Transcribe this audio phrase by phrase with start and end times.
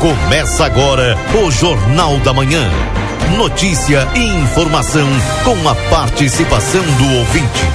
[0.00, 1.14] Começa agora
[1.44, 2.66] o Jornal da Manhã.
[3.36, 5.06] Notícia e informação
[5.44, 7.66] com a participação do ouvinte.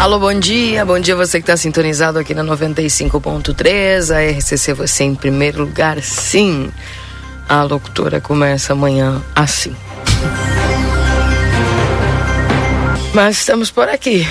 [0.00, 0.84] Alô, bom dia.
[0.84, 4.10] Bom dia você que está sintonizado aqui na 95.3.
[4.10, 6.72] A RCC você em primeiro lugar, sim.
[7.48, 9.76] A locutora começa amanhã assim.
[13.14, 14.26] Mas estamos por aqui.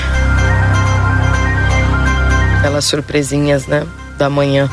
[2.59, 3.87] Aquelas surpresinhas, né?
[4.17, 4.69] Da manhã.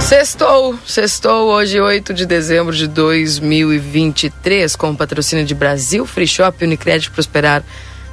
[0.00, 6.64] Sextou, sextou hoje, 8 de dezembro de 2023, com o patrocínio de Brasil Free Shop,
[6.64, 7.62] Unicred Prosperar,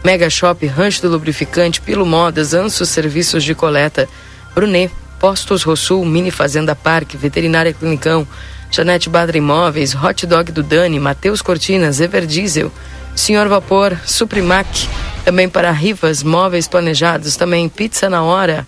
[0.04, 4.08] Mega Shop, Rancho do Lubrificante, Pilo Modas, Anso Serviços de Coleta,
[4.54, 8.28] Brunet, Postos Rosul, Mini Fazenda Parque, Veterinária Clinicão,
[8.72, 12.72] Janete Badra Imóveis, Hot Dog do Dani, Matheus Cortinas, Everdiesel,
[13.16, 14.88] Senhor Vapor, Suprimac,
[15.26, 18.68] também para Rivas, Móveis Planejados, também Pizza na Hora,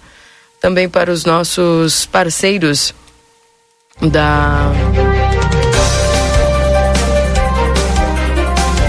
[0.59, 2.93] também para os nossos parceiros
[4.01, 4.71] da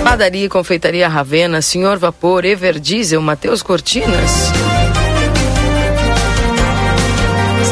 [0.02, 4.52] Padaria e Confeitaria Ravena, Senhor Vapor, Everdiesel, Matheus Cortinas.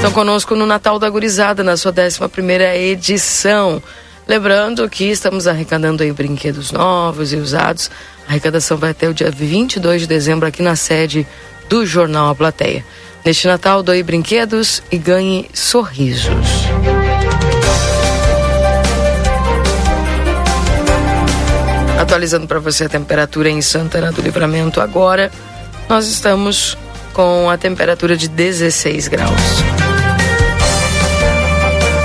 [0.00, 3.82] Estão conosco no Natal da Gurizada, na sua 11 edição.
[4.26, 7.90] Lembrando que estamos arrecadando aí brinquedos novos e usados.
[8.26, 11.26] A arrecadação vai até o dia 22 de dezembro aqui na sede
[11.68, 12.82] do Jornal A Plateia.
[13.22, 16.32] Neste Natal, doe brinquedos e ganhe sorrisos.
[22.00, 25.30] Atualizando para você a temperatura em Santana do Livramento agora,
[25.90, 26.78] nós estamos
[27.12, 29.89] com a temperatura de 16 graus.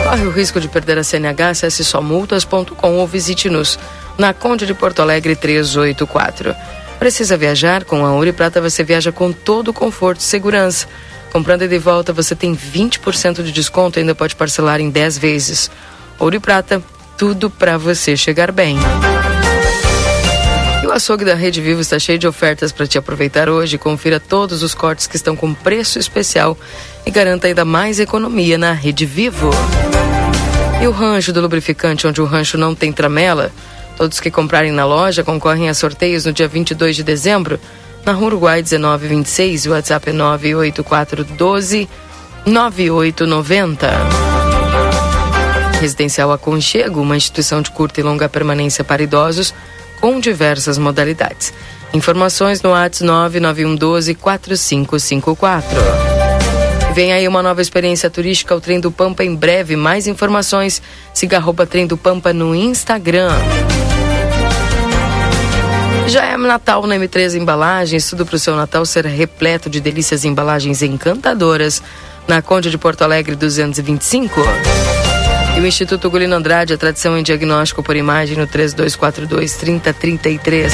[0.05, 3.79] Corre o risco de perder a CNH, acesse somultas.com ou visite-nos
[4.19, 6.55] na Conde de Porto Alegre 384.
[6.99, 7.83] Precisa viajar?
[7.83, 10.87] Com a Ouro e Prata você viaja com todo o conforto e segurança.
[11.31, 15.17] Comprando e de volta você tem 20% de desconto e ainda pode parcelar em 10
[15.17, 15.71] vezes.
[16.19, 16.83] Ouro e Prata,
[17.17, 18.77] tudo para você chegar bem.
[20.95, 23.77] Açougue da Rede Vivo está cheio de ofertas para te aproveitar hoje.
[23.77, 26.57] Confira todos os cortes que estão com preço especial
[27.05, 29.49] e garanta ainda mais economia na Rede Vivo.
[30.81, 33.51] E o rancho do lubrificante, onde o rancho não tem tramela?
[33.97, 37.59] Todos que comprarem na loja concorrem a sorteios no dia 22 de dezembro,
[38.05, 39.65] na Rua Uruguai 1926.
[39.65, 41.89] O WhatsApp é 98412
[42.45, 43.89] 9890.
[45.81, 49.53] Residencial Aconchego, uma instituição de curta e longa permanência para idosos
[49.99, 51.53] com diversas modalidades.
[51.93, 55.77] Informações no WhatsApp 99112 4554.
[56.93, 59.75] Vem aí uma nova experiência turística, o Trem do Pampa em breve.
[59.75, 60.81] Mais informações,
[61.13, 63.29] siga arroba Trem do Pampa no Instagram.
[66.07, 70.23] Já é Natal na M3 Embalagens, tudo para o seu Natal ser repleto de delícias
[70.23, 71.81] e embalagens encantadoras.
[72.27, 74.41] Na Conde de Porto Alegre 225.
[75.55, 80.73] E o Instituto Gulino Andrade, a tradição em diagnóstico por imagem no 3242 3033.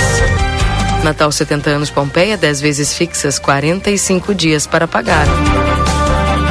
[1.04, 5.28] Natal 70 anos Pompeia, 10 vezes fixas, 45 dias para pagar.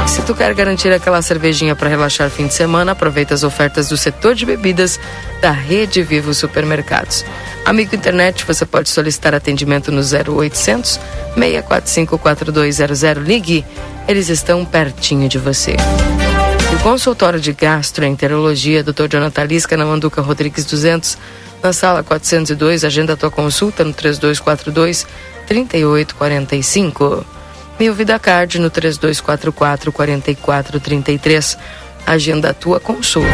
[0.06, 3.96] Se tu quer garantir aquela cervejinha para relaxar fim de semana, aproveita as ofertas do
[3.96, 4.98] setor de bebidas
[5.40, 7.24] da Rede Vivo Supermercados.
[7.64, 11.00] Amigo internet, você pode solicitar atendimento no 0800
[11.34, 13.24] 645 4200.
[13.24, 13.64] Ligue,
[14.08, 15.76] eles estão pertinho de você.
[16.82, 19.06] Consultório de gastroenterologia, Dr.
[19.06, 21.18] Jonathan Lisca, na Manduca Rodrigues 200,
[21.62, 25.06] na sala 402, agenda a tua consulta no 3242
[25.46, 27.26] 3845.
[27.78, 31.58] Mil Vida Card no 3244 4433.
[32.06, 33.28] Agenda a tua consulta.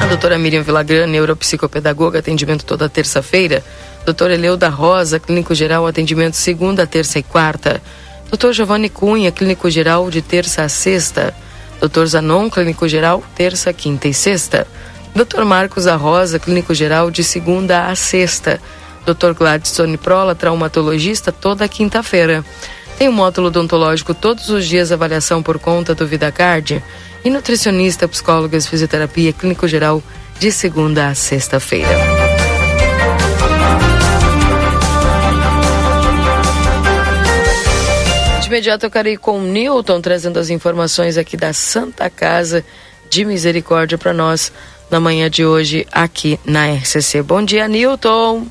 [0.00, 3.64] A doutora Miriam Vilagran, neuropsicopedagoga, atendimento toda terça-feira.
[4.04, 7.82] Doutora Eleuda Rosa, clínico geral, atendimento segunda, terça e quarta.
[8.30, 11.34] Doutor Giovanni Cunha, clínico geral, de terça a sexta.
[11.80, 14.66] Doutor Zanon, clínico geral, terça, quinta e sexta.
[15.14, 18.60] Doutor Marcos da Rosa, clínico geral, de segunda a sexta.
[19.06, 19.32] Dr.
[19.32, 22.44] Gladstone Prola, traumatologista, toda quinta-feira.
[22.98, 26.82] Tem um módulo odontológico todos os dias, avaliação por conta do VidaCard.
[27.24, 30.02] E nutricionista, psicólogas, fisioterapia, clínico geral,
[30.38, 32.27] de segunda a sexta-feira.
[38.48, 42.64] Imediato eu quero ir com o Newton, trazendo as informações aqui da Santa Casa
[43.10, 44.50] de Misericórdia para nós
[44.90, 47.22] na manhã de hoje aqui na RCC.
[47.22, 48.46] Bom dia, Newton.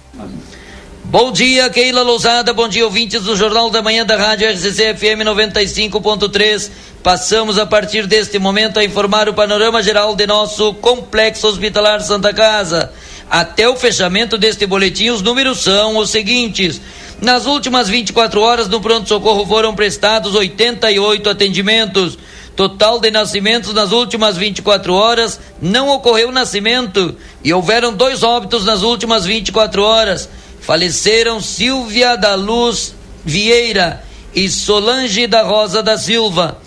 [1.04, 2.54] Bom dia, Keila Lousada.
[2.54, 6.70] Bom dia, ouvintes do Jornal da Manhã da Rádio RCC FM 95.3
[7.08, 12.34] Passamos a partir deste momento a informar o panorama geral de nosso complexo hospitalar Santa
[12.34, 12.92] Casa.
[13.30, 16.82] Até o fechamento deste boletim, os números são os seguintes.
[17.22, 22.18] Nas últimas 24 horas no pronto-socorro foram prestados 88 atendimentos.
[22.56, 28.84] Total de nascimentos nas últimas 24 horas não ocorreu nascimento e houveram dois óbitos nas
[28.84, 30.30] últimas 24 horas.
[30.62, 32.94] Faleceram Silvia da Luz
[33.25, 34.04] Vieira
[34.36, 36.60] e Solange da Rosa da Silva.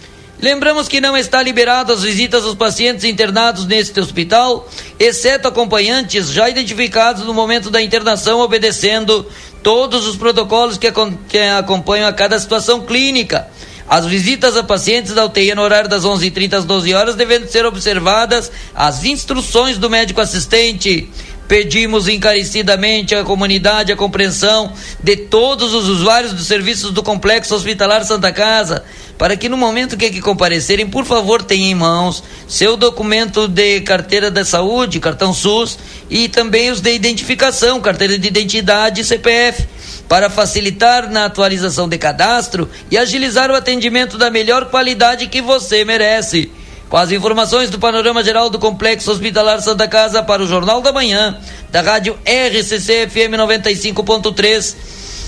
[0.43, 4.67] Lembramos que não está liberado as visitas aos pacientes internados neste hospital,
[4.99, 9.27] exceto acompanhantes já identificados no momento da internação, obedecendo
[9.63, 13.49] todos os protocolos que, acompanham a cada situação clínica.
[13.89, 17.67] As visitas a pacientes da UTI no horário das 11h30 às 12 horas devendo ser
[17.67, 21.11] observadas as instruções do médico assistente.
[21.49, 24.73] Pedimos encarecidamente à comunidade a compreensão
[25.03, 28.85] de todos os usuários dos serviços do Complexo Hospitalar Santa Casa,
[29.21, 33.83] para que no momento que, que comparecerem, por favor, tenham em mãos seu documento de
[33.83, 35.79] carteira da saúde, cartão SUS,
[36.09, 39.69] e também os de identificação, carteira de identidade e CPF,
[40.09, 45.85] para facilitar na atualização de cadastro e agilizar o atendimento da melhor qualidade que você
[45.85, 46.51] merece.
[46.89, 50.93] Com as informações do panorama geral do Complexo Hospitalar Santa Casa para o Jornal da
[50.93, 51.39] Manhã,
[51.71, 54.77] da rádio RCC FM 95.3,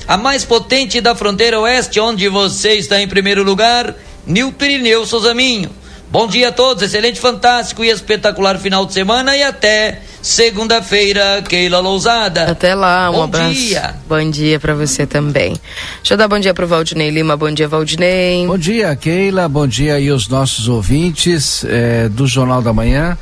[0.07, 3.95] a mais potente da fronteira oeste, onde você está em primeiro lugar,
[4.27, 5.71] Nilton Irineu Souzaminho.
[6.13, 11.81] Bom dia a todos, excelente, fantástico e espetacular final de semana e até segunda-feira, Keila
[11.81, 12.51] Lousada.
[12.51, 13.55] Até lá, um bom abraço.
[13.55, 13.95] dia.
[14.07, 15.57] Bom dia para você também.
[15.97, 17.35] Deixa eu dar bom dia pro Valdinei Lima.
[17.35, 18.47] Bom dia, Valdinei.
[18.47, 19.49] Bom dia, Keila.
[19.49, 23.17] Bom dia aí os nossos ouvintes é, do Jornal da Manhã.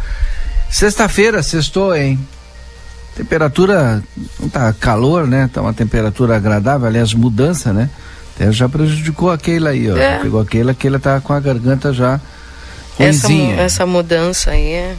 [0.68, 2.18] Sexta-feira, sextou, hein?
[3.20, 4.02] Temperatura,
[4.40, 5.50] não tá calor, né?
[5.52, 7.90] Tá uma temperatura agradável, aliás, mudança, né?
[8.34, 9.96] Até já prejudicou a Keila aí, ó.
[9.96, 10.18] É.
[10.20, 12.18] Pegou a Keila, a Keila tá com a garganta já
[12.98, 13.56] Essa, ruimzinha.
[13.56, 14.96] essa mudança aí é.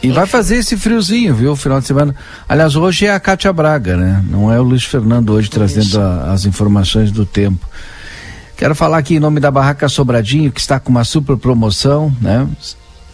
[0.00, 1.56] E vai fazer esse friozinho, viu?
[1.56, 2.14] Final de semana.
[2.48, 4.24] Aliás, hoje é a Cátia Braga, né?
[4.28, 7.66] Não é o Luiz Fernando hoje trazendo a- as informações do tempo.
[8.56, 12.46] Quero falar aqui em nome da Barraca Sobradinho, que está com uma super promoção, né?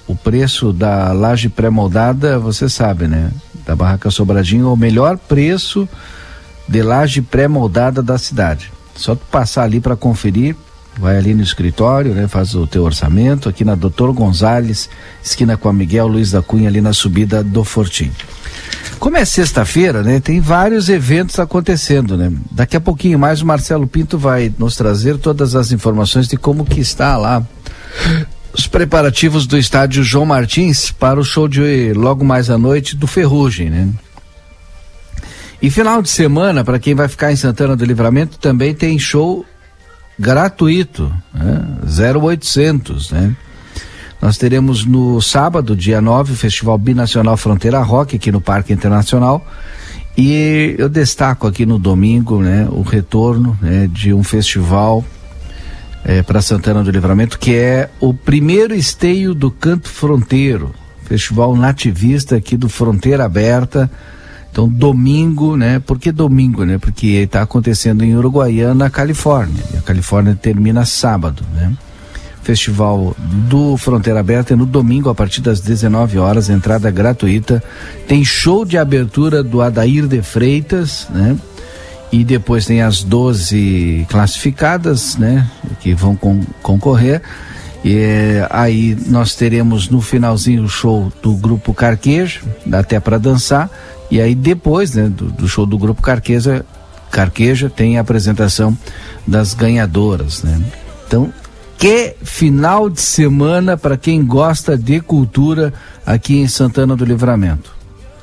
[0.08, 3.30] O preço da laje pré-moldada, você sabe, né?
[3.66, 5.86] Da Barraca Sobradinho, é o melhor preço
[6.66, 8.72] de laje pré-moldada da cidade.
[8.96, 10.56] Só tu passar ali para conferir,
[10.98, 12.26] vai ali no escritório, né?
[12.26, 14.88] Faz o teu orçamento, aqui na Doutor Gonzales,
[15.22, 18.10] esquina com a Miguel Luiz da Cunha, ali na subida do Fortim.
[18.98, 20.20] Como é sexta-feira, né?
[20.20, 22.32] Tem vários eventos acontecendo, né?
[22.50, 26.64] Daqui a pouquinho mais o Marcelo Pinto vai nos trazer todas as informações de como
[26.64, 27.46] que está lá
[28.52, 33.06] os preparativos do estádio João Martins para o show de logo mais à noite do
[33.06, 33.88] Ferrugem, né?
[35.60, 39.44] E final de semana, para quem vai ficar em Santana do Livramento, também tem show
[40.18, 41.66] gratuito, né?
[42.20, 43.36] 0800, né?
[44.20, 49.46] Nós teremos no sábado, dia 9, o Festival Binacional Fronteira Rock aqui no Parque Internacional.
[50.16, 55.04] E eu destaco aqui no domingo, né, o retorno né, de um festival
[56.26, 60.74] para Santana do Livramento, que é o primeiro esteio do Canto Fronteiro,
[61.04, 63.90] festival nativista aqui do Fronteira Aberta.
[64.50, 65.78] Então, domingo, né?
[65.78, 66.78] Por que domingo, né?
[66.78, 69.62] Porque está acontecendo em Uruguaiana, Califórnia.
[69.72, 71.72] E a Califórnia termina sábado, né?
[72.42, 77.62] Festival do Fronteira Aberta é no domingo a partir das 19 horas, entrada gratuita.
[78.06, 81.36] Tem show de abertura do Adair de Freitas, né?
[82.10, 85.48] E depois tem as 12 classificadas, né?
[85.80, 87.22] Que vão con concorrer.
[87.84, 93.18] E eh, aí nós teremos no finalzinho o show do grupo Carqueja, dá até para
[93.18, 93.70] dançar.
[94.10, 96.64] E aí depois, né, do, do show do grupo Carqueja,
[97.10, 98.76] Carqueja tem a apresentação
[99.26, 100.60] das ganhadoras, né?
[101.06, 101.32] Então,
[101.78, 105.72] que final de semana para quem gosta de cultura
[106.04, 107.76] aqui em Santana do Livramento.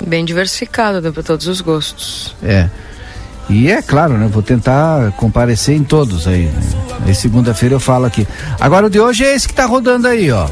[0.06, 2.36] Bem diversificado, para todos os gostos.
[2.44, 2.70] É.
[3.50, 4.28] E é claro, né?
[4.32, 6.46] Vou tentar comparecer em todos aí.
[6.46, 6.62] Né?
[7.06, 8.28] Aí segunda-feira eu falo aqui.
[8.60, 10.48] Agora o de hoje é esse que tá rodando aí, ó.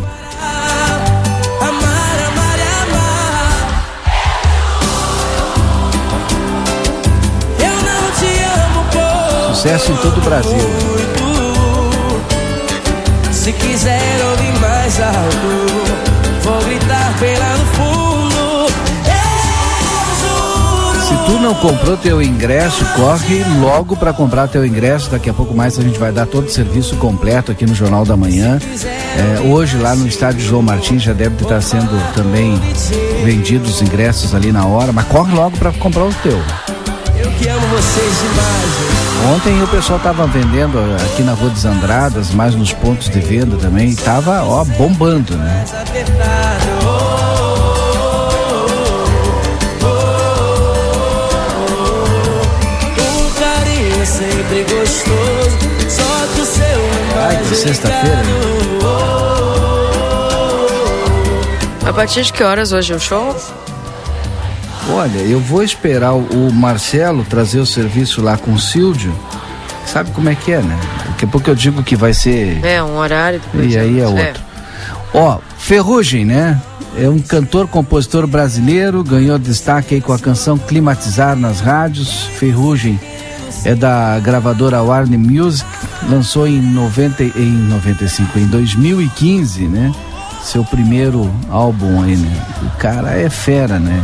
[9.53, 10.59] Sucesso em todo o Brasil.
[13.31, 15.62] Se quiser ouvir mais alto,
[21.25, 25.09] tu não comprou teu ingresso, corre logo para comprar teu ingresso.
[25.09, 28.05] Daqui a pouco mais a gente vai dar todo o serviço completo aqui no Jornal
[28.05, 28.59] da Manhã.
[29.15, 32.59] É, hoje lá no estádio João Martins já deve estar sendo também
[33.23, 36.39] vendidos os ingressos ali na hora, mas corre logo para comprar o teu.
[37.39, 38.93] que amo vocês demais.
[39.35, 43.55] Ontem o pessoal tava vendendo aqui na Rua dos Andradas, mais nos pontos de venda
[43.55, 45.63] também, e tava, ó, bombando, né?
[54.23, 55.57] Sempre gostoso,
[55.89, 56.63] só que o seu
[57.17, 58.33] Ai, que sexta-feira, né?
[61.85, 63.35] A partir de que horas hoje é o show?
[64.89, 69.13] Olha, eu vou esperar o, Marcelo trazer o serviço lá com o Silvio.
[69.85, 70.79] Sabe como é que é, né?
[71.07, 72.63] Daqui a pouco eu digo que vai ser.
[72.65, 73.39] É, um horário.
[73.39, 74.41] depois E aí é outro.
[75.13, 76.59] Ó, Ferrugem, né?
[76.97, 82.25] É um cantor, compositor brasileiro, ganhou destaque aí com a canção Climatizar nas rádios.
[82.37, 82.99] Ferrugem
[83.65, 85.69] é da gravadora Warner Music,
[86.09, 89.91] lançou em 90 em 95, em 2015, né?
[90.43, 92.45] Seu primeiro álbum aí, né?
[92.61, 94.03] O cara é fera, né?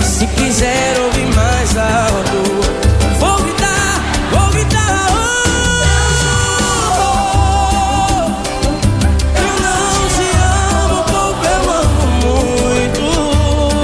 [0.00, 1.39] Se quiser ouvir mais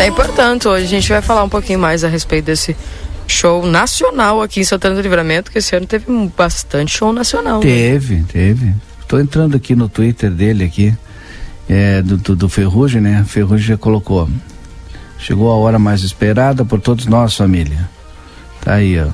[0.06, 0.84] É importante hoje.
[0.84, 2.76] A gente vai falar um pouquinho mais a respeito desse
[3.26, 7.58] show nacional aqui em Santana do Livramento, que esse ano teve bastante show nacional.
[7.58, 7.66] né?
[7.66, 8.72] Teve, teve.
[9.08, 10.96] Tô entrando aqui no Twitter dele aqui,
[11.68, 13.24] é, do, do, do Ferrugem, né?
[13.26, 14.28] Ferrugem já colocou.
[15.18, 17.90] Chegou a hora mais esperada por todos nós, família.
[18.60, 19.08] Tá aí, ó.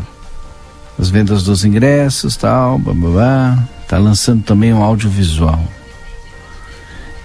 [0.98, 3.68] As vendas dos ingressos, tal, blá, blá, blá.
[3.88, 5.58] Tá lançando também um audiovisual.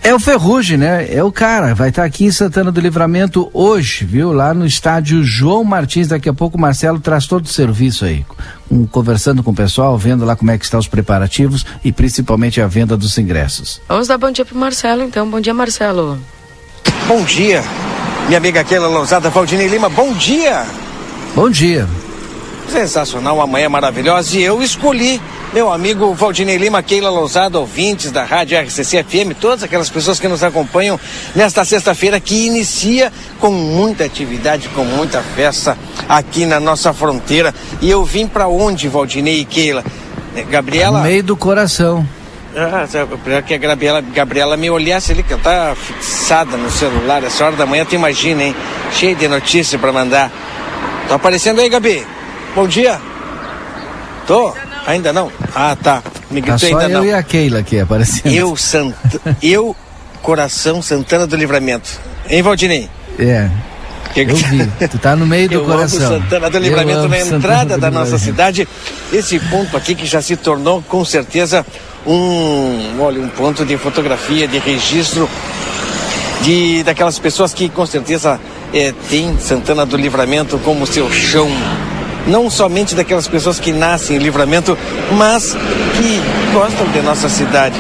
[0.08, 1.06] É o Ferrugem, né?
[1.14, 1.76] É o cara.
[1.76, 4.32] Vai estar aqui em Santana do Livramento hoje, viu?
[4.32, 6.08] Lá no estádio João Martins.
[6.08, 8.26] Daqui a pouco o Marcelo traz todo o serviço aí.
[8.72, 12.62] Um, conversando com o pessoal, vendo lá como é que estão os preparativos e principalmente
[12.62, 13.82] a venda dos ingressos.
[13.90, 15.30] Vamos dar bom dia pro Marcelo, então.
[15.30, 16.18] Bom dia, Marcelo.
[17.06, 17.62] Bom dia,
[18.28, 20.66] minha amiga Keila Lousada, Valdinei Lima, bom dia!
[21.36, 21.86] Bom dia.
[22.70, 25.22] Sensacional, uma manhã maravilhosa e eu escolhi
[25.54, 30.28] meu amigo Valdinei Lima, Keila Lousada, ouvintes da Rádio RCC FM, todas aquelas pessoas que
[30.28, 31.00] nos acompanham
[31.34, 37.56] nesta sexta-feira que inicia com muita atividade, com muita festa aqui na nossa fronteira.
[37.82, 39.84] E eu vim para onde, Valdinei e Keila?
[40.36, 41.00] Eh, Gabriela?
[41.00, 42.06] No meio do coração.
[42.56, 42.86] Ah,
[43.24, 47.24] para que a Gabriela, Gabriela me olhasse ali, que ela tá fixada no celular.
[47.24, 48.56] Essa hora da manhã, tu imagina, hein?
[48.92, 50.32] Cheio de notícia para mandar.
[51.08, 52.17] Tá aparecendo aí, Gabi?
[52.58, 53.00] Bom dia.
[54.26, 54.52] Tô?
[54.88, 55.32] Ainda não?
[55.54, 56.02] Ah, tá.
[56.32, 57.06] Me Tá gritou só ainda eu não.
[57.06, 58.34] e a Keila aqui aparecendo.
[58.34, 58.96] Eu, Sant...
[59.44, 59.76] eu,
[60.24, 61.88] Coração Santana do Livramento.
[62.28, 62.90] Hein, Valdinei?
[63.20, 63.48] É.
[64.12, 64.66] Que- Eu vi.
[64.90, 66.00] Tu tá no meio do Eu coração.
[66.08, 68.68] amo Santana do Eu Livramento amo na Santana entrada da nossa cidade.
[69.14, 71.64] Esse ponto aqui que já se tornou com certeza
[72.08, 75.30] um, olha, um ponto de fotografia, de registro
[76.42, 78.40] de daquelas pessoas que com certeza
[78.74, 81.48] eh, tem Santana do Livramento como seu chão.
[82.28, 84.78] Não somente daquelas pessoas que nascem em Livramento,
[85.14, 86.22] mas que
[86.54, 87.80] gostam de nossa cidade.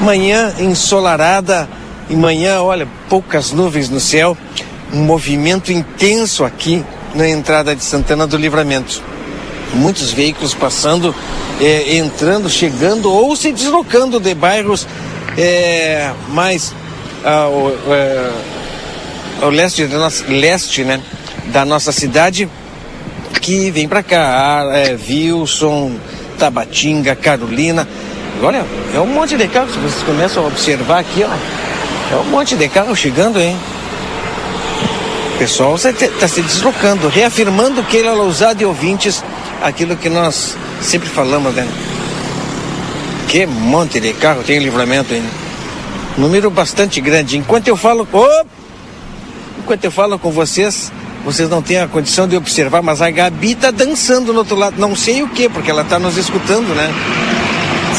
[0.00, 1.68] Manhã ensolarada
[2.08, 4.36] e manhã, olha, poucas nuvens no céu,
[4.92, 6.84] um movimento intenso aqui
[7.14, 9.02] na entrada de Santana do Livramento
[9.74, 11.14] muitos veículos passando,
[11.60, 14.86] eh, entrando, chegando ou se deslocando de bairros
[15.36, 16.74] eh, mais
[17.24, 18.32] ao, eh,
[19.40, 21.00] ao leste, da nossa, leste né,
[21.46, 22.48] da nossa cidade,
[23.40, 25.96] que vem para cá, eh, Wilson,
[26.38, 27.86] Tabatinga, Carolina.
[28.42, 32.14] Olha, é um monte de carros, vocês começam a observar aqui, ó.
[32.14, 33.56] É um monte de carro chegando, hein?
[35.34, 39.24] O pessoal está se deslocando, reafirmando Keila Lousada e ouvintes
[39.62, 41.66] aquilo que nós sempre falamos, né?
[43.28, 45.28] Que monte de carro tem em livramento ainda.
[46.18, 47.38] Número bastante grande.
[47.38, 48.06] Enquanto eu falo.
[48.12, 48.44] Ô!
[49.58, 50.92] Enquanto eu falo com vocês,
[51.24, 54.76] vocês não têm a condição de observar, mas a Gabi tá dançando no outro lado.
[54.78, 56.92] Não sei o que, porque ela tá nos escutando, né?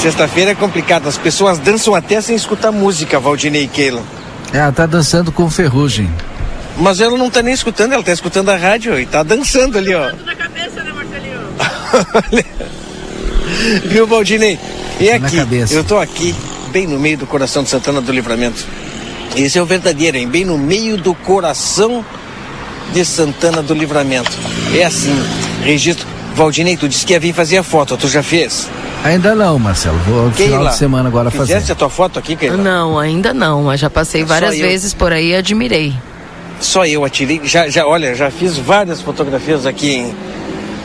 [0.01, 1.08] Sexta-feira é complicado.
[1.08, 4.03] As pessoas dançam até sem escutar música, Valdinei Keila.
[4.51, 6.10] É, Ela tá dançando com ferrugem.
[6.77, 9.94] Mas ela não tá nem escutando, ela tá escutando a rádio e tá dançando ali,
[9.94, 10.12] ó.
[10.25, 11.39] na cabeça, né, Marcelinho?
[13.86, 14.60] Viu, Valdinei?
[15.00, 15.38] E Tá aqui,
[15.72, 16.36] eu tô aqui,
[16.72, 18.65] bem no meio do coração de Santana do Livramento.
[19.36, 20.27] Esse é o verdadeiro, hein?
[20.27, 22.03] Bem no meio do coração
[22.91, 24.31] de Santana do Livramento.
[24.73, 25.15] É assim,
[25.63, 26.07] registro.
[26.35, 28.67] Valdinei, tu disse que ia vir fazer a foto, tu já fez?
[29.03, 29.97] Ainda não, Marcelo.
[29.99, 31.53] Vou no final Keila, de semana agora fazer.
[31.53, 32.57] Fizeste a tua foto aqui, Keila?
[32.57, 35.93] Não, ainda não, mas já passei várias vezes por aí e admirei.
[36.59, 40.15] Só eu atirei, já, já, olha, já fiz várias fotografias aqui, hein?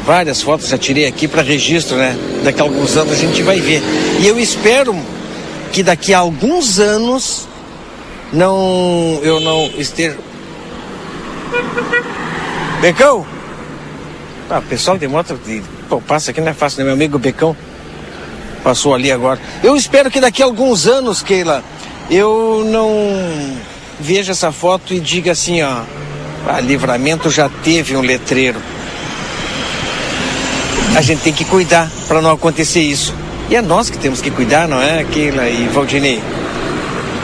[0.05, 2.17] Várias fotos já tirei aqui para registro, né?
[2.43, 3.83] Daqui a alguns anos a gente vai ver.
[4.21, 4.97] E eu espero
[5.73, 7.47] que daqui a alguns anos
[8.33, 10.17] não eu não esteja
[12.81, 13.27] Becão!
[14.49, 15.39] Ah, pessoal de moto
[15.89, 16.85] pô, passa aqui não é fácil, né?
[16.85, 17.57] Meu amigo Becão
[18.63, 19.41] passou ali agora.
[19.63, 21.63] Eu espero que daqui a alguns anos, Keila,
[22.11, 23.57] eu não
[23.99, 25.83] veja essa foto e diga assim, ó,
[26.47, 28.61] ah, livramento já teve um letreiro.
[30.97, 33.13] A gente tem que cuidar para não acontecer isso.
[33.51, 36.23] E é nós que temos que cuidar, não é, Keila e Valdinei?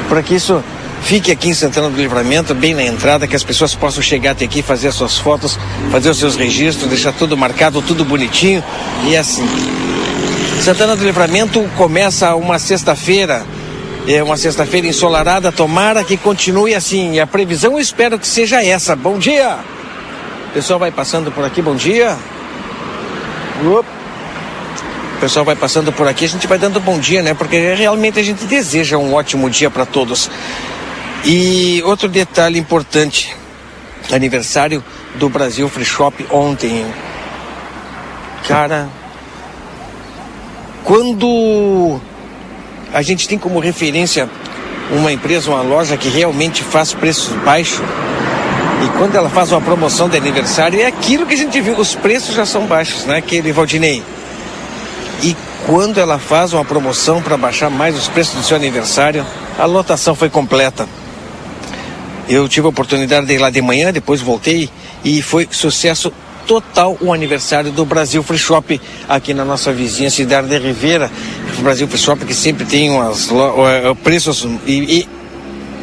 [0.08, 0.62] Para que isso
[1.04, 4.46] fique aqui em Santana do Livramento, bem na entrada, que as pessoas possam chegar até
[4.46, 5.58] aqui, fazer as suas fotos,
[5.92, 8.64] fazer os seus registros, deixar tudo marcado, tudo bonitinho.
[9.06, 9.46] E é assim.
[10.61, 13.44] Santana do Livramento começa uma sexta-feira,
[14.08, 17.12] é uma sexta-feira ensolarada, tomara que continue assim.
[17.14, 18.96] E a previsão eu espero que seja essa.
[18.96, 19.58] Bom dia!
[20.49, 22.16] O pessoal vai passando por aqui, bom dia.
[23.62, 23.84] O
[25.20, 27.34] pessoal vai passando por aqui, a gente vai dando bom dia, né?
[27.34, 30.30] Porque realmente a gente deseja um ótimo dia para todos.
[31.24, 33.34] E outro detalhe importante,
[34.12, 36.84] aniversário do Brasil Free Shop ontem.
[38.46, 38.88] Cara,
[40.84, 41.98] quando
[42.92, 44.28] a gente tem como referência
[44.90, 47.80] uma empresa, uma loja que realmente faz preços baixos,
[48.84, 51.94] e quando ela faz uma promoção de aniversário, é aquilo que a gente viu, os
[51.94, 54.02] preços já são baixos, né, aquele Valdinei?
[55.22, 59.24] E quando ela faz uma promoção para baixar mais os preços do seu aniversário,
[59.58, 60.86] a lotação foi completa.
[62.28, 64.70] Eu tive a oportunidade de ir lá de manhã, depois voltei
[65.04, 66.12] e foi sucesso
[66.46, 71.10] total o aniversário do Brasil Free Shop aqui na nossa vizinha cidade de Ribeira.
[71.58, 75.08] O Brasil Free Shop que sempre tem umas uh, preços e, e,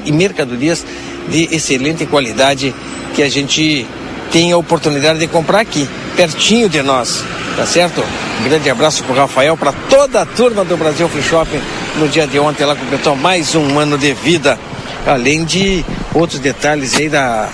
[0.06, 0.84] e mercadorias
[1.30, 2.74] de excelente qualidade
[3.16, 3.86] que a gente
[4.32, 7.24] tem a oportunidade de comprar aqui, pertinho de nós,
[7.56, 8.02] tá certo?
[8.40, 11.50] Um grande abraço para o Rafael, para toda a turma do Brasil Free Shop
[11.98, 14.58] no dia de ontem, ela completou mais um ano de vida
[15.06, 17.50] além de outros detalhes aí da,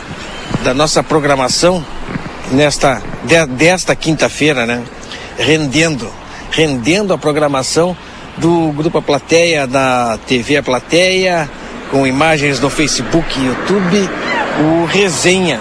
[0.63, 1.86] da nossa programação
[2.51, 4.84] nesta de, desta quinta-feira, né?
[5.38, 6.10] Rendendo,
[6.51, 7.96] rendendo a programação
[8.38, 11.50] do Grupo A Plateia, da TV A Plateia,
[11.92, 14.10] com imagens no Facebook e YouTube,
[14.60, 15.60] o Resenha.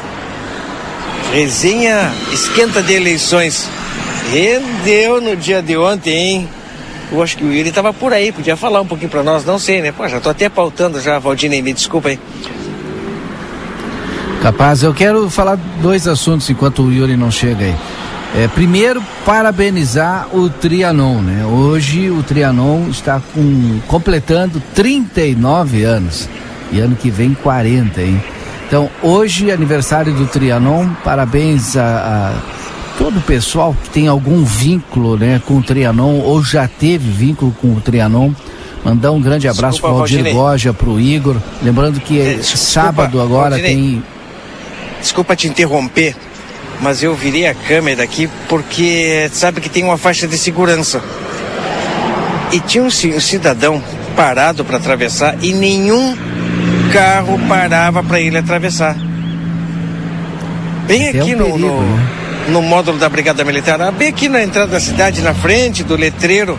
[1.33, 3.69] Resenha esquenta de eleições.
[4.33, 6.49] Rendeu no dia de ontem, hein?
[7.11, 9.59] Eu acho que o Yuri estava por aí, podia falar um pouquinho para nós, não
[9.59, 9.93] sei, né?
[9.93, 12.19] Pô, já tô até pautando já, Valdinei, me desculpa aí.
[14.43, 17.75] Capaz, eu quero falar dois assuntos enquanto o Yuri não chega aí.
[18.35, 21.47] É, primeiro, parabenizar o Trianon, né?
[21.47, 26.29] Hoje o Trianon está com, completando 39 anos
[26.73, 28.23] e ano que vem 40, hein?
[28.67, 32.56] Então, hoje, aniversário do Trianon, parabéns a, a
[32.99, 37.55] todo o pessoal que tem algum vínculo né, com o Trianon ou já teve vínculo
[37.61, 38.33] com o Trianon.
[38.85, 41.37] Mandar um grande abraço para o Aldir Goja, para o Igor.
[41.63, 43.75] Lembrando que é, desculpa, sábado agora Valdinei.
[43.75, 44.03] tem.
[45.01, 46.17] Desculpa te interromper,
[46.81, 51.03] mas eu virei a câmera aqui porque sabe que tem uma faixa de segurança.
[52.53, 53.83] E tinha um, cidadão
[54.15, 56.17] parado para atravessar e nenhum
[56.93, 58.97] carro parava para ele atravessar.
[60.87, 62.26] Bem Até aqui um perigo, no, no, né?
[62.49, 66.59] No módulo da Brigada Militar, bem aqui na entrada da cidade, na frente do letreiro,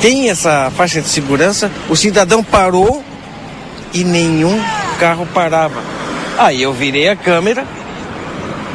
[0.00, 3.04] tem essa faixa de segurança, o cidadão parou
[3.92, 4.58] e nenhum
[4.98, 5.82] carro parava.
[6.38, 7.66] Aí eu virei a câmera,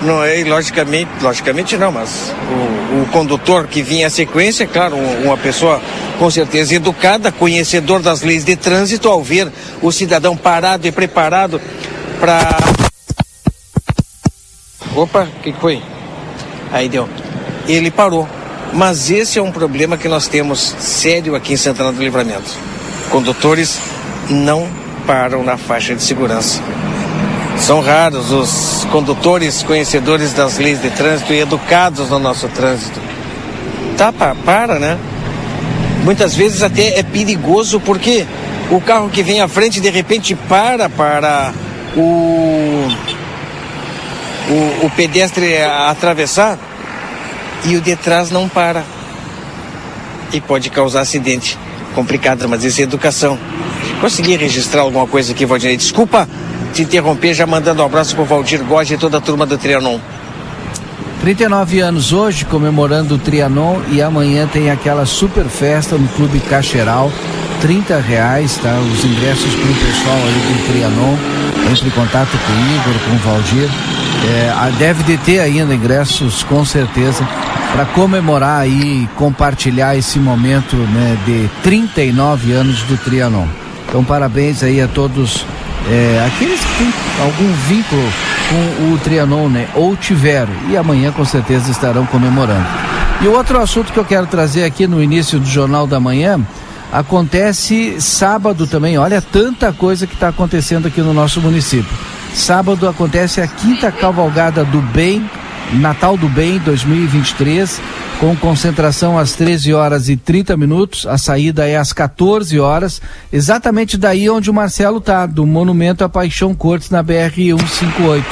[0.04, 5.38] não é, logicamente, logicamente não, mas o, o condutor que vinha à sequência, claro, uma
[5.38, 5.82] pessoa
[6.20, 11.60] com certeza educada, conhecedor das leis de trânsito, ao ver o cidadão parado e preparado
[12.20, 12.56] para
[14.96, 15.82] Opa, o que, que foi?
[16.72, 17.10] Aí deu.
[17.68, 18.28] Ele parou.
[18.74, 22.52] Mas esse é um problema que nós temos sério aqui em Santana do Livramento.
[23.10, 23.80] Condutores
[24.30, 24.68] não
[25.06, 26.62] param na faixa de segurança.
[27.60, 33.00] São raros os condutores conhecedores das leis de trânsito e educados no nosso trânsito.
[33.98, 34.98] Tá, para, né?
[36.04, 38.26] Muitas vezes até é perigoso porque
[38.70, 41.54] o carro que vem à frente de repente para para
[41.96, 42.88] o
[44.50, 46.58] o, o pedestre atravessar
[47.66, 48.84] e o de trás não para.
[50.32, 51.58] E pode causar acidente.
[51.94, 53.40] Complicado, mas isso é educação.
[54.02, 55.76] Consegui registrar alguma coisa aqui, Valdir.
[55.78, 56.28] Desculpa
[56.76, 59.98] te interromper, já mandando um abraço pro Valdir Góes e toda a turma do Trianon.
[61.22, 67.10] 39 anos hoje, comemorando o Trianon e amanhã tem aquela super festa no Clube Cacheral.
[67.62, 68.78] 30 reais, tá?
[68.78, 71.45] Os ingressos para o pessoal aí do Trianon.
[71.72, 73.70] Entre em contato com o Igor, com o Valdir.
[74.28, 77.28] É, deve de ter ainda ingressos, com certeza,
[77.74, 83.48] para comemorar e compartilhar esse momento né, de 39 anos do Trianon.
[83.88, 85.46] Então, parabéns aí a todos
[85.90, 88.10] é, aqueles que têm algum vínculo
[88.50, 89.68] com o Trianon, né?
[89.76, 92.66] Ou tiveram, e amanhã com certeza estarão comemorando.
[93.22, 96.40] E outro assunto que eu quero trazer aqui no início do Jornal da Manhã
[96.92, 98.98] acontece sábado também.
[98.98, 101.92] Olha tanta coisa que está acontecendo aqui no nosso município.
[102.34, 105.30] Sábado acontece a quinta cavalgada do Bem,
[105.74, 107.82] Natal do Bem 2023
[108.20, 111.06] com concentração às 13 horas e 30 minutos.
[111.06, 116.10] A saída é às 14 horas, exatamente daí onde o Marcelo tá, do Monumento à
[116.10, 118.26] Paixão Cortes na BR 158.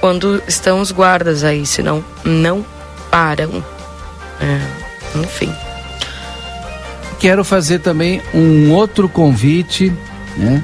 [0.00, 2.64] quando estão os guardas aí, senão não
[3.10, 3.64] param.
[4.38, 5.50] É, enfim
[7.18, 9.92] quero fazer também um outro convite,
[10.36, 10.62] né?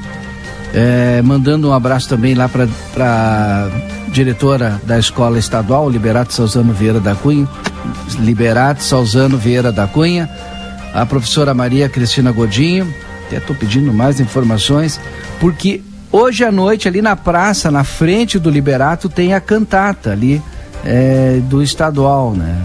[0.75, 3.69] É, mandando um abraço também lá para
[4.09, 7.47] diretora da Escola Estadual, Liberato Salzano Vieira da Cunha,
[8.19, 10.31] Liberato Salzano Vieira da Cunha,
[10.95, 12.93] a professora Maria Cristina Godinho,
[13.33, 15.01] até estou pedindo mais informações,
[15.41, 20.43] porque hoje à noite ali na praça, na frente do Liberato, tem a cantata ali
[20.85, 22.61] é, do estadual, né?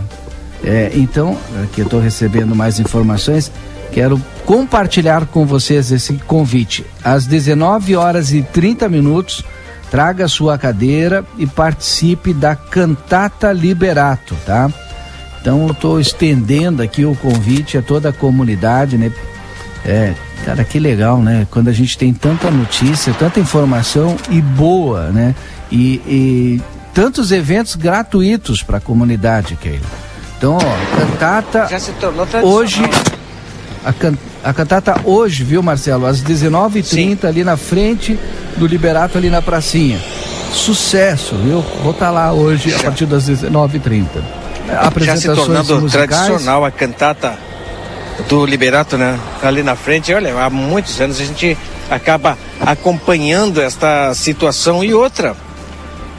[0.64, 3.52] É, então, aqui eu estou recebendo mais informações.
[3.92, 6.86] Quero compartilhar com vocês esse convite.
[7.04, 9.44] Às 19 horas e 30 minutos,
[9.90, 14.70] traga sua cadeira e participe da Cantata Liberato, tá?
[15.40, 19.12] Então eu estou estendendo aqui o convite a toda a comunidade, né?
[19.86, 20.14] É,
[20.48, 21.46] cara, que legal, né?
[21.52, 25.36] Quando a gente tem tanta notícia, tanta informação e boa, né?
[25.70, 26.62] E, e
[26.94, 29.86] tantos eventos gratuitos para a comunidade, Keila.
[30.38, 31.68] Então, ó, cantata
[32.44, 32.82] hoje
[33.84, 36.06] a, can, a cantata hoje, viu, Marcelo?
[36.06, 38.18] Às 19h30, ali na frente
[38.56, 40.00] do Liberato, ali na pracinha.
[40.54, 41.62] Sucesso, viu?
[41.84, 44.06] Vou estar tá lá hoje a partir das 19h30.
[45.00, 46.10] Já se tornando musicais.
[46.10, 47.47] tradicional a cantata
[48.28, 49.20] do Liberato, né?
[49.42, 50.14] Ali na frente.
[50.14, 51.58] Olha, há muitos anos a gente
[51.90, 55.36] acaba acompanhando esta situação e outra.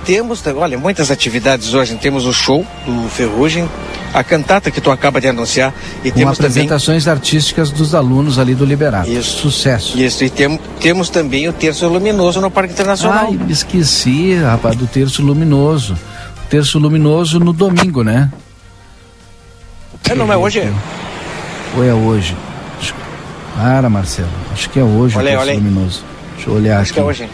[0.04, 1.94] Temos, olha, muitas atividades hoje.
[1.96, 3.68] Temos o show do Ferrugem,
[4.14, 5.74] a cantata que tu acaba de anunciar.
[6.02, 7.18] E Com temos apresentações também...
[7.18, 9.10] artísticas dos alunos ali do Liberato.
[9.10, 9.38] Isso.
[9.38, 9.98] Sucesso.
[9.98, 13.28] Isso, e tem, temos também o Terço Luminoso no Parque Internacional.
[13.28, 15.98] Ai, esqueci, rapaz, do Terço Luminoso.
[16.48, 18.30] Terço Luminoso no domingo, né?
[20.08, 20.72] É, não é hoje?
[21.76, 22.36] Ou é hoje?
[23.56, 24.28] Para, Marcelo.
[24.52, 26.04] Acho que é hoje olha, o Terço Luminoso.
[26.36, 27.00] Deixa eu olhar Acho aqui.
[27.00, 27.30] Acho que é hoje.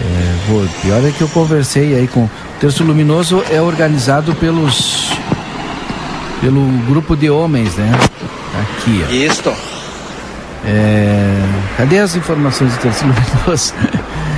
[0.00, 2.24] É, vou, pior é que eu conversei aí com.
[2.24, 2.30] O
[2.60, 5.10] Terço Luminoso é organizado pelos
[6.40, 7.90] pelo grupo de homens, né?
[8.60, 9.12] Aqui, ó.
[9.12, 9.52] Isto.
[10.64, 11.42] É...
[11.76, 13.74] Cadê as informações do Terço Luminoso?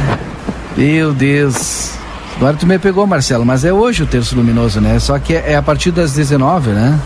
[0.77, 1.93] Meu Deus.
[2.37, 4.99] Agora tu me pegou, Marcelo, mas é hoje o Terço Luminoso, né?
[4.99, 6.99] Só que é, é a partir das 19, né?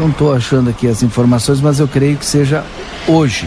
[0.00, 2.64] Não estou achando aqui as informações, mas eu creio que seja
[3.06, 3.46] hoje.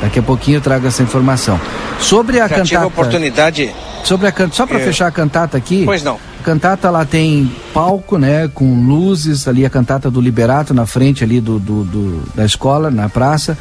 [0.00, 1.60] Daqui a pouquinho eu trago essa informação.
[1.98, 2.68] Sobre a Já cantata.
[2.68, 3.74] Tive a oportunidade.
[4.04, 4.56] Sobre a cantata.
[4.56, 4.84] Só para é...
[4.84, 5.82] fechar a cantata aqui.
[5.84, 10.84] Pois não cantata lá tem palco, né, com luzes, ali a cantata do Liberato na
[10.84, 13.56] frente ali do, do, do, da escola, na praça.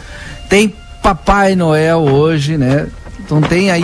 [0.50, 2.88] Tem Papai Noel hoje, né?
[3.20, 3.84] Então tem aí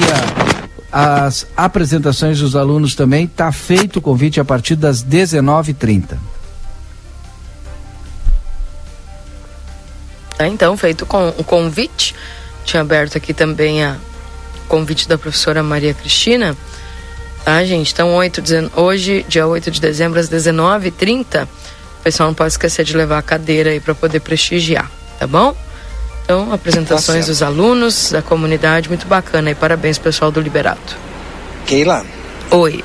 [0.91, 3.25] a, as apresentações dos alunos também.
[3.25, 6.17] Tá feito o convite a partir das 19h30.
[10.39, 12.15] Tá, então, feito com o convite.
[12.63, 13.97] Tinha aberto aqui também a
[14.69, 16.55] convite da professora Maria Cristina.
[17.43, 17.91] Tá, gente?
[17.91, 18.41] Então, 8,
[18.77, 21.43] hoje, dia 8 de dezembro, às 19h30.
[21.43, 21.47] O
[22.05, 25.53] pessoal não pode esquecer de levar a cadeira aí para poder prestigiar, tá bom?
[26.23, 29.51] Então, apresentações tá dos alunos, da comunidade, muito bacana.
[29.51, 30.95] E parabéns, pessoal do Liberato.
[31.65, 32.05] Keila.
[32.49, 32.81] Oi.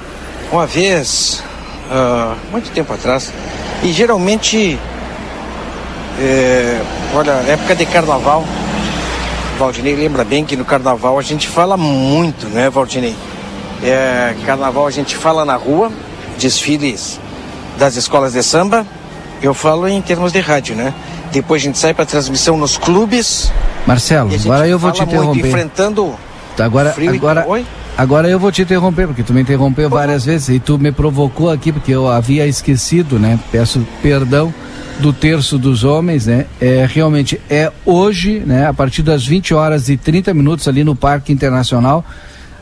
[0.51, 1.41] Uma vez,
[1.89, 3.33] uh, muito tempo atrás,
[3.81, 4.77] e geralmente,
[6.21, 6.81] é,
[7.15, 8.45] olha, época de carnaval,
[9.59, 13.15] Valdinei lembra bem que no carnaval a gente fala muito, né, Valdinei?
[13.83, 15.91] É, carnaval a gente fala na rua,
[16.39, 17.21] desfiles
[17.79, 18.87] das escolas de samba,
[19.43, 20.95] eu falo em termos de rádio, né?
[21.33, 23.53] Depois a gente sai para transmissão nos clubes.
[23.87, 25.41] Marcelo, agora eu vou te interromper.
[25.41, 26.15] Muito, enfrentando
[26.59, 27.67] agora, frio agora, Oi?
[27.97, 31.51] Agora eu vou te interromper, porque tu me interrompeu várias vezes e tu me provocou
[31.51, 33.39] aqui, porque eu havia esquecido, né?
[33.53, 34.53] Peço perdão
[35.01, 36.47] do terço dos homens, né?
[36.61, 38.67] É, realmente é hoje, né?
[38.67, 42.05] A partir das 20 horas e 30 minutos ali no Parque Internacional.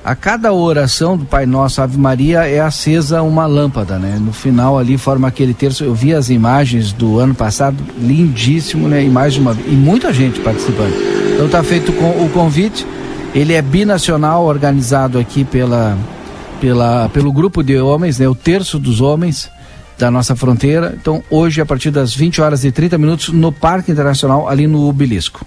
[0.05, 4.19] A cada oração do Pai Nosso Ave Maria é acesa uma lâmpada, né?
[4.21, 5.85] No final ali forma aquele terço.
[5.85, 9.05] Eu vi as imagens do ano passado, lindíssimo, né?
[9.05, 10.95] Imagem uma e muita gente participando.
[11.35, 12.85] Então tá feito o convite.
[13.33, 15.97] Ele é binacional, organizado aqui pela,
[16.61, 19.51] pela, pelo grupo de homens, né, o terço dos homens
[20.03, 20.97] da nossa fronteira.
[21.01, 24.89] Então, hoje, a partir das 20 horas e 30 minutos, no Parque Internacional, ali no
[24.89, 25.47] Obelisco.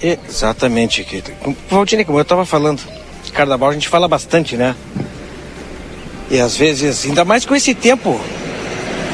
[0.00, 1.32] Exatamente, Kito.
[1.68, 2.80] Valdine, como eu estava falando,
[3.32, 4.76] carnaval a gente fala bastante, né?
[6.30, 8.20] E às vezes, ainda mais com esse tempo,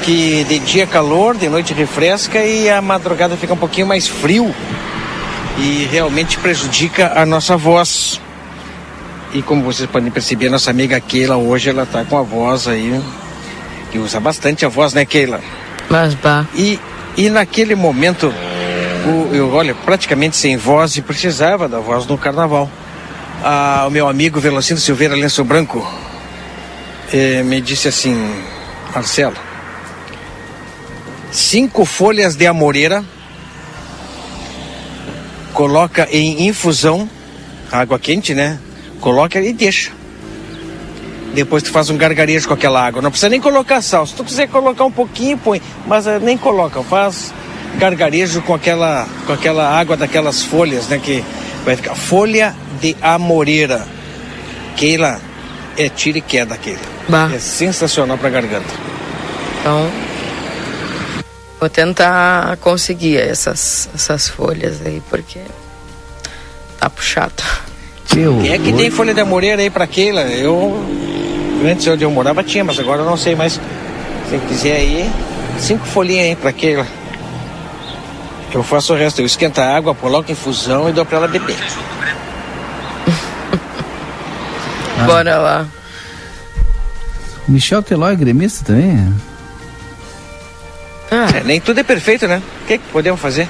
[0.03, 4.07] que de dia é calor, de noite refresca e a madrugada fica um pouquinho mais
[4.07, 4.55] frio
[5.57, 8.21] e realmente prejudica a nossa voz.
[9.33, 13.01] E como vocês podem perceber, nossa amiga Keila hoje ela tá com a voz aí
[13.93, 15.41] que usa bastante a voz, né, Keila?
[15.91, 16.47] Mas bah.
[16.55, 16.81] E
[17.17, 18.33] e naquele momento
[19.07, 22.71] o, eu olha praticamente sem voz e precisava da voz no carnaval.
[23.45, 25.87] Ah, o meu amigo Velocino Silveira Lenço Branco
[27.13, 28.17] eh, me disse assim,
[28.95, 29.37] Marcelo,
[31.31, 33.05] cinco folhas de amoreira
[35.53, 37.09] coloca em infusão,
[37.71, 38.59] água quente, né?
[39.01, 39.91] Coloca e deixa.
[41.33, 43.01] Depois tu faz um gargarejo com aquela água.
[43.01, 44.07] Não precisa nem colocar sal.
[44.07, 45.63] Se tu quiser colocar um pouquinho, põe.
[45.87, 46.83] Mas uh, nem coloca.
[46.83, 47.33] Faz
[47.79, 51.01] gargarejo com aquela, com aquela água daquelas folhas, né?
[51.03, 51.25] Que
[51.65, 51.95] vai ficar.
[51.95, 53.87] Folha de amoreira.
[54.77, 55.21] Keila,
[55.77, 56.81] é tira e queda, Keila.
[57.09, 57.31] Bah.
[57.33, 58.69] É sensacional pra garganta.
[59.61, 59.91] Então,
[61.63, 65.39] Vou tentar conseguir essas, essas folhas aí, porque
[66.77, 67.41] tá puxado.
[68.09, 70.23] Quem é que tem folha de amoreira aí pra Keila?
[70.23, 70.85] Eu,
[71.67, 73.61] antes onde eu morava tinha, mas agora eu não sei mais.
[74.29, 75.11] Se quiser aí,
[75.59, 76.87] cinco folhinhas aí pra Keila.
[78.53, 81.29] Eu faço o resto, eu esquento a água, coloco em fusão e dou pra ela
[81.29, 81.57] beber.
[85.07, 85.67] Bora lá.
[87.49, 89.15] Michel Teló é gremista também?
[91.11, 91.27] Ah.
[91.37, 92.41] É, nem tudo é perfeito, né?
[92.63, 93.49] O que, que podemos fazer?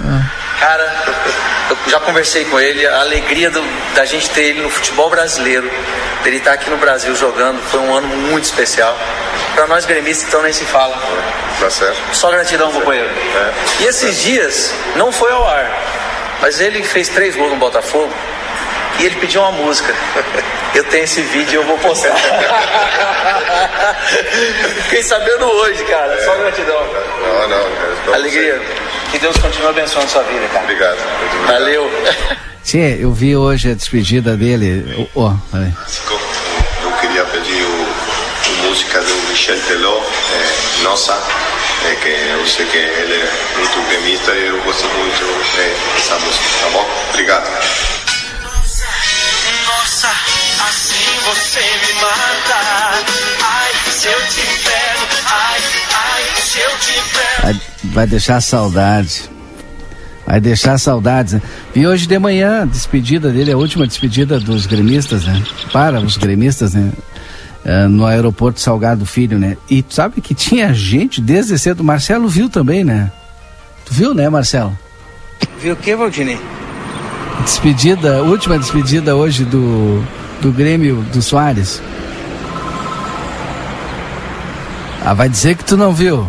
[0.00, 0.30] Ah.
[0.60, 1.14] Cara, eu
[1.88, 3.62] já conversei com ele, a alegria do,
[3.94, 5.70] da gente ter ele no futebol brasileiro,
[6.22, 8.96] dele estar aqui no Brasil jogando, foi um ano muito especial.
[9.54, 10.96] Para nós gremistas, então nem se fala.
[11.58, 11.98] Tá certo.
[12.12, 13.08] Só gratidão, companheiro.
[13.08, 13.82] É.
[13.82, 15.70] E esses dias, não foi ao ar,
[16.40, 18.12] mas ele fez três gols no Botafogo
[18.98, 19.94] e ele pediu uma música.
[20.74, 22.14] Eu tenho esse vídeo e eu vou postar.
[24.84, 26.12] Fiquei sabendo hoje, cara.
[26.14, 26.24] É.
[26.24, 26.86] Só gratidão.
[27.22, 28.14] Não, não.
[28.14, 28.60] Alegria.
[29.10, 30.64] Que Deus continue abençoando sua vida, cara.
[30.64, 30.98] Obrigado.
[30.98, 31.46] obrigado.
[31.46, 31.90] Valeu.
[32.62, 35.08] Sim, eu vi hoje a despedida dele.
[35.14, 35.32] Oh,
[36.82, 37.86] eu queria pedir o,
[38.50, 41.18] o música do Michel Teló, é, Nossa,
[41.86, 45.24] é, que eu sei que ele é muito gremista e eu gosto muito
[45.96, 46.86] dessa música, tá bom?
[47.10, 48.07] Obrigado.
[51.28, 53.04] Você me mata.
[53.42, 55.60] Ai, se eu te pego, ai,
[55.94, 57.42] ai, se eu te pego.
[57.42, 59.30] Vai, vai deixar saudade.
[60.26, 61.34] Vai deixar saudades.
[61.34, 61.42] Né?
[61.74, 65.42] E hoje de manhã, a despedida dele, a última despedida dos gremistas, né?
[65.70, 66.92] Para os gremistas, né?
[67.64, 69.58] É, no aeroporto Salgado Filho, né?
[69.68, 71.84] E sabe que tinha gente desde cedo.
[71.84, 73.12] Marcelo viu também, né?
[73.84, 74.78] Tu viu, né, Marcelo?
[75.60, 76.40] Viu o que, Valdinei?
[77.42, 80.04] Despedida, última despedida hoje do,
[80.40, 81.80] do Grêmio do Soares.
[85.04, 86.26] Ah, vai dizer que tu não viu.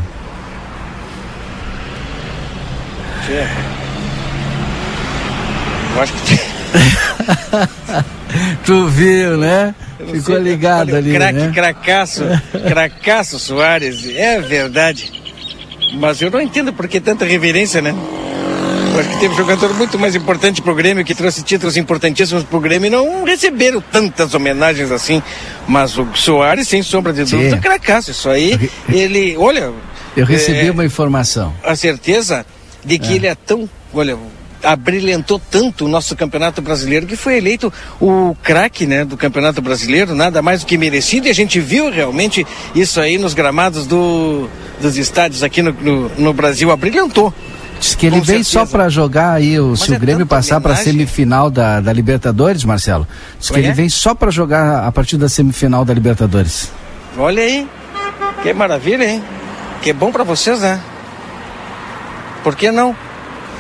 [5.96, 6.40] Eu acho que.
[8.66, 9.76] tu viu, né?
[9.98, 11.52] Ficou sei, ligado ali, craque, né?
[11.54, 12.24] Cracaço,
[12.68, 15.12] cracaço Soares, é verdade.
[16.00, 17.94] Mas eu não entendo por que tanta reverência, né?
[18.94, 22.60] Eu acho que teve jogador muito mais importante pro Grêmio, que trouxe títulos importantíssimos pro
[22.60, 25.22] Grêmio e não receberam tantas homenagens assim.
[25.68, 28.12] Mas o Soares, sem sombra de dúvida, é cracaço.
[28.12, 29.72] Isso aí, ele, olha.
[30.18, 31.54] Eu recebi é, uma informação.
[31.64, 32.46] A certeza
[32.84, 33.16] de que é.
[33.16, 34.18] ele é tão, olha,
[34.64, 37.72] abrilhantou tanto o nosso Campeonato Brasileiro que foi eleito
[38.02, 41.90] o craque né, do Campeonato Brasileiro, nada mais do que merecido, e a gente viu
[41.90, 44.50] realmente isso aí nos gramados do,
[44.82, 47.34] dos estádios aqui no, no, no Brasil, abrilhantou.
[47.80, 50.74] Diz que ele vem só para jogar aí, o, se é o Grêmio passar para
[50.74, 53.08] a semifinal da, da Libertadores, Marcelo.
[53.40, 53.60] Diz que é?
[53.60, 56.72] ele vem só para jogar a partir da semifinal da Libertadores.
[57.18, 57.68] Olha aí,
[58.44, 59.24] que maravilha, hein?
[59.82, 60.80] Que bom para vocês, né?
[62.44, 62.96] Por que não?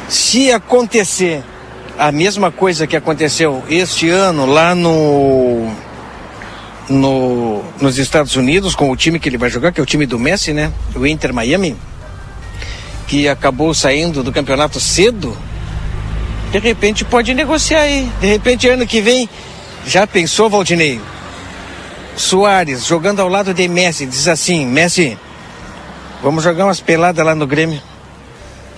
[0.10, 1.41] Se acontecer
[1.97, 5.71] a mesma coisa que aconteceu este ano lá no,
[6.89, 10.05] no nos Estados Unidos com o time que ele vai jogar, que é o time
[10.05, 10.71] do Messi, né?
[10.93, 11.75] O Inter Miami
[13.10, 15.36] que acabou saindo do campeonato cedo,
[16.52, 18.08] de repente pode negociar aí.
[18.22, 19.28] De repente, ano que vem,
[19.86, 21.02] já pensou, Valdinei?
[22.15, 25.17] Soares jogando ao lado de Messi, diz assim: Messi,
[26.22, 27.82] vamos jogar umas peladas lá no Grêmio.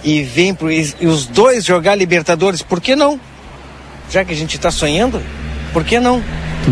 [0.02, 3.20] E vem pro, e, os dois jogar Libertadores, por que não?
[4.10, 5.22] Já que a gente está sonhando,
[5.74, 6.24] por que não?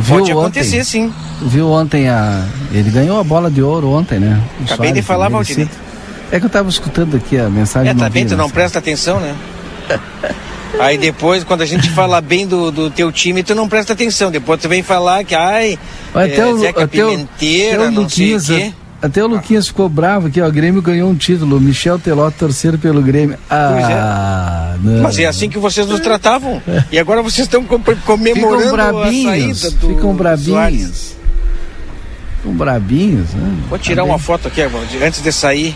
[0.08, 1.14] Pode acontecer ontem, sim.
[1.42, 2.48] Viu ontem a.
[2.72, 4.42] Ele ganhou a bola de ouro ontem, né?
[4.60, 5.68] O Acabei Soares, de falar, Valdinei.
[6.32, 7.92] É que eu estava escutando aqui a mensagem.
[7.92, 9.36] É, tá bem, tu não presta atenção, né?
[10.80, 14.30] Aí depois, quando a gente fala bem do, do teu time, tu não presta atenção.
[14.30, 15.80] Depois tu vem falar que, ai,
[16.14, 18.48] até é, o, Zeca até Pimenteira, até o Luquinhas,
[19.02, 20.48] Até o Luquinhas ficou bravo aqui, ó.
[20.48, 21.60] O Grêmio ganhou um título.
[21.60, 23.38] Michel Teló torcer pelo Grêmio.
[23.50, 24.88] Ah, é.
[24.88, 25.02] não.
[25.02, 26.62] Mas é assim que vocês nos tratavam.
[26.92, 31.16] E agora vocês estão comemorando ficam brabinhos, a saída do Ficam brabinhos.
[32.38, 33.34] Ficam brabinhos.
[33.34, 33.58] Né?
[33.70, 34.62] Vou tirar tá uma foto aqui,
[35.02, 35.76] antes de sair.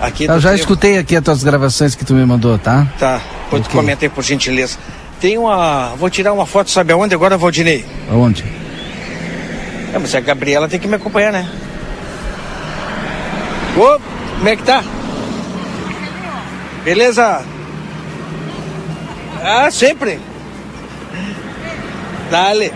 [0.00, 2.86] Aqui eu já escutei aqui as tuas gravações que tu me mandou, tá?
[2.98, 3.20] Tá.
[3.44, 3.74] Depois okay.
[3.74, 4.78] comentei por gentileza.
[5.20, 5.94] Tem uma.
[5.96, 7.84] Vou tirar uma foto, sabe aonde agora, Valdinei?
[8.10, 8.42] Aonde?
[9.92, 11.46] É, mas a Gabriela tem que me acompanhar, né?
[13.76, 14.00] Ô,
[14.38, 14.82] como é que tá?
[16.82, 17.44] Beleza?
[19.42, 20.18] Ah, sempre.
[22.30, 22.72] Dale.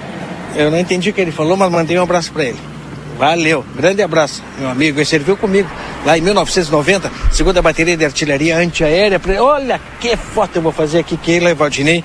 [0.55, 2.74] Eu não entendi o que ele falou, mas mandei um abraço para ele.
[3.19, 4.99] Valeu, grande abraço, meu amigo.
[4.99, 5.69] Ele serviu comigo
[6.05, 9.21] lá em 1990, segunda bateria de artilharia antiaérea.
[9.41, 12.03] Olha que foto eu vou fazer aqui, Keila Valdinei.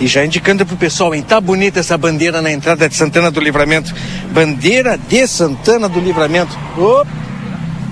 [0.00, 1.22] E já indicando pro pessoal, hein?
[1.22, 3.94] Tá bonita essa bandeira na entrada de Santana do Livramento.
[4.32, 6.58] Bandeira de Santana do Livramento.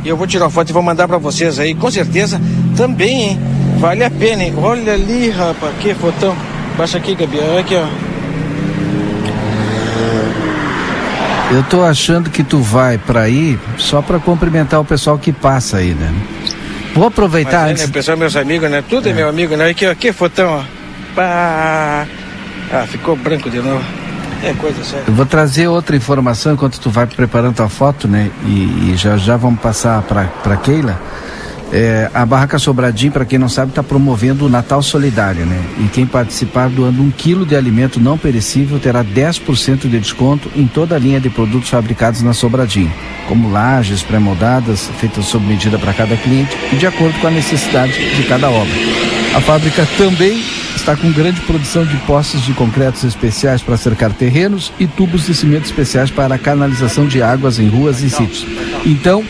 [0.05, 2.41] E eu vou tirar foto e vou mandar para vocês aí, com certeza
[2.77, 3.41] também, hein?
[3.79, 4.53] Vale a pena, hein?
[4.57, 6.37] Olha ali, rapaz, que fotão.
[6.77, 7.39] Baixa aqui, Gabi.
[7.39, 8.12] Olha aqui, ó.
[11.53, 15.77] Eu tô achando que tu vai para aí só para cumprimentar o pessoal que passa
[15.77, 16.11] aí, né?
[16.95, 17.83] Vou aproveitar Mas, antes.
[17.83, 18.83] É, né, o pessoal é meus amigos, né?
[18.89, 19.69] Tudo é, é meu amigo, né?
[19.69, 20.63] Aqui, aqui, fotão, ó.
[21.15, 22.07] Pá.
[22.73, 23.85] Ah, ficou branco de novo.
[24.43, 25.05] É coisa séria.
[25.07, 28.31] Eu vou trazer outra informação enquanto tu vai preparando tua foto, né?
[28.47, 30.99] E, e já já vamos passar para Keila.
[31.73, 35.59] É, a Barraca Sobradinho, para quem não sabe, está promovendo o Natal Solidário, né?
[35.81, 40.67] E quem participar doando um quilo de alimento não perecível terá 10% de desconto em
[40.67, 42.93] toda a linha de produtos fabricados na Sobradinho,
[43.27, 47.95] como lajes pré-moldadas, feitas sob medida para cada cliente e de acordo com a necessidade
[48.17, 48.75] de cada obra.
[49.35, 50.43] A fábrica também
[50.77, 55.35] está com grande produção de postes de concretos especiais para cercar terrenos e tubos de
[55.35, 58.47] cimento especiais para a canalização de águas em ruas e sítios.
[58.85, 59.25] Então,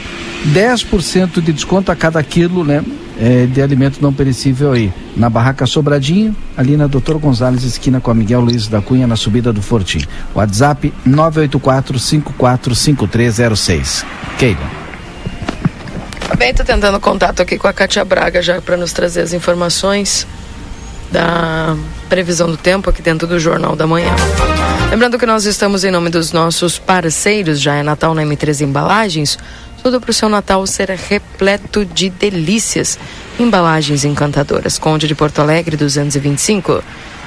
[0.49, 2.83] 10% de desconto a cada quilo, né?
[3.21, 4.93] É, de alimento não perecível aí.
[5.17, 9.15] Na Barraca Sobradinho, ali na Doutor Gonzalez, esquina com a Miguel Luiz da Cunha, na
[9.15, 10.05] subida do Fortim.
[10.35, 14.05] WhatsApp 984-545306.
[14.39, 14.83] Keila.
[16.37, 20.27] Bem, tô tentando contato aqui com a Cátia Braga já para nos trazer as informações
[21.13, 21.77] da
[22.09, 24.11] previsão do tempo aqui dentro do Jornal da Manhã.
[24.91, 29.39] Lembrando que nós estamos em nome dos nossos parceiros, já é Natal na M3 Embalagens,
[29.83, 32.99] tudo para o seu Natal ser repleto de delícias.
[33.39, 34.79] Embalagens encantadoras.
[34.79, 36.83] Conde de Porto Alegre 225.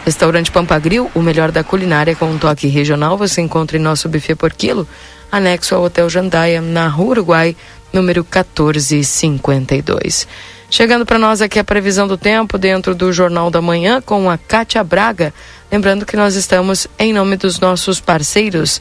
[0.06, 3.18] Restaurante Pampagril, o melhor da culinária com um toque regional.
[3.18, 4.88] Você encontra em nosso buffet por quilo,
[5.32, 7.58] anexo ao Hotel Jandaia, na Rua Uruguai,
[7.91, 10.28] número 1452.
[10.70, 14.38] Chegando para nós aqui a previsão do tempo dentro do Jornal da Manhã com a
[14.38, 15.34] Cátia Braga.
[15.72, 18.80] Lembrando que nós estamos em nome dos nossos parceiros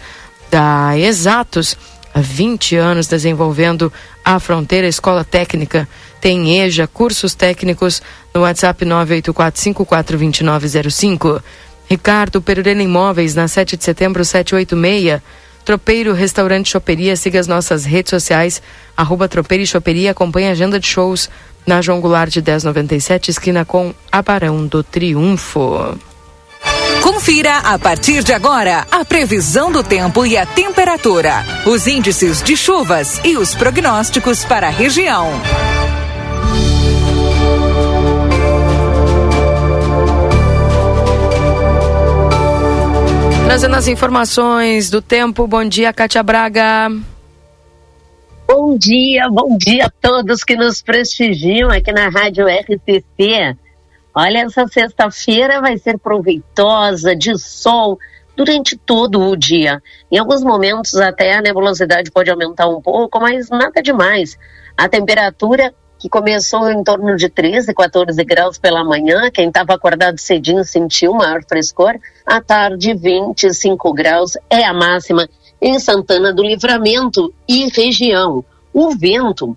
[0.51, 1.77] da Exatos
[2.15, 3.93] há 20 anos desenvolvendo
[4.25, 5.89] a Fronteira Escola Técnica.
[6.21, 8.01] Tem EJA, cursos técnicos
[8.33, 11.43] no WhatsApp 984-2905.
[11.91, 15.21] Ricardo Perurena Imóveis, na 7 de setembro, 786.
[15.65, 18.61] Tropeiro Restaurante Choperia, siga as nossas redes sociais,
[18.95, 21.31] arroba Tropeiro e Choperia, acompanhe a agenda de shows
[21.67, 25.99] na João Goulart de 1097, esquina com Abarão do Triunfo.
[27.03, 32.57] Confira a partir de agora a previsão do tempo e a temperatura, os índices de
[32.57, 35.29] chuvas e os prognósticos para a região.
[43.45, 46.91] Trazendo as informações do tempo, bom dia, Cátia Braga.
[48.47, 53.57] Bom dia, bom dia a todos que nos prestigiam aqui na Rádio RCC.
[54.15, 57.99] Olha, essa sexta-feira vai ser proveitosa, de sol,
[58.37, 59.83] durante todo o dia.
[60.11, 64.39] Em alguns momentos até a nebulosidade pode aumentar um pouco, mas nada demais.
[64.77, 70.19] A temperatura que começou em torno de 13, 14 graus pela manhã, quem estava acordado
[70.19, 71.95] cedinho sentiu maior frescor.
[72.27, 75.29] À tarde, 25 graus é a máxima
[75.62, 78.45] em Santana do Livramento e região.
[78.73, 79.57] O vento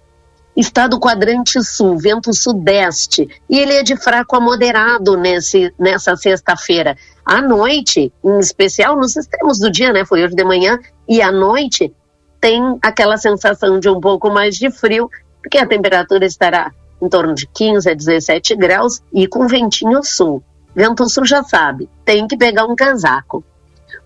[0.57, 6.15] está do quadrante sul, vento sudeste, e ele é de fraco a moderado nesse, nessa
[6.15, 6.97] sexta-feira.
[7.23, 10.03] À noite, em especial nos extremos do dia, né?
[10.03, 11.93] Foi hoje de manhã, e à noite
[12.41, 15.09] tem aquela sensação de um pouco mais de frio,
[15.41, 20.43] porque a temperatura estará em torno de 15 a 17 graus e com ventinho sul.
[20.75, 23.43] Vento sul já sabe, tem que pegar um casaco.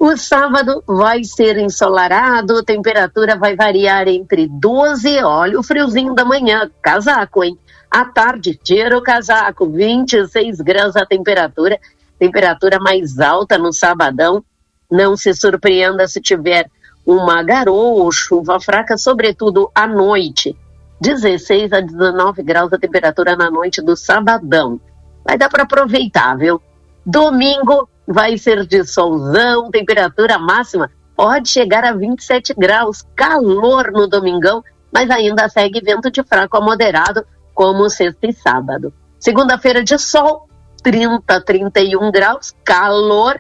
[0.04, 6.72] O sábado vai ser ensolarado, temperatura vai variar entre 12, olha o friozinho da manhã,
[6.82, 7.56] casaco, hein?
[7.88, 11.80] À tarde, tira o casaco, 26 graus a temperatura,
[12.18, 14.44] temperatura mais alta no sabadão.
[14.90, 16.66] Não se surpreenda se tiver
[17.06, 20.58] uma garoa ou chuva fraca, sobretudo à noite.
[21.00, 24.82] 16 a 19 graus a temperatura na noite do sabadão.
[25.24, 26.60] Vai dar para aproveitar, viu?
[27.06, 34.64] Domingo, vai ser de solzão, temperatura máxima pode chegar a 27 graus, calor no domingão,
[34.92, 37.24] mas ainda segue vento de fraco a moderado,
[37.54, 38.92] como sexta e sábado.
[39.20, 40.50] Segunda-feira de sol,
[40.82, 43.40] 30, 31 graus, calor.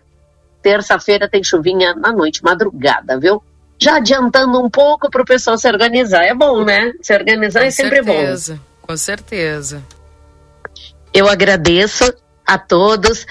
[0.61, 3.41] Terça-feira tem chuvinha na noite, madrugada, viu?
[3.79, 6.23] Já adiantando um pouco para o pessoal se organizar.
[6.23, 6.93] É bom, né?
[7.01, 8.59] Se organizar com é sempre certeza, bom.
[8.81, 9.81] Com certeza.
[11.11, 12.13] Eu agradeço
[12.45, 13.25] a todos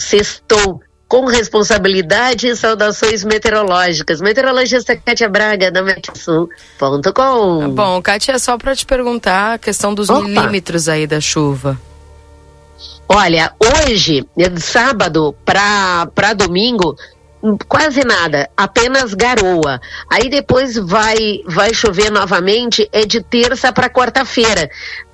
[0.00, 4.20] sextou com responsabilidade e saudações meteorológicas.
[4.20, 7.10] Meteorologista Kátia Braga, da Metsul.com.
[7.12, 10.22] Tá bom, Kátia, é só para te perguntar a questão dos Opa.
[10.22, 11.76] milímetros aí da chuva.
[13.08, 16.96] Olha, hoje, de sábado para domingo,
[17.66, 19.80] quase nada, apenas garoa.
[20.08, 24.70] Aí depois vai vai chover novamente, é de terça para quarta-feira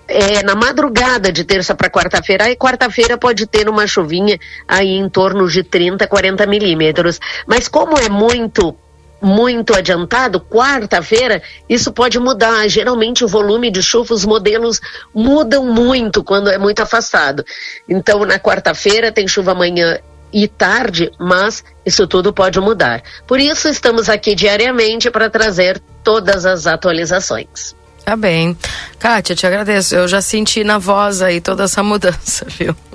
[0.09, 2.45] é, na madrugada de terça para quarta-feira.
[2.45, 7.21] Aí quarta-feira pode ter uma chuvinha aí em torno de 30, 40 milímetros.
[7.47, 8.77] Mas como é muito
[9.21, 12.69] muito adiantado, quarta-feira, isso pode mudar.
[12.69, 14.81] Geralmente o volume de chuva, os modelos
[15.15, 17.45] mudam muito quando é muito afastado.
[17.89, 19.99] Então, na quarta-feira tem chuva amanhã
[20.33, 23.03] e tarde, mas isso tudo pode mudar.
[23.27, 27.75] Por isso estamos aqui diariamente para trazer todas as atualizações.
[28.07, 28.57] Tá bem.
[29.01, 29.97] Kátia, te agradeço.
[29.97, 32.73] Eu já senti na voz aí toda essa mudança, viu?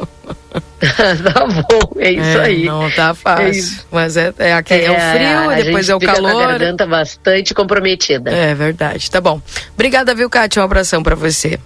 [0.79, 2.63] tá bom, é isso é, aí.
[2.63, 3.81] Não tá fácil.
[3.81, 6.43] É mas é, é, aqui é, é o frio, e depois é o calor.
[6.43, 8.31] A garganta bastante comprometida.
[8.31, 9.41] É verdade, tá bom.
[9.73, 10.61] Obrigada, viu, Kátia?
[10.61, 11.59] Um abração para você.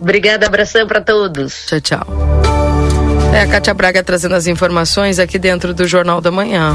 [0.00, 1.66] Obrigada, abração para todos.
[1.66, 2.06] Tchau, tchau.
[3.32, 6.74] É a Kátia Braga trazendo as informações aqui dentro do Jornal da Manhã.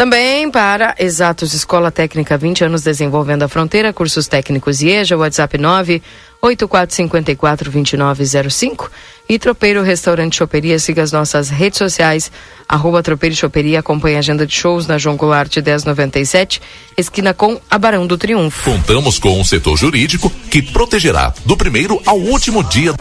[0.00, 6.02] Também para Exatos Escola Técnica 20 anos desenvolvendo a fronteira, cursos técnicos IEJA, WhatsApp 9
[6.40, 8.90] 8454 2905
[9.28, 12.32] e Tropeiro Restaurante Choperia, siga as nossas redes sociais,
[12.68, 16.62] arroba Tropeiro Choperia, acompanhe a agenda de shows na João Goulart 1097,
[16.96, 18.70] esquina com a Barão do Triunfo.
[18.70, 22.94] Contamos com um setor jurídico que protegerá do primeiro ao último dia.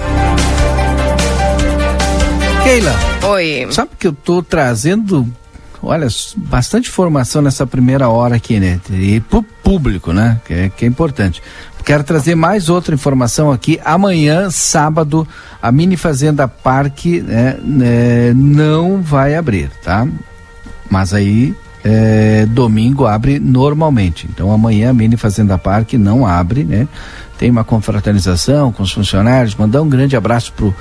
[2.70, 2.94] Keila.
[3.32, 3.68] Oi.
[3.72, 5.28] Sabe que eu tô trazendo,
[5.82, 6.08] olha,
[6.38, 8.80] bastante informação nessa primeira hora aqui, né?
[8.92, 10.40] E pro público, né?
[10.46, 11.42] Que é, que é importante.
[11.84, 13.80] Quero trazer mais outra informação aqui.
[13.84, 15.28] Amanhã, sábado,
[15.60, 20.08] a Mini Fazenda Parque né, né, não vai abrir, tá?
[20.92, 24.28] Mas aí, é, domingo abre normalmente.
[24.32, 26.88] Então amanhã a Mini Fazenda Parque não abre, né?
[27.40, 29.56] Tem uma confraternização com os funcionários.
[29.56, 30.76] Mandar um grande abraço pro,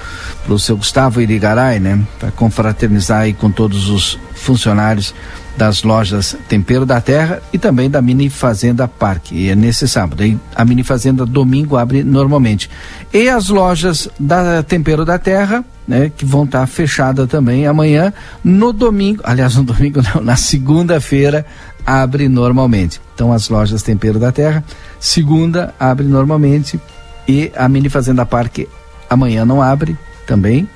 [0.44, 2.00] pro seu Gustavo Irigaray, né?
[2.18, 5.14] Para confraternizar aí com todos os funcionários
[5.56, 9.36] das lojas Tempero da Terra e também da Mini Fazenda Parque.
[9.36, 10.24] E é nesse sábado.
[10.24, 12.68] E a Mini Fazenda domingo abre normalmente.
[13.12, 18.12] E as lojas da Tempero da Terra, né, que vão estar tá fechadas também amanhã.
[18.42, 21.46] No domingo, aliás, no domingo não, na segunda-feira
[21.86, 23.00] abre normalmente.
[23.14, 24.64] Então as lojas Tempero da Terra,
[24.98, 26.80] segunda abre normalmente
[27.26, 28.68] e a Mini Fazenda Parque
[29.08, 29.96] amanhã não abre
[30.26, 30.68] também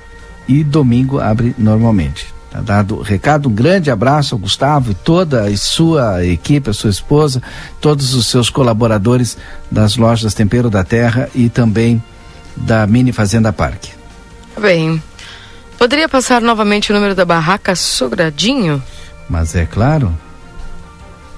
[0.47, 2.33] e domingo abre normalmente.
[2.51, 6.73] Tá dado o recado, um grande abraço ao Gustavo e toda a sua equipe, a
[6.73, 7.41] sua esposa,
[7.81, 9.35] todos os seus colaboradores
[9.71, 12.01] das lojas Tempero da Terra e também
[12.55, 13.91] da Mini Fazenda Parque.
[14.59, 15.01] Bem,
[15.79, 18.83] poderia passar novamente o número da barraca Sobradinho?
[19.27, 20.15] Mas é claro,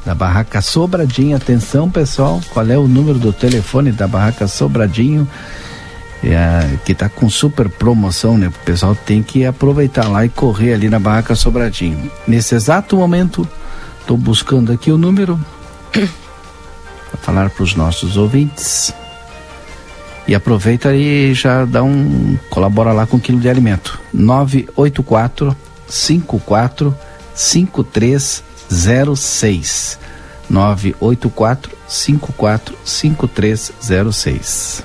[0.06, 5.28] da barraca Sobradinho, atenção pessoal, qual é o número do telefone da barraca Sobradinho?
[6.24, 8.47] é, que está com super promoção, né?
[8.47, 12.12] O pessoal tem que aproveitar lá e correr ali na barraca Sobradinho.
[12.28, 13.47] Nesse exato momento,
[14.01, 15.39] estou buscando aqui o número
[15.91, 18.93] para falar para os nossos ouvintes.
[20.28, 22.36] E aproveita e já dá um.
[22.49, 23.99] colabora lá com um quilo de alimento.
[24.12, 25.56] 984
[25.88, 26.97] 54
[28.70, 29.99] 5306.
[30.49, 34.84] 984 54 5306.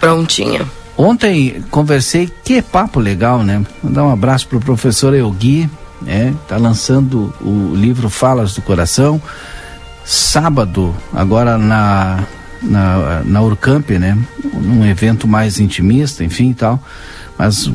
[0.00, 0.66] Prontinha.
[0.96, 3.64] Ontem conversei, que papo legal, né?
[3.82, 5.70] Mandar um abraço pro professor Elgui,
[6.02, 6.34] né?
[6.48, 9.20] Tá lançando o livro Falas do Coração.
[10.04, 12.24] Sábado, agora na,
[12.62, 14.18] na, na Urcamp, né?
[14.54, 16.82] Num evento mais intimista, enfim e tal.
[17.36, 17.70] Mas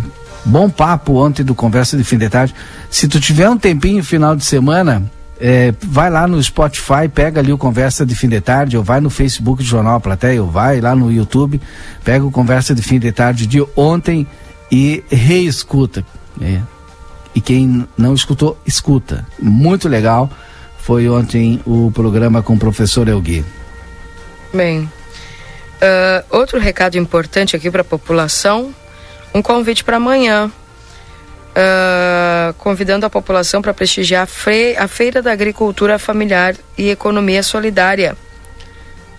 [0.45, 2.53] bom papo ontem do Conversa de Fim de Tarde.
[2.89, 5.03] Se tu tiver um tempinho final de semana,
[5.39, 9.01] é, vai lá no Spotify, pega ali o Conversa de Fim de Tarde, ou vai
[9.01, 11.61] no Facebook do Jornal Plateia, ou vai lá no YouTube,
[12.03, 14.27] pega o Conversa de Fim de Tarde de ontem
[14.71, 16.05] e reescuta.
[16.41, 16.59] É.
[17.35, 19.25] E quem não escutou, escuta.
[19.39, 20.29] Muito legal.
[20.77, 23.43] Foi ontem o programa com o professor Elgui.
[24.53, 28.73] Bem, uh, outro recado importante aqui para a população:
[29.33, 30.51] um convite para amanhã
[31.53, 38.15] uh, convidando a população para prestigiar a, a Feira da Agricultura Familiar e Economia Solidária.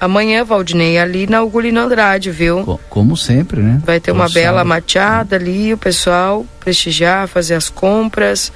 [0.00, 2.78] Amanhã, Valdinei, ali na Ugolino Andrade, viu?
[2.90, 3.80] Como sempre, né?
[3.84, 8.52] Vai ter uma bela machada ali, o pessoal prestigiar, fazer as compras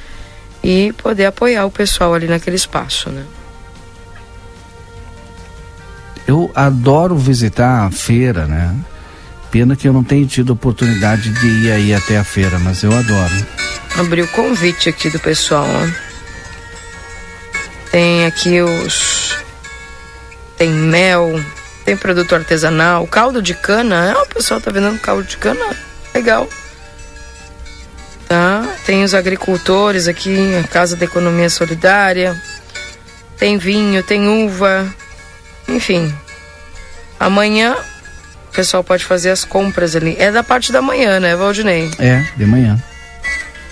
[0.63, 3.25] e poder apoiar o pessoal ali naquele espaço, né?
[6.27, 8.75] Eu adoro visitar a feira, né?
[9.51, 12.93] Pena que eu não tenho tido oportunidade de ir aí até a feira, mas eu
[12.93, 13.47] adoro.
[13.97, 16.09] Abri o convite aqui do pessoal, ó.
[17.91, 19.37] Tem aqui os.
[20.59, 21.43] Tem mel,
[21.85, 24.11] tem produto artesanal, caldo de cana.
[24.11, 25.65] É, o pessoal tá vendendo caldo de cana.
[26.15, 26.47] Legal.
[28.29, 28.69] Tá?
[28.85, 32.39] Tem os agricultores aqui, a Casa da Economia Solidária.
[33.39, 34.87] Tem vinho, tem uva.
[35.67, 36.15] Enfim.
[37.19, 37.75] Amanhã
[38.59, 40.17] pessoal pode fazer as compras ali.
[40.19, 41.89] É da parte da manhã, né, Valdinei?
[41.97, 42.77] É, de manhã.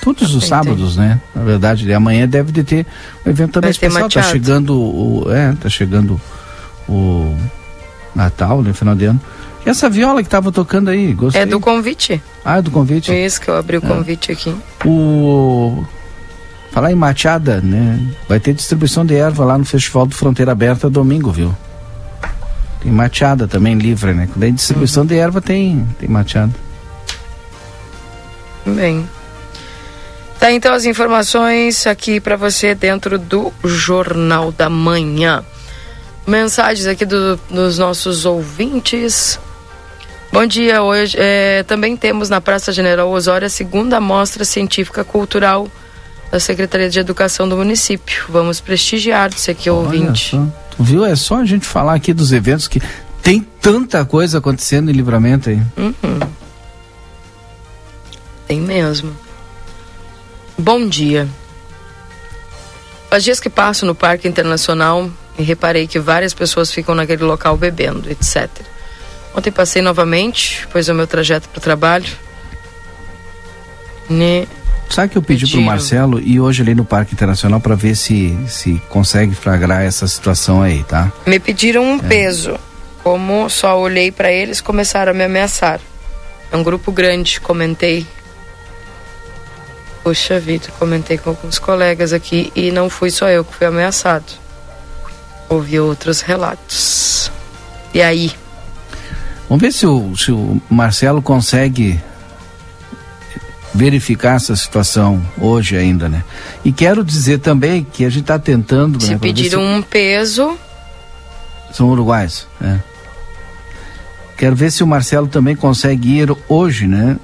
[0.00, 1.20] Todos os sábados, né?
[1.34, 2.86] Na verdade, de amanhã deve de ter
[3.24, 4.08] um evento também Vai especial.
[4.08, 5.26] Tá chegando o.
[5.32, 6.20] É, tá chegando
[6.88, 7.36] o
[8.14, 8.72] Natal, né?
[8.72, 9.20] Final de ano.
[9.66, 11.42] E essa viola que tava tocando aí, gostei.
[11.42, 12.22] É do convite.
[12.44, 13.12] Ah, é do convite?
[13.12, 13.88] Isso que eu abri o é.
[13.88, 14.54] convite aqui.
[14.84, 15.84] O.
[16.70, 17.98] Falar em Machada, né?
[18.28, 21.52] Vai ter distribuição de erva lá no Festival do Fronteira Aberta domingo, viu?
[22.86, 24.28] Tem machada também livre, né?
[24.32, 25.08] Quando é distribuição uhum.
[25.08, 26.52] de erva tem, tem machada.
[28.64, 29.10] Bem.
[30.38, 35.44] Tá então as informações aqui para você dentro do Jornal da Manhã.
[36.24, 39.36] Mensagens aqui do, dos nossos ouvintes.
[40.32, 45.66] Bom dia, hoje é, também temos na Praça General Osório a segunda mostra científica cultural
[46.30, 48.26] da Secretaria de Educação do município.
[48.28, 50.36] Vamos prestigiar você aqui, Olha ouvinte.
[50.36, 50.65] Só.
[50.78, 51.04] Viu?
[51.04, 52.80] É só a gente falar aqui dos eventos que
[53.22, 55.60] tem tanta coisa acontecendo em livramento aí.
[55.76, 56.20] Uhum.
[58.46, 59.16] Tem mesmo.
[60.56, 61.28] Bom dia.
[63.10, 67.56] Faz dias que passo no Parque Internacional e reparei que várias pessoas ficam naquele local
[67.56, 68.48] bebendo, etc.
[69.34, 72.10] Ontem passei novamente, pois é o meu trajeto para o trabalho.
[74.08, 74.46] Ne
[74.88, 77.96] Sabe que eu pedi para o Marcelo e hoje ali no Parque Internacional para ver
[77.96, 81.12] se se consegue flagrar essa situação aí, tá?
[81.26, 82.02] Me pediram um é.
[82.02, 82.58] peso.
[83.02, 85.80] Como só olhei para eles, começaram a me ameaçar.
[86.50, 88.06] É um grupo grande, comentei.
[90.02, 94.24] Puxa vida, comentei com alguns colegas aqui e não fui só eu que fui ameaçado.
[95.48, 97.30] Ouvi outros relatos.
[97.92, 98.32] E aí?
[99.48, 102.00] Vamos ver se o, se o Marcelo consegue
[103.76, 106.24] verificar essa situação hoje ainda, né?
[106.64, 109.00] E quero dizer também que a gente está tentando.
[109.00, 109.66] Se né, pediram se...
[109.66, 110.58] um peso.
[111.72, 112.78] São uruguais, é.
[114.36, 117.16] Quero ver se o Marcelo também consegue ir hoje, né?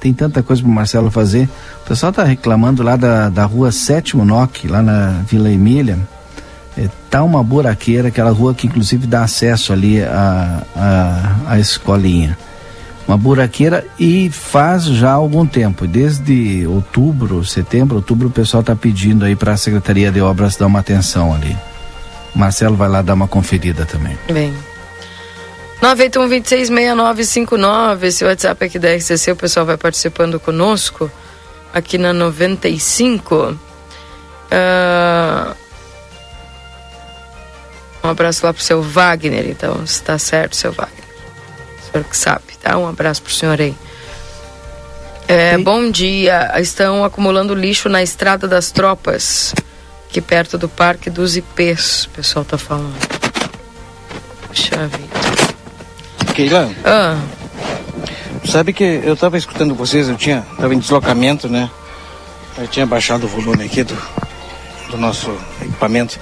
[0.00, 1.48] Tem tanta coisa para o Marcelo fazer.
[1.82, 5.98] O pessoal está reclamando lá da, da rua Sétimo Noc, lá na Vila Emília.
[6.76, 11.58] É, tá uma buraqueira, aquela rua que inclusive dá acesso ali à a, a, a,
[11.58, 12.36] escolinha.
[13.06, 19.24] Uma buraqueira e faz já algum tempo, desde outubro, setembro, outubro, o pessoal está pedindo
[19.24, 21.56] aí para a Secretaria de Obras dar uma atenção ali.
[22.34, 24.18] Marcelo vai lá dar uma conferida também.
[24.30, 24.52] Bem.
[25.80, 31.10] 981-266959, esse WhatsApp aqui da RCC, o pessoal vai participando conosco,
[31.72, 33.56] aqui na 95.
[34.46, 35.54] Uh,
[38.02, 40.95] um abraço lá pro seu Wagner, então, se tá certo, seu Wagner.
[41.96, 42.76] O senhor que sabe, tá?
[42.76, 43.74] Um abraço pro senhor aí.
[45.26, 49.54] É, bom dia, estão acumulando lixo na estrada das tropas,
[50.08, 52.94] aqui perto do Parque dos Ipês, o pessoal tá falando.
[54.46, 56.34] Puxa vida.
[56.34, 56.70] Keila.
[56.84, 57.18] Ah.
[58.44, 61.70] Sabe que eu estava escutando vocês, eu tinha, tava em deslocamento, né?
[62.58, 63.96] Eu tinha baixado o volume aqui do,
[64.90, 66.20] do nosso equipamento.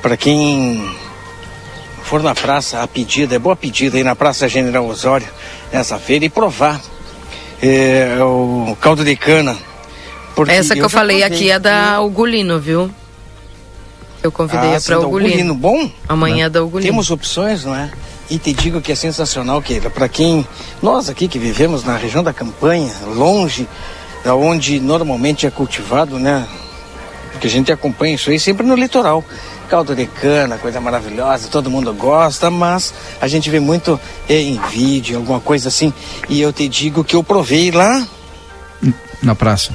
[0.00, 0.96] Para quem
[2.06, 5.26] for na praça, a pedida, é boa pedida aí na Praça General Osório,
[5.72, 6.80] nessa feira, e provar
[7.60, 9.56] é, o caldo de cana.
[10.46, 12.88] Essa que eu, eu falei aqui é da Ugolino, viu?
[14.22, 15.52] Eu convidei ah, para o Ugolino.
[15.52, 15.90] bom?
[16.08, 16.88] Amanhã é da Ugolino.
[16.88, 17.90] Temos opções, não é?
[18.30, 20.46] E te digo que é sensacional, Keila, para quem,
[20.80, 23.66] nós aqui que vivemos na região da campanha, longe
[24.22, 26.46] da onde normalmente é cultivado, né?
[27.32, 29.24] Porque a gente acompanha isso aí sempre no litoral.
[29.68, 33.98] Caldo de cana, coisa maravilhosa, todo mundo gosta, mas a gente vê muito
[34.28, 35.92] é, em vídeo, alguma coisa assim.
[36.28, 38.06] E eu te digo que eu provei lá.
[39.22, 39.72] Na praça.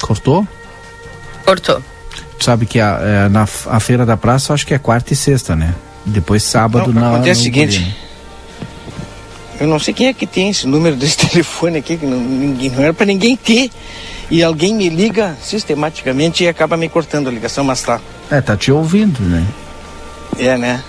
[0.00, 0.46] Cortou?
[1.44, 1.82] Cortou
[2.44, 5.56] sabe que a, é, na a feira da praça acho que é quarta e sexta,
[5.56, 5.74] né?
[6.04, 7.14] Depois sábado não, na.
[7.14, 7.96] Acontece o seguinte.
[9.58, 12.70] Eu não sei quem é que tem esse número desse telefone aqui, que não, ninguém,
[12.70, 13.70] não era para ninguém ter.
[14.34, 18.00] E alguém me liga sistematicamente e acaba me cortando a ligação, mas tá.
[18.28, 19.46] É, tá te ouvindo, né?
[20.36, 20.82] É, né?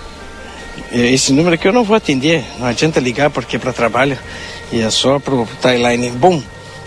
[0.91, 4.17] É, esse número aqui eu não vou atender, não adianta ligar porque é para trabalho
[4.71, 6.09] e é só pro timeline.
[6.09, 6.41] Bom,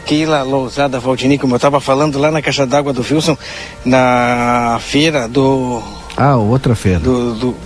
[0.05, 3.39] Keila Lousada Valdini, como eu estava falando lá na caixa d'água do Wilson,
[3.85, 5.81] na feira do.
[6.17, 6.99] Ah, outra feira.
[6.99, 7.57] Do, do,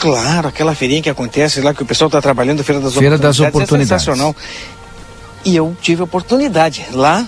[0.00, 3.38] Claro, aquela feirinha que acontece lá que o pessoal está trabalhando, Feira das feira Oportunidades.
[3.38, 3.92] Das oportunidades.
[3.92, 4.36] É sensacional.
[5.44, 7.24] E eu tive oportunidade lá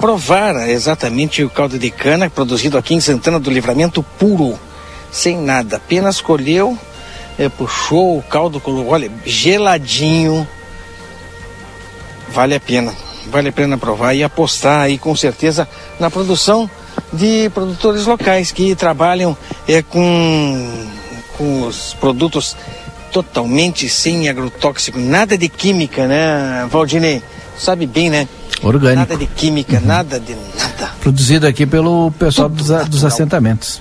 [0.00, 4.58] provar exatamente o caldo de cana produzido aqui em Santana do Livramento puro,
[5.12, 5.76] sem nada.
[5.76, 6.76] Apenas colheu,
[7.38, 10.48] é, puxou o caldo, olha, geladinho.
[12.28, 12.94] Vale a pena
[13.26, 16.68] vale a pena provar e apostar aí com certeza na produção
[17.12, 19.36] de produtores locais que trabalham
[19.68, 20.86] é, com,
[21.36, 22.56] com os produtos
[23.12, 27.22] totalmente sem agrotóxico, nada de química, né, Valdinei?
[27.58, 28.28] Sabe bem, né?
[28.62, 29.00] Orgânico.
[29.00, 29.86] Nada de química, uhum.
[29.86, 30.92] nada de nada.
[31.00, 33.80] Produzido aqui pelo pessoal dos, dos assentamentos.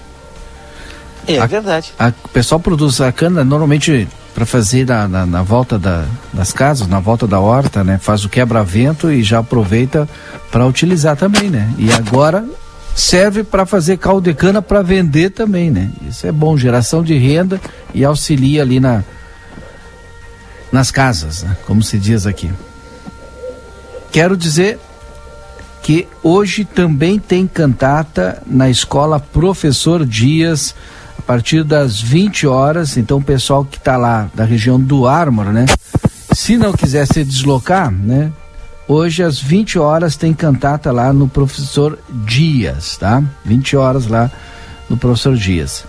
[1.28, 1.94] É a, verdade.
[2.24, 6.88] o pessoal produz a cana normalmente para fazer na, na, na volta da, das casas,
[6.88, 8.00] na volta da horta, né?
[8.02, 10.08] Faz o quebra-vento e já aproveita
[10.50, 11.72] para utilizar também, né?
[11.78, 12.46] E agora
[12.96, 15.90] serve para fazer caldo de cana para vender também, né?
[16.08, 17.60] Isso é bom, geração de renda
[17.94, 19.04] e auxilia ali na
[20.72, 21.58] nas casas, né?
[21.66, 22.52] como se diz aqui.
[24.12, 24.80] Quero dizer
[25.82, 30.76] que hoje também tem cantata na escola Professor Dias
[31.30, 32.97] partir das 20 horas.
[32.97, 35.68] Então, o pessoal que está lá da região do Ármor, né?
[36.34, 38.32] Se não quiser se deslocar, né?
[38.88, 43.22] Hoje às 20 horas tem cantata lá no professor Dias, tá?
[43.45, 44.32] 20 horas lá
[44.89, 45.86] no professor Dias.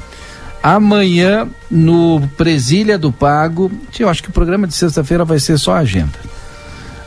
[0.63, 5.75] Amanhã no Presília do Pago, eu acho que o programa de sexta-feira vai ser só
[5.75, 6.19] agenda.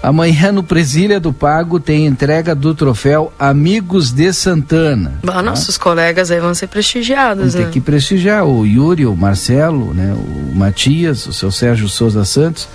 [0.04, 5.14] Amanhã no Presília do Pago tem entrega do troféu Amigos de Santana.
[5.24, 5.42] Bah, tá?
[5.42, 7.72] Nossos colegas aí vão ser prestigiados, Tem né?
[7.72, 10.14] que prestigiar o Yuri, o Marcelo, né?
[10.14, 12.68] o Matias, o seu Sérgio Souza Santos.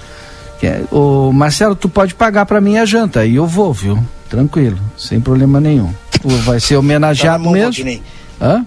[0.62, 4.02] É, o Marcelo, tu pode pagar para mim a janta e eu vou, viu?
[4.30, 5.92] Tranquilo, sem problema nenhum.
[6.44, 8.00] Vai ser homenageado tá mesmo.
[8.40, 8.64] Hã?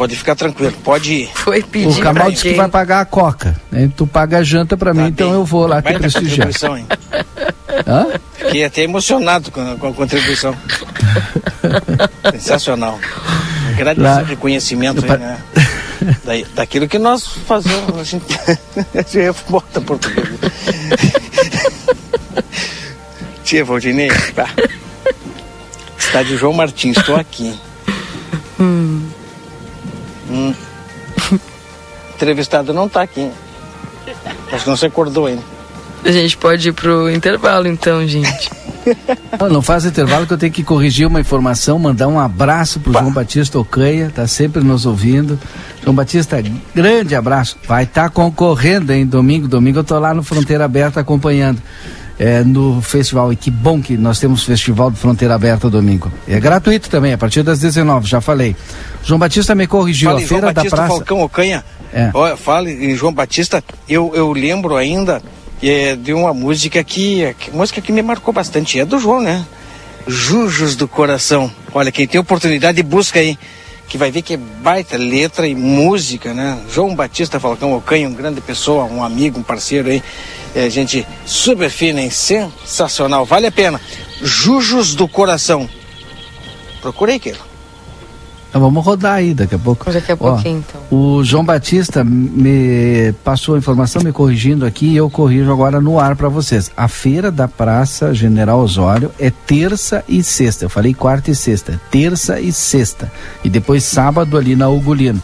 [0.00, 1.30] Pode ficar tranquilo, pode ir.
[1.34, 3.54] Foi pedir O Camal disse que vai pagar a coca.
[3.70, 3.92] Né?
[3.94, 6.48] Tu paga a janta pra mim, tá então eu vou lá te prestigiar.
[7.86, 8.06] Hã?
[8.32, 10.56] Fiquei até emocionado com a, com a contribuição.
[12.32, 12.98] Sensacional.
[13.74, 15.38] Agradeço o reconhecimento aí, né?
[16.24, 18.24] Da, daquilo que nós fazemos, a gente,
[18.94, 20.26] a gente bota português.
[23.44, 24.48] Tia Valdinei, pá.
[25.98, 27.54] Estádio João Martins, estou aqui.
[28.58, 29.09] Hum.
[30.30, 30.54] Hum.
[32.14, 33.30] Entrevistado não está aqui.
[34.52, 35.42] Acho que não se acordou ainda.
[36.04, 38.50] A gente pode ir pro intervalo então, gente.
[39.50, 43.12] Não, faz intervalo que eu tenho que corrigir uma informação, mandar um abraço pro João
[43.12, 45.38] Batista Ocanha, tá sempre nos ouvindo.
[45.82, 46.42] João Batista,
[46.74, 47.56] grande abraço.
[47.66, 49.06] Vai estar tá concorrendo, hein?
[49.06, 51.60] Domingo, domingo eu tô lá no Fronteira Aberta acompanhando.
[52.22, 53.32] É, no festival.
[53.32, 56.12] E que bom que nós temos Festival de Fronteira Aberta domingo.
[56.28, 58.54] É gratuito também, a partir das 19, já falei.
[59.02, 60.96] João Batista me corrigiu, Fala a feira João Batista, da praça.
[60.96, 61.64] Falcão Ocanha.
[61.94, 62.10] É.
[62.12, 65.22] Olha, fala em João Batista, eu, eu lembro ainda
[65.62, 69.44] é, de uma música que, que música que me marcou bastante, é do João, né?
[70.06, 71.50] Jujos do Coração.
[71.72, 73.38] Olha, quem tem oportunidade busca aí,
[73.88, 76.58] que vai ver que é baita letra e música, né?
[76.72, 80.02] João Batista Falcão Ocanha, um grande pessoa, um amigo, um parceiro aí,
[80.54, 82.10] é, gente super fina, hein?
[82.10, 83.80] sensacional, vale a pena.
[84.22, 85.68] Jujos do Coração.
[86.80, 87.50] Procurei aquilo.
[88.50, 89.92] Então, vamos rodar aí daqui a pouco.
[89.92, 90.80] Daqui a Ó, pouquinho, então.
[90.90, 96.00] O João Batista me passou a informação, me corrigindo aqui, e eu corrijo agora no
[96.00, 96.68] ar para vocês.
[96.76, 100.64] A feira da Praça General Osório é terça e sexta.
[100.64, 101.80] Eu falei quarta e sexta.
[101.92, 103.10] Terça e sexta.
[103.44, 105.22] E depois sábado ali na Ugolino.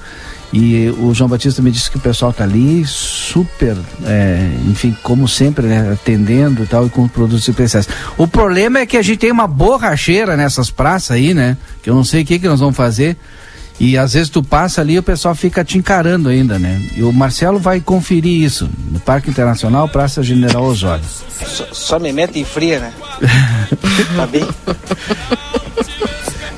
[0.58, 3.76] E o João Batista me disse que o pessoal tá ali super,
[4.06, 7.86] é, enfim, como sempre, né, atendendo e tal, e com produtos especiais.
[8.16, 11.58] O problema é que a gente tem uma borracheira nessas praças aí, né?
[11.82, 13.18] Que eu não sei o que que nós vamos fazer.
[13.78, 16.80] E às vezes tu passa ali e o pessoal fica te encarando ainda, né?
[16.96, 21.04] E o Marcelo vai conferir isso no Parque Internacional, Praça General Osório.
[21.44, 22.92] Só, só me mete em fria, né?
[24.16, 24.48] tá bem?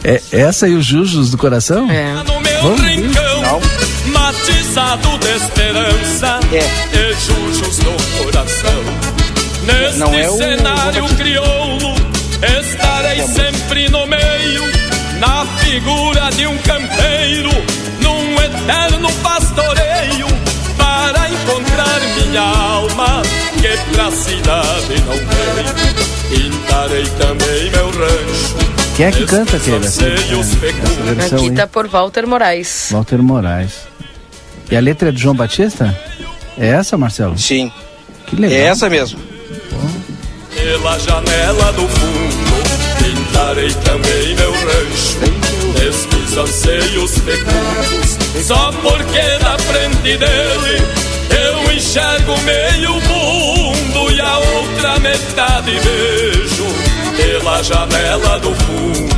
[0.04, 1.90] É essa e os Jujos do coração?
[1.90, 2.14] É.
[2.62, 3.07] Vamos ver.
[4.48, 6.96] Matizado de esperança É.
[6.96, 8.82] e jujos no coração.
[9.64, 11.94] Neste Não é o- cenário o- crioulo,
[12.60, 13.26] estarei É.
[13.26, 14.62] sempre no meio,
[15.20, 17.50] na figura de um campeiro,
[18.00, 20.26] num eterno pastoreio,
[20.78, 23.22] para encontrar minha alma,
[23.60, 26.08] que pra cidade não veio.
[26.30, 28.68] Pintarei também meu rancho.
[28.96, 29.86] Quem é que canta aquele?
[29.86, 32.88] Essa, essa versão Aqui tá por Walter Moraes.
[32.90, 33.87] Walter Moraes.
[34.70, 35.96] E a letra é do João Batista?
[36.58, 37.38] É essa, Marcelo?
[37.38, 37.72] Sim,
[38.26, 38.58] Que legal.
[38.58, 39.18] é essa mesmo.
[40.54, 42.58] Pela janela do fundo
[42.98, 45.18] pintarei também meu rancho
[45.78, 50.82] Nestes anseios fecundos Só porque na frente dele
[51.30, 56.66] Eu enxergo meio mundo E a outra metade vejo
[57.16, 59.14] Pela janela do fundo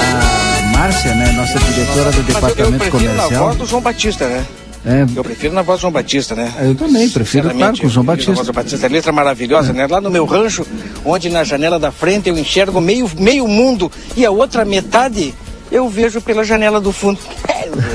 [0.00, 3.44] A Márcia, né, nossa diretora do Mas eu, eu departamento prefiro na comercial.
[3.44, 4.44] voz do João Batista, né?
[4.84, 6.52] É, Eu prefiro na voz do João Batista, né?
[6.60, 8.44] eu também prefiro, claro, Sinceramente, com o João na voz Batista.
[8.44, 8.88] do Batista.
[8.88, 9.86] Letra maravilhosa, né?
[9.86, 10.66] Lá no meu rancho,
[11.04, 15.32] onde na janela da frente eu enxergo meio, meio mundo e a outra metade
[15.70, 17.18] eu vejo pela janela do fundo.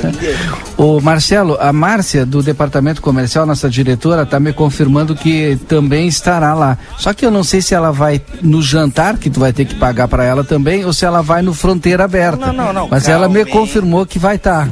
[0.76, 6.54] Ô Marcelo, a Márcia do departamento comercial, nossa diretora, tá me confirmando que também estará
[6.54, 6.76] lá.
[6.98, 9.76] Só que eu não sei se ela vai no jantar, que tu vai ter que
[9.76, 12.46] pagar para ela também, ou se ela vai no Fronteira Aberta.
[12.46, 13.54] Não, não, não, Mas ela me calma, hein.
[13.54, 14.68] confirmou que vai estar.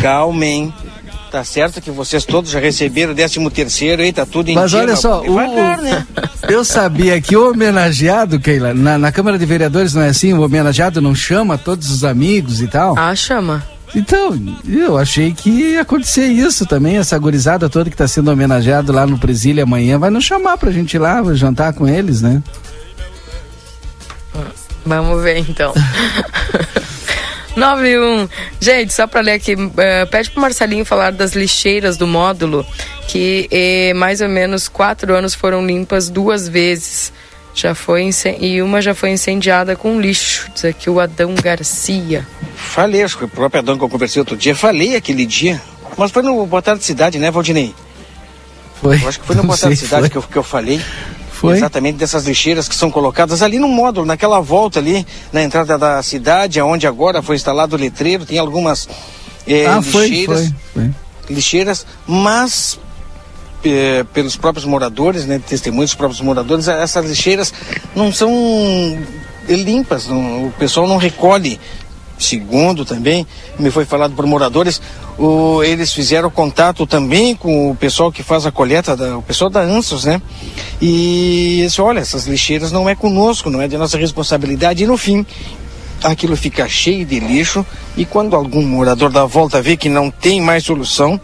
[0.00, 0.72] Calmem.
[1.30, 4.70] Tá certo que vocês todos já receberam o 13 terceiro aí, tá tudo em Mas
[4.70, 6.06] dia, olha só, o, devagar, né?
[6.48, 10.42] eu sabia que o homenageado, Keila, na, na Câmara de Vereadores não é assim, o
[10.42, 12.96] homenageado não chama todos os amigos e tal.
[12.96, 13.62] Ah, chama.
[13.94, 18.92] Então, eu achei que ia acontecer isso também, essa gurizada toda que está sendo homenageado
[18.92, 22.42] lá no Presília amanhã, vai nos chamar pra gente ir lá jantar com eles, né?
[24.84, 25.72] Vamos ver então.
[27.56, 28.28] 91.
[28.60, 32.64] Gente, só para ler aqui, eh, pede pro Marcelinho falar das lixeiras do módulo,
[33.08, 37.12] que eh, mais ou menos quatro anos foram limpas duas vezes.
[37.54, 40.50] Já foi e uma já foi incendiada com lixo.
[40.52, 42.26] Diz aqui o Adão Garcia.
[42.54, 45.58] Falei, acho que o próprio Adão que eu conversei outro dia, falei aquele dia.
[45.96, 47.74] Mas foi no Boa Tarde Cidade, né, Valdinei?
[48.82, 49.02] Foi.
[49.02, 50.10] Eu acho que foi no Boa Tarde Cidade foi.
[50.10, 50.82] que eu, que eu falei.
[51.38, 51.56] Foi?
[51.58, 56.02] Exatamente dessas lixeiras que são colocadas ali no módulo, naquela volta ali, na entrada da
[56.02, 58.88] cidade, onde agora foi instalado o letreiro, tem algumas
[59.46, 60.94] eh, ah, foi, lixeiras, foi, foi.
[61.34, 62.78] lixeiras, mas
[63.62, 67.52] eh, pelos próprios moradores, né, testemunhos dos próprios moradores, essas lixeiras
[67.94, 68.32] não são
[69.46, 71.60] limpas, não- o pessoal não recolhe.
[72.18, 73.26] Segundo também,
[73.58, 74.80] me foi falado por moradores,
[75.18, 79.50] o- eles fizeram contato também com o pessoal que faz a coleta, da- o pessoal
[79.50, 80.22] da ANSOS, né?
[80.80, 84.82] E eles olha, essas lixeiras não é conosco, não é de nossa responsabilidade.
[84.82, 85.26] E no fim,
[86.02, 87.64] aquilo fica cheio de lixo
[87.96, 91.20] e quando algum morador da volta vê que não tem mais solução,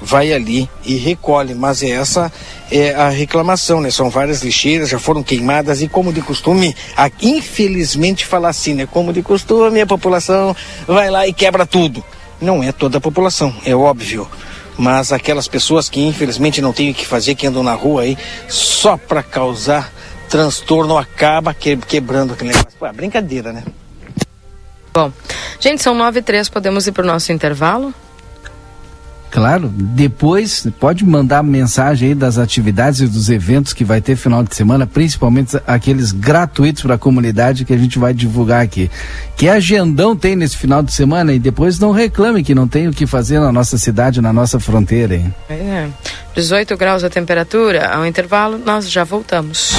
[0.00, 1.54] vai ali e recolhe.
[1.54, 2.32] Mas essa
[2.70, 3.90] é a reclamação, né?
[3.90, 8.86] São várias lixeiras, já foram queimadas e como de costume, a, infelizmente fala assim, né?
[8.86, 10.54] Como de costume, a população
[10.86, 12.04] vai lá e quebra tudo.
[12.40, 14.28] Não é toda a população, é óbvio.
[14.76, 18.18] Mas aquelas pessoas que infelizmente não têm o que fazer, que andam na rua aí
[18.48, 19.92] só para causar
[20.28, 22.76] transtorno, acaba que, quebrando aquele negócio.
[22.78, 23.62] Pô, é brincadeira, né?
[24.92, 25.12] Bom,
[25.60, 27.94] gente, são nove e três, podemos ir para o nosso intervalo?
[29.34, 34.44] Claro, depois pode mandar mensagem aí das atividades e dos eventos que vai ter final
[34.44, 38.88] de semana, principalmente aqueles gratuitos para a comunidade que a gente vai divulgar aqui.
[39.36, 42.92] Que agendão tem nesse final de semana e depois não reclame que não tem o
[42.92, 45.34] que fazer na nossa cidade, na nossa fronteira, hein?
[45.50, 45.88] É.
[46.36, 49.72] 18 graus a temperatura, ao intervalo nós já voltamos.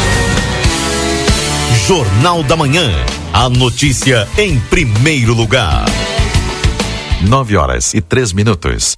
[1.88, 2.92] Jornal da Manhã.
[3.32, 5.86] A notícia em primeiro lugar.
[7.22, 8.98] 9 horas e três minutos.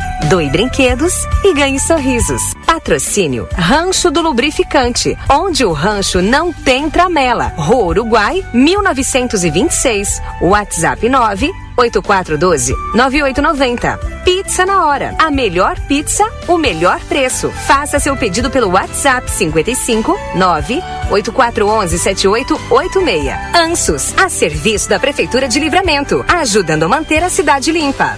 [0.29, 1.13] Doe brinquedos
[1.43, 2.41] e ganhe sorrisos.
[2.65, 7.53] Patrocínio Rancho do Lubrificante, onde o rancho não tem tramela.
[7.57, 10.21] Rua Uruguai, 1926.
[10.41, 13.97] WhatsApp 9 8412 9890.
[14.23, 15.15] Pizza na hora.
[15.17, 17.49] A melhor pizza, o melhor preço.
[17.49, 23.55] Faça seu pedido pelo WhatsApp 55 9 8411 7886.
[23.55, 28.17] Ansos, a serviço da Prefeitura de Livramento, ajudando a manter a cidade limpa.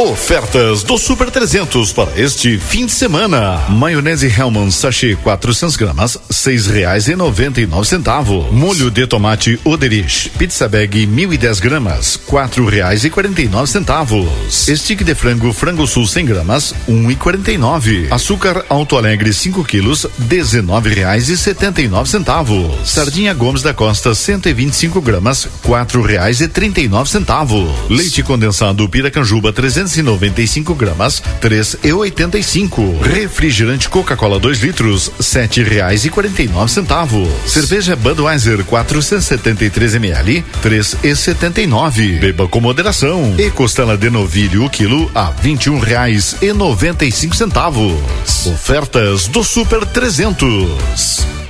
[0.00, 3.60] Ofertas do Super 300 para este fim de semana.
[3.68, 8.50] Maionese Hellman sachê 400 gramas, seis reais e noventa e nove centavos.
[8.50, 14.26] Molho de tomate Oderich, pizza bag 1010 gramas, quatro reais e quarenta e nove centavos.
[14.48, 18.08] Stick de frango frango sul 100 gramas, um e quarenta e nove.
[18.10, 22.88] Açúcar Alto Alegre 5 quilos, dezenove reais e setenta e nove centavos.
[22.88, 27.68] Sardinha Gomes da Costa 125 gramas, quatro reais e trinta e nove centavos.
[27.90, 32.98] Leite condensado Piracanjuba 300 295 gramas, três e oitenta e cinco.
[33.00, 37.28] Refrigerante Coca-Cola 2 litros, sete reais e quarenta e nove centavos.
[37.46, 42.18] Cerveja Budweiser 473 ml, três e setenta e nove.
[42.18, 43.34] Beba com moderação.
[43.36, 47.34] E costela de novilho o quilo a vinte e um reais e noventa e cinco
[47.34, 47.98] centavos.
[48.46, 51.49] Ofertas do Super 300.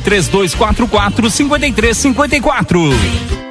[0.01, 3.50] 3244 5354.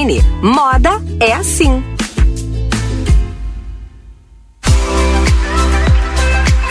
[0.41, 1.83] Moda é assim.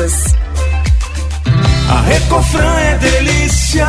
[0.00, 0.49] todos.
[1.90, 3.84] A Recofran é delícia.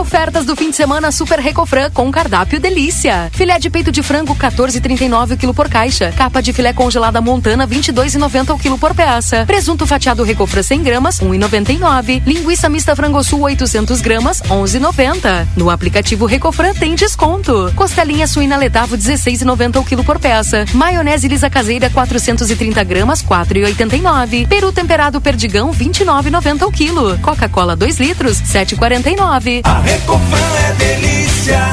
[0.00, 3.28] Ofertas do fim de semana Super Recofran com cardápio delícia.
[3.32, 6.12] Filé de peito de frango 14,39 o quilo por caixa.
[6.16, 9.44] Capa de filé congelada montana 22,90 o quilo por peça.
[9.46, 12.22] Presunto fatiado Recofran 100 gramas 1,99.
[12.24, 15.48] Linguiça mista frango sul 800 gramas 11,90.
[15.56, 17.72] No aplicativo Recofran tem desconto.
[17.74, 20.66] Costelinha suína letavo 16,90 o quilo por peça.
[20.72, 24.46] Maionese lisa caseira 430 gramas 4,89.
[24.46, 27.18] Peru temperado perdigão 29,90 o quilo.
[27.24, 29.62] Coca-Cola 2 litros 7,49.
[29.64, 31.72] A Recofran é delícia.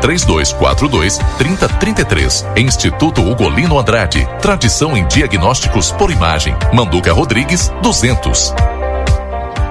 [0.00, 2.46] 3242 3033.
[2.56, 4.26] Instituto Ugolino Andrade.
[4.40, 6.54] Tradição em diagnósticos por imagem.
[6.72, 8.77] Manduca Rodrigues 200.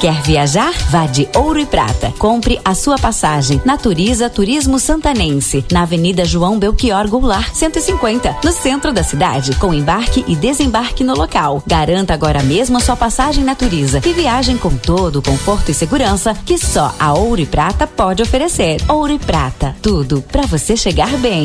[0.00, 0.72] Quer viajar?
[0.90, 2.12] Vá de Ouro e Prata.
[2.18, 3.60] Compre a sua passagem.
[3.64, 10.24] Naturiza Turismo Santanense, na Avenida João Belchior Goulart, 150, no centro da cidade, com embarque
[10.28, 11.62] e desembarque no local.
[11.66, 16.34] Garanta agora mesmo a sua passagem Naturiza e viagem com todo o conforto e segurança
[16.44, 18.82] que só a Ouro e Prata pode oferecer.
[18.88, 21.44] Ouro e Prata, tudo para você chegar bem.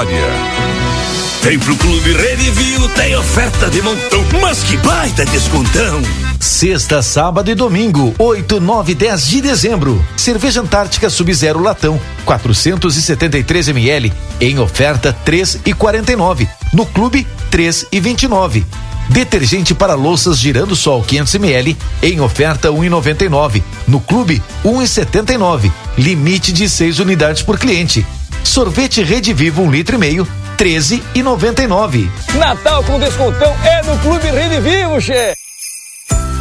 [1.43, 6.01] Vem pro Clube Redivio, tem oferta de montão, mas que baita descontão.
[6.39, 10.03] Sexta, sábado e domingo, 8, 9 e 10 de dezembro.
[10.17, 16.49] Cerveja Antártica Sub-Zero Latão, 473 ml, em oferta 3 e 49.
[16.73, 18.65] No clube, 3 e 29.
[19.09, 23.61] Detergente para louças girando sol 500 ml, em oferta 1,99.
[23.87, 25.71] No clube, 1,79.
[25.95, 28.03] Limite de 6 unidades por cliente.
[28.43, 30.27] Sorvete Rede Vivo 1 um litro e meio,
[30.57, 32.11] 13 e 99.
[32.35, 35.33] Natal com descontão é no Clube Rede Vivo, che.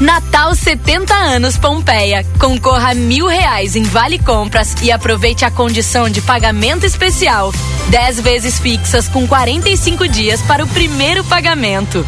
[0.01, 2.24] Natal 70 anos Pompeia.
[2.38, 7.53] Concorra a mil reais em vale compras e aproveite a condição de pagamento especial.
[7.90, 12.07] 10 vezes fixas com 45 dias para o primeiro pagamento.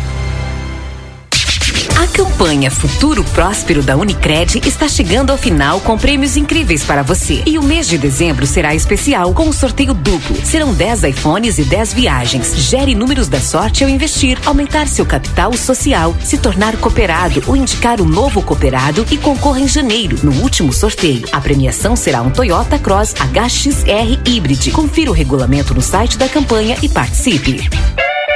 [1.96, 7.42] A campanha Futuro Próspero da Unicred está chegando ao final com prêmios incríveis para você.
[7.46, 10.36] E o mês de dezembro será especial com um sorteio duplo.
[10.44, 12.56] Serão 10 iPhones e 10 viagens.
[12.56, 18.00] Gere números da sorte ao investir, aumentar seu capital social, se tornar cooperado ou indicar
[18.00, 21.28] um novo cooperado e concorra em janeiro, no último sorteio.
[21.32, 24.70] A premiação será um Toyota Cross HXR Hybrid.
[24.70, 27.68] Confira o regulamento no site da campanha e participe.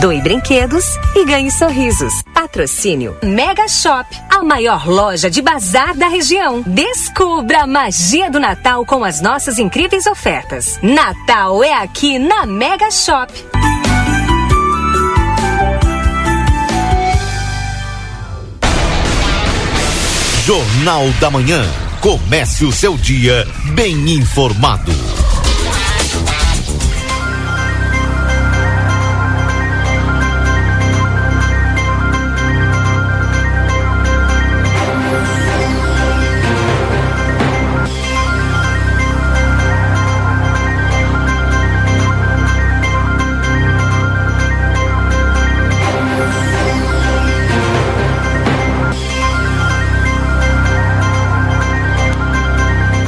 [0.00, 0.84] Doe brinquedos
[1.14, 2.12] e ganhe sorrisos.
[2.34, 6.62] Patrocínio Mega Shop, a maior loja de bazar da região.
[6.62, 10.78] Descubra a magia do Natal com as nossas incríveis ofertas.
[10.82, 13.32] Natal é aqui na Mega Shop.
[20.44, 21.64] Jornal da Manhã.
[22.00, 24.92] Comece o seu dia bem informado.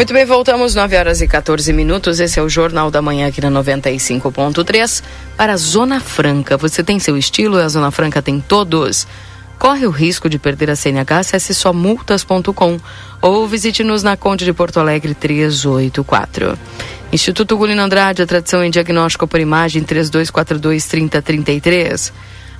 [0.04, 2.20] Muito bem, voltamos 9 horas e 14 minutos.
[2.20, 5.02] Esse é o Jornal da Manhã aqui na 95.3
[5.34, 6.58] para a Zona Franca.
[6.58, 9.06] Você tem seu estilo e a Zona Franca tem todos.
[9.58, 12.78] Corre o risco de perder a CNH, acesse só multas.com
[13.22, 16.58] ou visite-nos na Conde de Porto Alegre 384.
[17.10, 22.12] Instituto Gulino Andrade, a tradição em diagnóstico por imagem 3242 3033.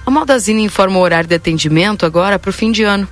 [0.07, 3.07] A Maldazine informa o horário de atendimento agora para o fim de ano.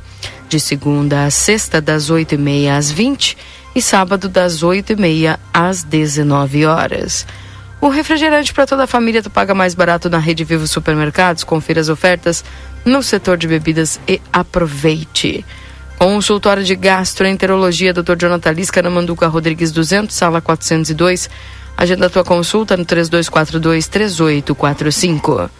[0.48, 3.36] De segunda a sexta, das 8h30 às 20
[3.74, 7.26] e sábado das 8h30 às 19 horas.
[7.80, 11.42] O refrigerante para toda a família tu paga mais barato na Rede Vivo Supermercados.
[11.42, 12.44] Confira as ofertas
[12.84, 15.44] no setor de bebidas e aproveite.
[15.98, 18.16] Consultório de Gastroenterologia, Dr.
[18.18, 21.28] Jonathan Lisca, na Manduca Rodrigues 200, sala 402.
[21.76, 25.50] Agenda tua consulta no 3242-3845.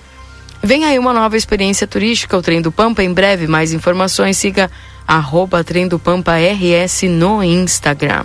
[0.63, 3.03] Vem aí uma nova experiência turística, o Trem do Pampa.
[3.03, 4.71] Em breve, mais informações, siga
[5.07, 8.25] arroba Trem do Pampa RS no Instagram.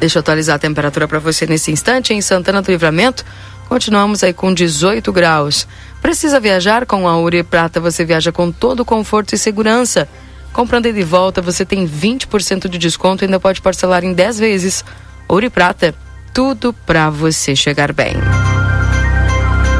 [0.00, 2.12] Deixa eu atualizar a temperatura para você nesse instante.
[2.12, 3.24] Em Santana do Livramento,
[3.68, 5.68] continuamos aí com 18 graus.
[6.00, 7.78] Precisa viajar com a e Prata?
[7.78, 10.08] Você viaja com todo conforto e segurança.
[10.52, 14.38] Comprando ele de volta, você tem 20% de desconto e ainda pode parcelar em 10
[14.40, 14.84] vezes.
[15.28, 15.94] Ouro e Prata,
[16.34, 18.14] tudo para você chegar bem.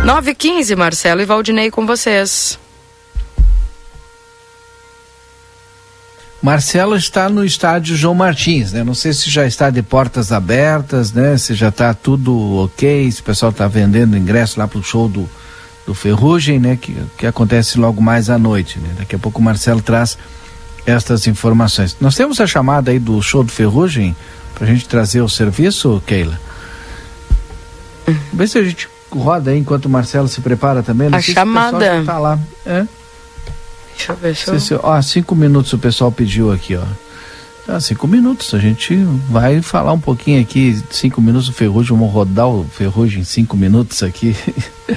[0.04, 2.61] 9h15, Marcelo e Valdinei com vocês.
[6.42, 8.82] Marcelo está no estádio João Martins, né?
[8.82, 11.38] Não sei se já está de portas abertas, né?
[11.38, 15.08] Se já está tudo ok, se o pessoal está vendendo ingresso lá para o show
[15.08, 15.30] do,
[15.86, 16.76] do Ferrugem, né?
[16.76, 18.88] Que, que acontece logo mais à noite, né?
[18.98, 20.18] Daqui a pouco o Marcelo traz
[20.84, 21.96] estas informações.
[22.00, 24.16] Nós temos a chamada aí do show do Ferrugem
[24.52, 26.40] para a gente trazer o serviço, Keila?
[28.32, 31.08] Vê se a gente roda aí enquanto o Marcelo se prepara também.
[31.08, 32.00] Não a chamada.
[32.00, 32.36] Se tá lá.
[32.66, 32.84] É?
[33.96, 34.60] Deixa eu ver se eu...
[34.60, 36.82] Se, ó, cinco minutos o pessoal pediu aqui, ó.
[37.68, 38.94] Ah, cinco minutos, a gente
[39.30, 43.56] vai falar um pouquinho aqui, cinco minutos do Ferrugem, vamos rodar o Ferrugem em cinco
[43.56, 44.36] minutos aqui.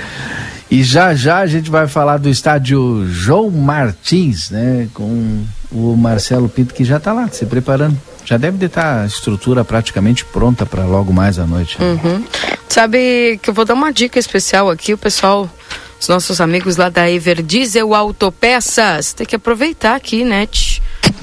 [0.69, 4.88] e já já a gente vai falar do estádio João Martins, né?
[4.95, 7.95] Com o Marcelo Pinto que já está lá, se preparando.
[8.26, 11.80] Já deve estar a estrutura praticamente pronta para logo mais à noite.
[11.80, 11.99] Né?
[12.03, 12.23] Uhum.
[12.67, 15.47] Sabe que eu vou dar uma dica especial aqui, o pessoal
[15.99, 19.13] os nossos amigos lá da Everdiesel Autopeças.
[19.13, 20.47] Tem que aproveitar aqui, né?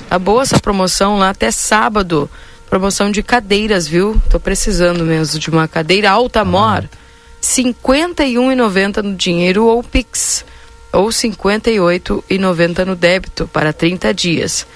[0.08, 2.28] Tá boa essa promoção lá até sábado.
[2.68, 4.20] Promoção de cadeiras, viu?
[4.30, 6.88] Tô precisando mesmo de uma cadeira alta mor.
[6.90, 7.02] Ah.
[7.42, 10.44] 51,90 no dinheiro ou Pix.
[10.92, 14.66] Ou 58,90 no débito para 30 dias.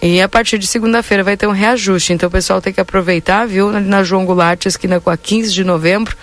[0.00, 2.12] E a partir de segunda-feira vai ter um reajuste.
[2.12, 3.72] Então o pessoal tem que aproveitar, viu?
[3.72, 6.16] Na João Goulart, esquina com a 15 de novembro.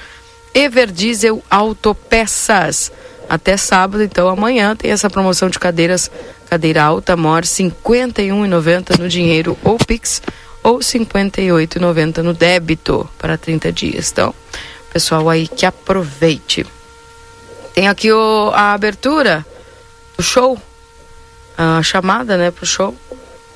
[0.54, 2.92] Everdiesel Autopeças.
[3.30, 6.12] Até sábado, então amanhã tem essa promoção de cadeiras,
[6.50, 10.22] cadeira alta, mor, R$ 51,90 no dinheiro ou Pix
[10.62, 14.12] ou R$ 58,90 no débito para 30 dias.
[14.12, 14.36] Então,
[14.92, 16.66] pessoal aí que aproveite.
[17.74, 19.46] Tem aqui o, a abertura
[20.18, 20.60] do show
[21.58, 22.96] a chamada, né, pro show.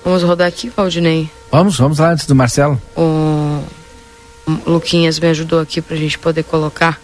[0.04, 1.30] Vamos rodar aqui, Valdinei.
[1.52, 2.82] Vamos, vamos lá antes do Marcelo.
[2.96, 3.64] O
[4.66, 7.00] Luquinhas me ajudou aqui pra gente poder colocar.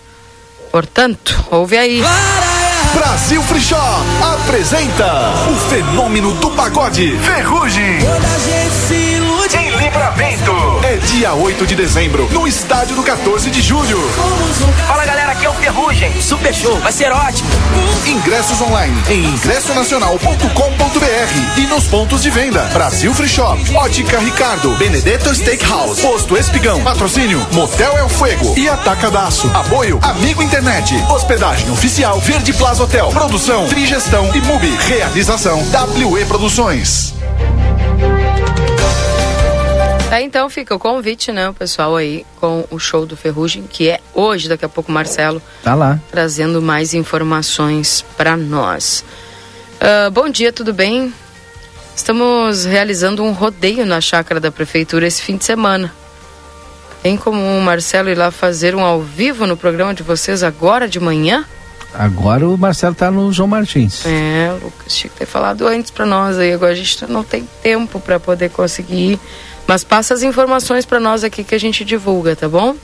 [0.72, 2.02] Portanto, ouve aí.
[2.94, 8.00] Brasil Free Shop apresenta o fenômeno do pagode Ferrugem.
[9.94, 10.52] Livramento.
[10.84, 14.00] É dia 8 de dezembro, no estádio do 14 de julho.
[14.88, 16.20] Fala galera, aqui é o Ferrugem.
[16.20, 17.48] Super show, vai ser ótimo.
[18.04, 22.64] Ingressos online em ingressonacional.com.br e nos pontos de venda.
[22.74, 29.48] Brasil Free Shop, Ótica Ricardo, Benedetto Steakhouse, Posto Espigão, Patrocínio Motel El Fuego e Atacadaço.
[29.54, 34.76] Apoio Amigo Internet, Hospedagem Oficial Verde Plaza Hotel, Produção Trigestão e Mubi.
[34.88, 37.14] Realização WE Produções.
[40.10, 43.90] Tá, então fica o convite, né, o pessoal aí com o show do Ferrugem, que
[43.90, 46.00] é hoje, daqui a pouco o Marcelo Tá lá.
[46.12, 49.04] trazendo mais informações para nós.
[49.82, 51.12] Ah, bom dia, tudo bem?
[51.96, 55.92] Estamos realizando um rodeio na chácara da prefeitura esse fim de semana.
[57.02, 60.88] Tem como o Marcelo ir lá fazer um ao vivo no programa de vocês agora
[60.88, 61.44] de manhã?
[61.94, 64.06] Agora o Marcelo tá no João Martins.
[64.06, 66.54] É, o Lucas tinha que ter falado antes para nós aí.
[66.54, 69.20] Agora a gente não tem tempo para poder conseguir ir.
[69.68, 72.76] Mas passa as informações para nós aqui que a gente divulga, tá bom?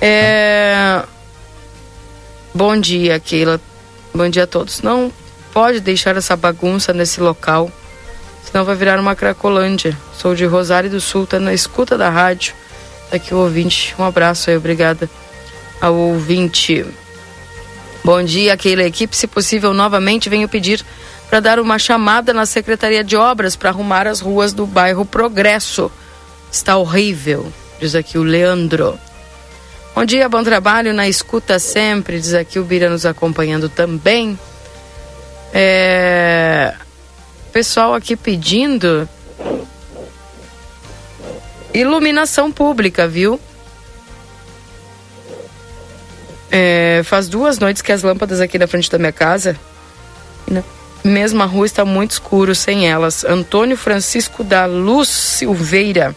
[0.00, 1.02] É...
[2.54, 3.60] Bom dia, Keila.
[4.14, 4.82] Bom dia a todos.
[4.82, 5.12] Não
[5.52, 7.70] pode deixar essa bagunça nesse local,
[8.44, 9.96] senão vai virar uma cracolândia.
[10.16, 12.54] Sou de Rosário do Sul, tá na escuta da rádio.
[13.10, 13.94] Tá aqui o ouvinte.
[13.98, 15.08] Um abraço aí, obrigada
[15.80, 16.84] ao ouvinte.
[18.04, 18.84] Bom dia, Keila.
[18.84, 20.84] Equipe, se possível, novamente venho pedir
[21.28, 25.90] para dar uma chamada na Secretaria de Obras para arrumar as ruas do bairro Progresso.
[26.50, 28.98] Está horrível, diz aqui o Leandro.
[29.94, 34.38] Bom dia, bom trabalho na escuta sempre, diz aqui o Bira nos acompanhando também.
[35.52, 36.74] É...
[37.52, 39.08] Pessoal aqui pedindo
[41.74, 43.40] iluminação pública, viu?
[46.50, 49.58] É, faz duas noites que as lâmpadas aqui na frente da minha casa,
[51.04, 53.24] na mesma rua, está muito escuro sem elas.
[53.24, 56.14] Antônio Francisco da Luz Silveira,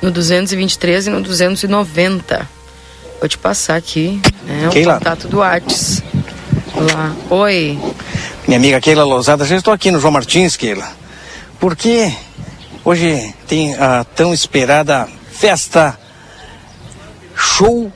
[0.00, 2.48] no 223 e no 290.
[3.18, 4.94] Vou te passar aqui, né, o Keila.
[4.94, 6.02] contato do Whats.
[6.74, 7.14] Lá.
[7.28, 7.78] Oi.
[8.46, 10.88] Minha amiga Keila Lousada, já estou aqui no João Martins, Keila.
[11.58, 12.10] Porque
[12.82, 15.98] hoje tem a tão esperada festa
[17.36, 17.92] show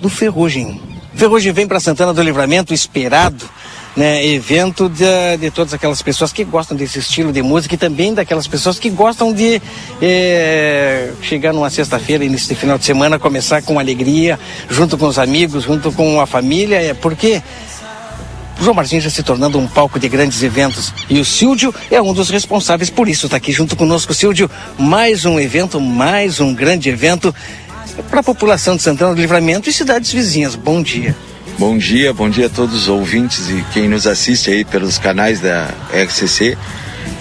[0.00, 0.80] do Ferrugem.
[1.14, 3.48] Ferrugem vem para Santana do Livramento, esperado,
[3.96, 8.14] né, evento de, de todas aquelas pessoas que gostam desse estilo de música e também
[8.14, 9.60] daquelas pessoas que gostam de
[10.00, 14.38] eh, chegar numa sexta-feira, início de final de semana, começar com alegria,
[14.68, 17.42] junto com os amigos, junto com a família, é porque
[18.60, 20.92] João Martins já se tornando um palco de grandes eventos.
[21.10, 23.26] E o Silvio é um dos responsáveis por isso.
[23.26, 24.48] Está aqui junto conosco, Silvio.
[24.78, 27.34] Mais um evento, mais um grande evento
[28.08, 30.54] para a população de Santana do Livramento e cidades vizinhas.
[30.54, 31.16] Bom dia.
[31.58, 35.38] Bom dia, bom dia a todos os ouvintes e quem nos assiste aí pelos canais
[35.38, 36.56] da RCC.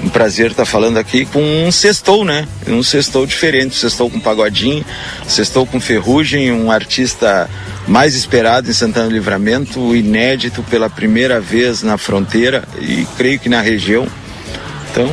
[0.04, 2.48] Um prazer estar falando aqui com um sextou, né?
[2.68, 4.84] Um sextou diferente, sextou com pagodinho,
[5.28, 7.50] sextou com ferrugem, um artista
[7.88, 13.50] mais esperado em Santana do Livramento, inédito pela primeira vez na fronteira e creio que
[13.50, 14.08] na região.
[14.92, 15.10] Então,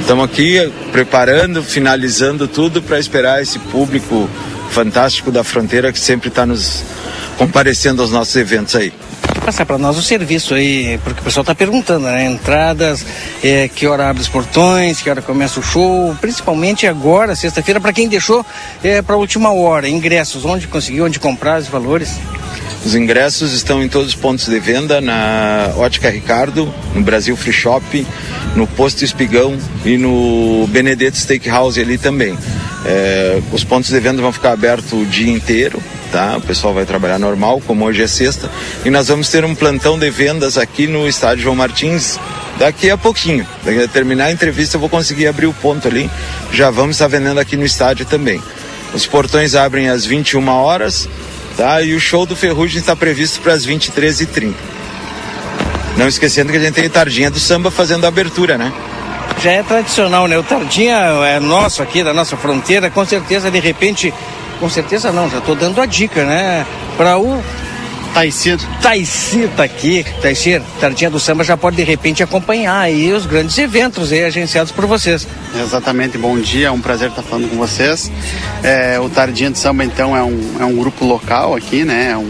[0.00, 4.28] estamos aqui preparando, finalizando tudo para esperar esse público
[4.70, 6.84] fantástico da fronteira que sempre está nos
[7.36, 8.92] comparecendo aos nossos eventos aí.
[9.44, 12.26] Passar para nós o serviço aí, porque o pessoal está perguntando, né?
[12.26, 13.06] Entradas,
[13.44, 17.92] eh, que hora abre os portões, que hora começa o show, principalmente agora, sexta-feira, para
[17.92, 18.44] quem deixou
[19.06, 19.88] para a última hora.
[19.88, 22.18] Ingressos, onde conseguiu, onde comprar os valores.
[22.86, 27.52] Os ingressos estão em todos os pontos de venda, na Ótica Ricardo, no Brasil Free
[27.52, 28.06] Shop,
[28.54, 32.38] no Posto Espigão e no Benedetto Steakhouse ali também.
[32.84, 35.82] É, os pontos de venda vão ficar abertos o dia inteiro,
[36.12, 36.36] tá?
[36.36, 38.48] O pessoal vai trabalhar normal, como hoje é sexta,
[38.84, 42.20] e nós vamos ter um plantão de vendas aqui no estádio João Martins
[42.56, 43.44] daqui a pouquinho.
[43.64, 46.08] Daqui a terminar a entrevista eu vou conseguir abrir o ponto ali.
[46.52, 48.40] Já vamos estar vendendo aqui no estádio também.
[48.94, 51.08] Os portões abrem às 21 horas,
[51.56, 51.82] tá?
[51.82, 54.54] E o show do Ferrugem está previsto para as 23h30.
[55.96, 58.72] Não esquecendo que a gente tem Tardinha do Samba fazendo a abertura, né?
[59.42, 60.38] Já é tradicional, né?
[60.38, 64.12] O Tardinha é nosso aqui, da nossa fronteira, com certeza, de repente,
[64.60, 66.66] com certeza não, já estou dando a dica, né?
[66.96, 67.42] Para o
[68.20, 68.58] Taicir.
[68.80, 70.02] Taicir tá aqui.
[70.22, 74.72] Taicir, Tardinha do Samba já pode de repente acompanhar aí os grandes eventos aí agenciados
[74.72, 75.28] por vocês.
[75.54, 78.10] Exatamente, bom dia, é um prazer estar falando com vocês.
[78.62, 82.12] É, o Tardinha do Samba, então, é um, é um grupo local aqui, né?
[82.12, 82.22] É um,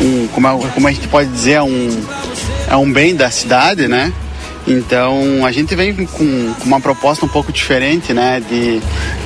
[0.00, 2.02] um, um- como, é- como a gente pode dizer, é um,
[2.70, 4.10] é um bem da cidade, né?
[4.66, 8.40] Então a gente vem com, com uma proposta um pouco diferente, né?
[8.48, 8.80] De,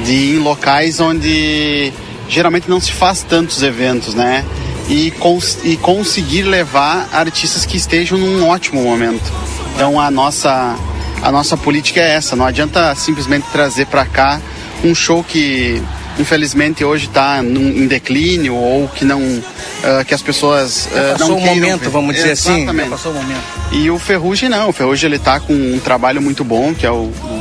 [0.05, 1.93] de ir em locais onde
[2.28, 4.44] geralmente não se faz tantos eventos, né?
[4.90, 9.32] E, cons e conseguir levar artistas que estejam num ótimo momento.
[9.74, 10.76] Então a nossa,
[11.22, 14.40] a nossa política é essa, não adianta simplesmente trazer para cá
[14.84, 15.80] um show que
[16.18, 21.38] infelizmente hoje está em declínio ou que não uh, que as pessoas uh, passou não
[21.38, 21.88] o momento, ver.
[21.88, 22.62] vamos dizer assim.
[22.62, 22.90] Exatamente.
[22.90, 23.42] Já passou o momento.
[23.72, 26.90] E o Ferrugem não, o Ferrugem ele tá com um trabalho muito bom, que é
[26.90, 27.39] o, o,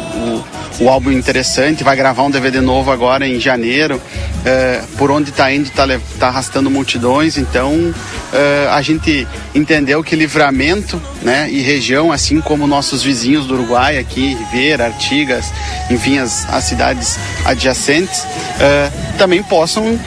[0.80, 3.98] o álbum interessante, vai gravar um DVD novo agora em janeiro.
[4.40, 5.86] Uh, por onde está indo, está
[6.18, 12.66] tá arrastando multidões, então uh, a gente entendeu que livramento né, e região, assim como
[12.66, 15.52] nossos vizinhos do Uruguai, aqui, Ribeira, Artigas,
[15.92, 20.00] enfim, as, as cidades adjacentes, uh, também possam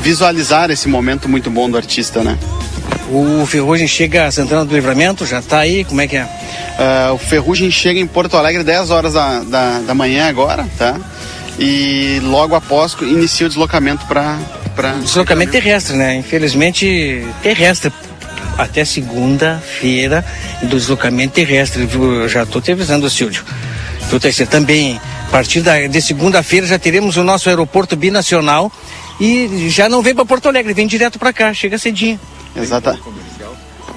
[0.00, 2.36] visualizar esse momento muito bom do artista, né?
[3.08, 6.24] O Ferrugem chega a Santana do Livramento, já está aí, como é que é?
[6.24, 10.98] Uh, o Ferrugem chega em Porto Alegre 10 horas da, da, da manhã agora, tá?
[11.58, 14.38] E logo após inicia o deslocamento para.
[14.74, 14.92] Pra...
[14.92, 16.16] Deslocamento terrestre, né?
[16.16, 17.92] Infelizmente terrestre.
[18.58, 20.24] Até segunda-feira
[20.62, 21.88] do deslocamento terrestre.
[21.92, 23.44] Eu já estou te avisando, Silvio.
[24.10, 24.50] Viu, Terceiro?
[24.50, 28.70] Também, a partir da, de segunda-feira já teremos o nosso aeroporto binacional
[29.20, 32.20] e já não vem para Porto Alegre, vem direto para cá, chega cedinho.
[32.56, 32.98] Exata.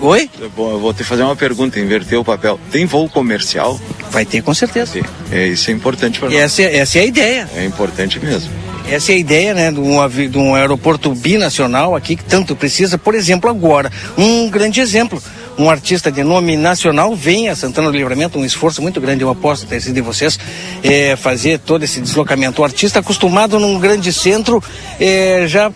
[0.01, 0.29] Oi?
[0.55, 2.57] Bom, eu vou te fazer uma pergunta, inverter o papel.
[2.71, 3.79] Tem voo comercial?
[4.11, 4.99] Vai ter, com certeza.
[5.29, 6.37] É, isso é importante para nós.
[6.39, 7.49] Essa, é- essa é a ideia.
[7.55, 8.49] É importante mesmo.
[8.89, 12.97] Essa é a ideia, né, de um, de um aeroporto binacional aqui que tanto precisa.
[12.97, 15.21] Por exemplo, agora, um grande exemplo.
[15.57, 19.29] Um artista de nome nacional vem a Santana do Livramento, um esforço muito grande, eu
[19.29, 20.39] aposto ter sido de vocês,
[20.81, 22.61] é, fazer todo esse deslocamento.
[22.61, 24.63] O artista acostumado num grande centro,
[24.97, 25.69] é, já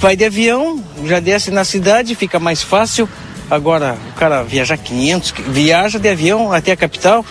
[0.00, 3.08] vai de avião, já desce na cidade, fica mais fácil.
[3.50, 7.24] Agora, o cara viajar 500, qui- viaja de avião até a capital,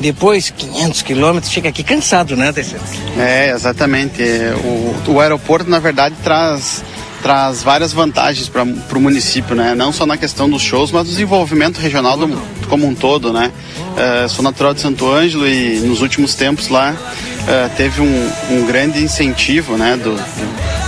[0.00, 2.52] depois 500 quilômetros, chega aqui cansado, né?
[3.18, 4.22] É, exatamente.
[4.64, 6.82] O, o aeroporto, na verdade, traz,
[7.22, 9.74] traz várias vantagens para o município, né?
[9.76, 13.52] Não só na questão dos shows, mas do desenvolvimento regional do- como um todo, né?
[13.96, 16.96] É, sou natural de Santo Ângelo e nos últimos tempos lá
[17.46, 19.96] é, teve um, um grande incentivo, né?
[19.96, 20.16] Do,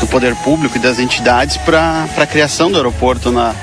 [0.02, 3.30] do poder público e das entidades para a criação do aeroporto.
[3.30, 3.54] Na,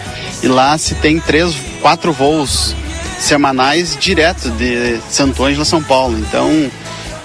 [0.41, 2.73] e lá se tem três, quatro voos
[3.19, 6.17] semanais direto de Santo Ângelo a São Paulo.
[6.17, 6.71] Então,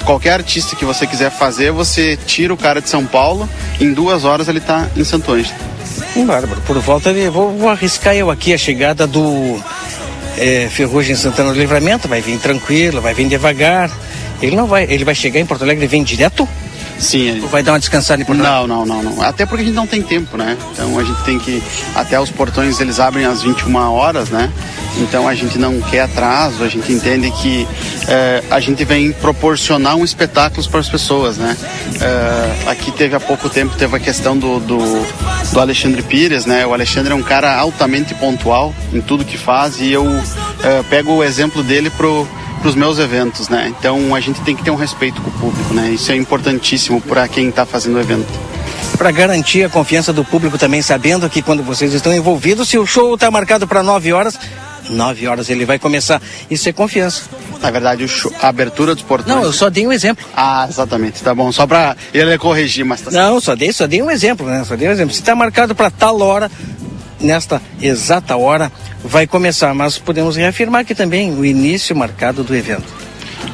[0.05, 3.49] qualquer artista que você quiser fazer, você tira o cara de São Paulo,
[3.81, 5.55] em duas horas ele está em Santo Ângelo.
[6.27, 6.61] Bárbaro.
[6.63, 7.29] Por volta de.
[7.29, 9.61] Vou, vou arriscar eu aqui a chegada do
[10.37, 12.09] é, Ferrugem Santana do Livramento.
[12.09, 13.91] Vai vir tranquilo, vai vir devagar.
[14.43, 14.85] Ele não vai.
[14.85, 16.49] Ele vai chegar em Porto Alegre e vem direto?
[17.05, 17.29] Sim.
[17.29, 17.41] Ele...
[17.43, 19.23] Ou vai dar uma descansada em Porto Não, não, não, não.
[19.23, 20.57] Até porque a gente não tem tempo, né?
[20.73, 21.63] Então a gente tem que.
[21.95, 24.51] Até os portões eles abrem às 21 horas, né?
[24.99, 27.67] Então a gente não quer atraso, a gente entende que
[28.09, 31.57] eh, a gente vem proporcionar um espetáculo para as pessoas, né?
[32.01, 34.79] Eh, aqui teve há pouco tempo, teve a questão do, do,
[35.53, 36.65] do Alexandre Pires, né?
[36.65, 40.07] O Alexandre é um cara altamente pontual em tudo que faz e eu
[40.63, 42.27] eh, pego o exemplo dele pro
[42.65, 43.71] para os meus eventos, né?
[43.79, 45.91] Então a gente tem que ter um respeito com o público, né?
[45.91, 48.27] Isso é importantíssimo para quem está fazendo o evento.
[48.97, 52.87] Para garantir a confiança do público também, sabendo que quando vocês estão envolvidos, se o
[52.87, 54.39] show está marcado para 9 horas,
[54.89, 56.23] 9 horas ele vai começar.
[56.51, 57.25] Isso é confiança.
[57.61, 59.37] Na verdade, show- a abertura dos portões.
[59.37, 60.25] Não, eu só dei um exemplo.
[60.35, 61.53] Ah, exatamente, tá bom.
[61.53, 64.65] Só para ele corrigir, mas tá Não, só dei, só dei um exemplo, né?
[64.67, 65.13] Só dei um exemplo.
[65.15, 66.51] Se está marcado para tal hora,
[67.25, 68.71] nesta exata hora,
[69.03, 69.75] vai começar.
[69.75, 72.93] Mas podemos reafirmar aqui também o início marcado do evento.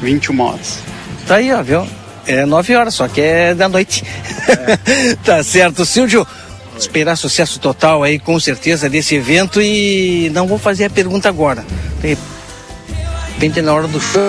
[0.01, 0.79] 21 horas.
[1.27, 1.87] Tá aí, ó, viu?
[2.25, 4.03] É 9 horas, só que é da noite.
[5.23, 6.27] tá certo, Silvio.
[6.77, 11.63] Esperar sucesso total aí, com certeza, desse evento e não vou fazer a pergunta agora.
[12.01, 12.17] De
[13.33, 14.21] repente na hora do show.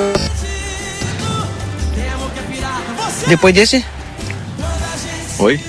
[3.26, 3.84] Depois desse?
[5.38, 5.60] Oi?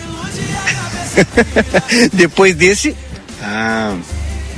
[2.12, 2.95] Depois desse?
[3.44, 3.98] Ah,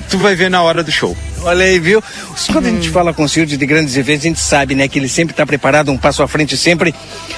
[0.09, 1.17] tu vai ver na hora do show.
[1.41, 2.03] Olha aí, viu?
[2.51, 4.99] Quando a gente fala com o Silvio de grandes eventos, a gente sabe, né, que
[4.99, 6.93] ele sempre está preparado, um passo à frente, sempre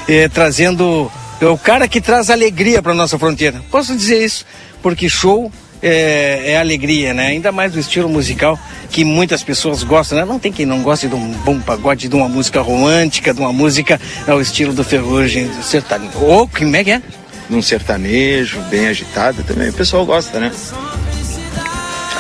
[0.08, 1.12] eh, trazendo.
[1.40, 3.62] É o cara que traz alegria para nossa fronteira.
[3.70, 4.46] Posso dizer isso,
[4.82, 5.52] porque show
[5.82, 7.28] é, é alegria, né?
[7.28, 8.60] Ainda mais do estilo musical
[8.90, 10.26] que muitas pessoas gostam, né?
[10.26, 13.54] Não tem quem não goste de um bom pagode, de uma música romântica, de uma
[13.54, 16.18] música ao estilo do Ferrugem, do sertanejo.
[16.20, 17.02] Ou como é que é?
[17.50, 20.52] Num sertanejo, bem agitado também, o pessoal gosta, né?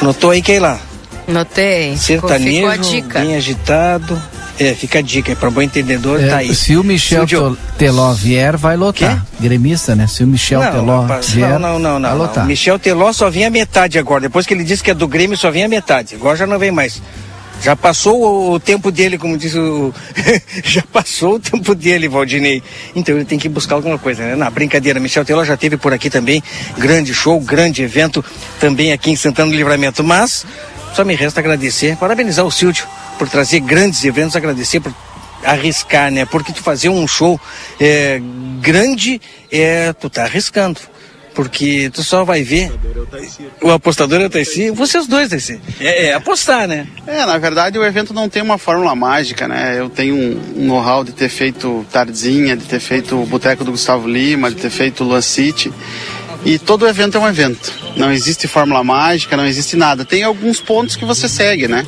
[0.01, 0.79] Notou aí, Keila?
[1.27, 1.97] Notei.
[1.97, 3.19] Sertanejo, Ficou a dica.
[3.19, 4.21] bem agitado.
[4.59, 6.55] É, fica a dica, é para bom entendedor, É, tá aí.
[6.55, 9.23] Se o Michel Silvio, Tel- Teló vier, vai lotar.
[9.39, 10.07] Gremista, né?
[10.07, 12.45] Se o Michel não, Teló rapaz, vier, não, não, não, vai não, lotar.
[12.45, 14.21] Michel Teló só vinha metade agora.
[14.21, 16.15] Depois que ele disse que é do Grêmio, só vinha metade.
[16.15, 16.99] Agora já não vem mais.
[17.61, 19.93] Já passou o, tempo dele, como disse o.
[20.63, 22.61] já passou o tempo dele, Valdinei.
[22.95, 24.35] Então ele tem que buscar alguma coisa, né?
[24.35, 26.41] Na brincadeira, Michel Teló já teve por aqui também.
[26.77, 28.23] Grande show, grande evento
[28.59, 30.03] também aqui em Santana do Livramento.
[30.03, 30.45] Mas
[30.93, 32.85] só me resta agradecer, parabenizar o Silvio
[33.17, 34.93] por trazer grandes eventos, agradecer por
[35.43, 36.25] arriscar, né?
[36.25, 37.39] Porque tu fazer um show
[37.79, 38.21] é,
[38.61, 39.21] grande,
[39.51, 40.79] é, tu tá arriscando.
[41.37, 42.71] Porque tu só vai ver.
[43.61, 44.71] O apostador é o Taici.
[44.71, 45.61] Vocês dois, Taici.
[45.79, 46.87] É, é apostar, né?
[47.05, 49.75] É, na verdade o evento não tem uma fórmula mágica, né?
[49.77, 54.07] Eu tenho um know-how de ter feito Tardinha, de ter feito o Boteco do Gustavo
[54.07, 55.71] Lima, de ter feito Luan City.
[56.43, 57.71] E todo evento é um evento.
[57.95, 60.03] Não existe fórmula mágica, não existe nada.
[60.03, 61.85] Tem alguns pontos que você segue, né?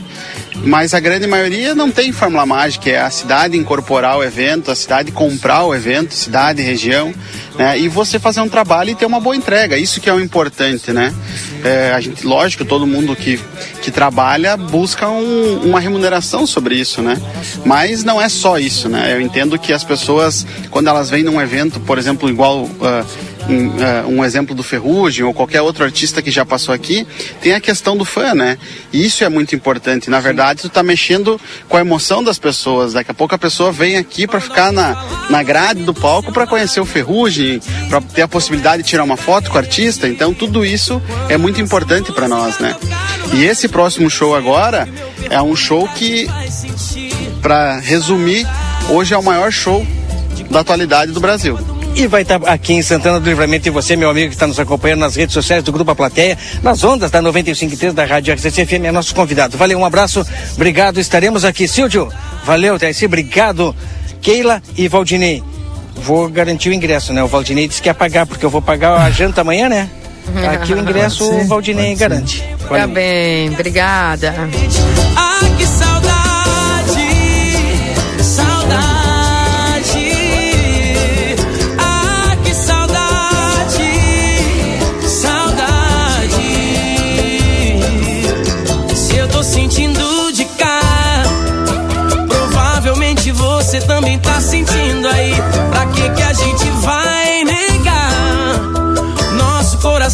[0.63, 2.89] Mas a grande maioria não tem fórmula mágica.
[2.89, 7.13] É a cidade incorporar o evento, a cidade comprar o evento, cidade, região,
[7.59, 7.77] né?
[7.77, 9.77] E você fazer um trabalho e ter uma boa entrega.
[9.77, 11.13] Isso que é o importante, né?
[11.61, 13.37] É, a gente, lógico, todo mundo que,
[13.81, 17.21] que trabalha busca um, uma remuneração sobre isso, né?
[17.65, 19.13] Mas não é só isso, né?
[19.13, 23.05] Eu entendo que as pessoas, quando elas vêm num evento, por exemplo, igual uh,
[23.49, 27.05] um, uh, um, exemplo do Ferrugem ou qualquer outro artista que já passou aqui,
[27.41, 28.57] tem a questão do fã, né?
[28.93, 30.09] E isso é muito importante.
[30.09, 32.93] Na verdade, tu tá mexendo com a emoção das pessoas.
[32.93, 34.95] Daqui a pouco a pessoa vem aqui para ficar na,
[35.29, 37.59] na grade do palco para conhecer o Ferrugem,
[37.89, 40.07] para ter a possibilidade de tirar uma foto com o artista.
[40.07, 42.75] Então, tudo isso é muito importante para nós, né?
[43.33, 44.87] E esse próximo show agora
[45.29, 46.27] é um show que,
[47.41, 48.47] para resumir,
[48.89, 49.85] hoje é o maior show
[50.49, 54.09] da atualidade do Brasil e vai estar aqui em Santana do Livramento e você, meu
[54.09, 57.21] amigo que está nos acompanhando nas redes sociais do Grupo A Plateia, nas ondas da
[57.21, 59.57] 95.3 da Rádio RCC é nosso convidado.
[59.57, 61.67] Valeu, um abraço, obrigado, estaremos aqui.
[61.67, 62.09] Silvio,
[62.45, 63.75] valeu, Terci, obrigado.
[64.21, 65.43] Keila e Valdinei.
[65.97, 67.21] Vou garantir o ingresso, né?
[67.21, 69.89] O Valdinei disse que ia pagar, porque eu vou pagar a janta amanhã, né?
[70.53, 72.43] Aqui o ingresso o Valdinei garante.
[72.69, 74.33] Tá bem, obrigada.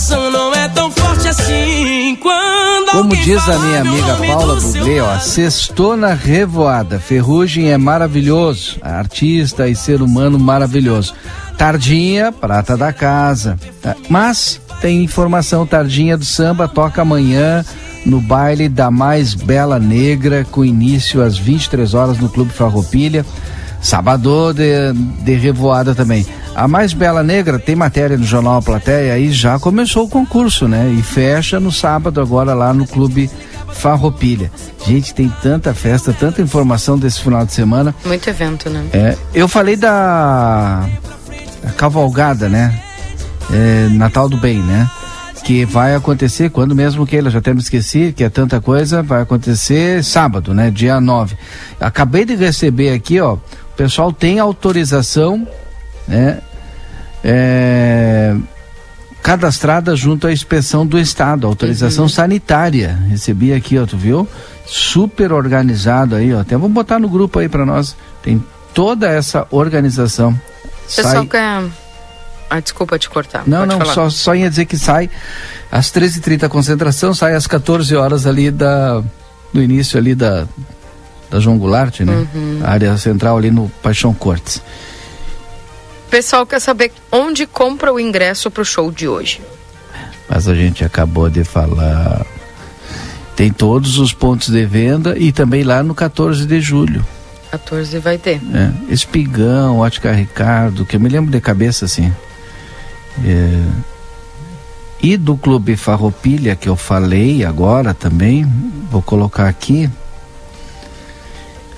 [0.06, 2.15] Coração não é tão forte assim.
[2.22, 6.99] Quando Como diz a minha amiga Paula Bublé, ó, sextona revoada.
[6.99, 11.14] Ferrugem é maravilhoso, artista e ser humano maravilhoso.
[11.57, 13.57] Tardinha, prata da casa.
[13.82, 13.95] Tá?
[14.07, 17.65] Mas tem informação, Tardinha do Samba toca amanhã
[18.06, 23.26] no baile da mais bela negra, com início às 23 horas no Clube Farroupilha.
[23.85, 24.93] Sábado de,
[25.23, 26.25] de revoada também.
[26.55, 30.67] A mais bela negra tem matéria no jornal A Plateia e já começou o concurso,
[30.67, 30.91] né?
[30.97, 33.29] E fecha no sábado agora lá no Clube
[33.73, 34.51] Farroupilha.
[34.87, 37.93] Gente, tem tanta festa, tanta informação desse final de semana.
[38.03, 38.87] Muito evento, né?
[38.91, 40.89] É, eu falei da
[41.77, 42.81] cavalgada, né?
[43.53, 44.89] É, Natal do Bem, né?
[45.43, 49.21] que vai acontecer quando mesmo que ele já temos esqueci que é tanta coisa, vai
[49.21, 51.37] acontecer sábado, né, dia 9.
[51.79, 53.37] Acabei de receber aqui, ó,
[53.76, 55.45] o pessoal tem autorização,
[56.07, 56.39] né,
[57.22, 58.34] é,
[59.22, 62.10] cadastrada junto à inspeção do estado, autorização uhum.
[62.10, 62.97] sanitária.
[63.10, 64.26] Recebi aqui, ó, tu viu?
[64.65, 66.39] Super organizado aí, ó.
[66.39, 67.97] Até vamos botar no grupo aí para nós.
[68.23, 68.41] Tem
[68.73, 70.34] toda essa organização.
[70.95, 71.26] Pessoal Sai...
[71.26, 71.64] quer
[72.49, 73.43] ah, desculpa te cortar.
[73.45, 75.10] Não, não, só, só ia dizer que sai
[75.69, 79.03] às 13h30 a concentração, sai às 14 horas ali da,
[79.52, 80.47] do início ali da,
[81.30, 82.27] da João Goulart, né?
[82.34, 82.60] Uhum.
[82.64, 84.61] A área central ali no Paixão Cortes.
[86.10, 89.41] pessoal quer saber onde compra o ingresso para o show de hoje.
[90.30, 92.26] Mas a gente acabou de falar.
[93.35, 97.06] Tem todos os pontos de venda e também lá no 14 de julho.
[97.52, 98.41] 14 vai ter.
[98.53, 102.14] É, Espigão, Ótica Ricardo, que eu me lembro de cabeça assim.
[103.23, 103.64] É,
[105.02, 108.45] e do Clube Farroupilha, que eu falei agora também,
[108.89, 109.89] vou colocar aqui.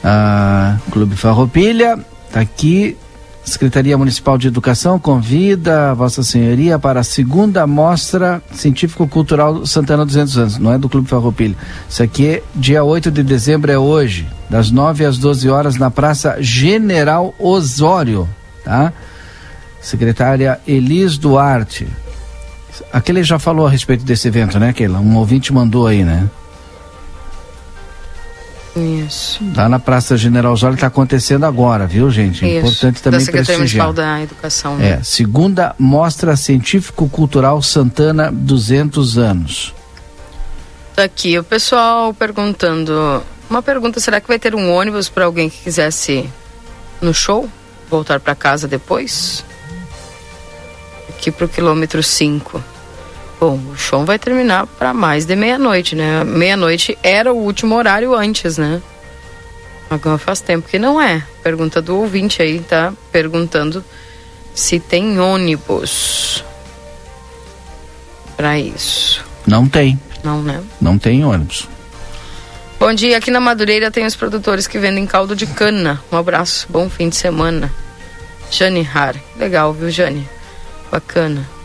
[0.09, 1.99] Ah, Clube Farroupilha,
[2.31, 2.95] tá aqui.
[3.43, 10.57] Secretaria Municipal de Educação convida Vossa Senhoria para a segunda mostra científico-cultural Santana 200 anos.
[10.57, 11.57] Não é do Clube Farroupilha.
[11.89, 15.91] Isso aqui é dia 8 de dezembro, é hoje, das 9 às 12 horas, na
[15.91, 18.29] Praça General Osório,
[18.63, 18.93] tá?
[19.81, 21.85] secretária Elis Duarte.
[22.93, 24.99] Aquele já falou a respeito desse evento, né, Keila?
[24.99, 26.29] Um ouvinte mandou aí, né?
[28.77, 29.39] Isso.
[29.55, 32.45] Lá na Praça General Osório está acontecendo agora, viu, gente?
[32.45, 32.57] Isso.
[32.57, 34.77] Importante também da Secretaria Municipal da Educação.
[34.77, 34.89] Né?
[34.91, 39.73] É, segunda Mostra Científico-Cultural Santana 200 anos.
[40.95, 45.63] Aqui o pessoal perguntando Uma pergunta: será que vai ter um ônibus para alguém que
[45.63, 46.29] quisesse ir
[47.01, 47.49] no show?
[47.89, 49.45] Voltar para casa depois?
[51.09, 52.63] Aqui pro quilômetro 5.
[53.39, 56.23] Bom, o show vai terminar para mais de meia-noite, né?
[56.23, 58.81] Meia-noite era o último horário antes, né?
[59.89, 61.23] Agora faz tempo que não é.
[61.43, 63.83] Pergunta do ouvinte aí, tá perguntando
[64.55, 66.43] se tem ônibus
[68.35, 69.23] para isso.
[69.45, 69.99] Não tem.
[70.23, 70.63] Não, né?
[70.81, 71.67] Não tem ônibus.
[72.79, 76.01] Bom dia, aqui na Madureira tem os produtores que vendem caldo de cana.
[76.11, 77.71] Um abraço, bom fim de semana.
[78.51, 79.15] Jane Har.
[79.37, 80.27] Legal, viu, Jane?
[80.91, 81.56] Bacana.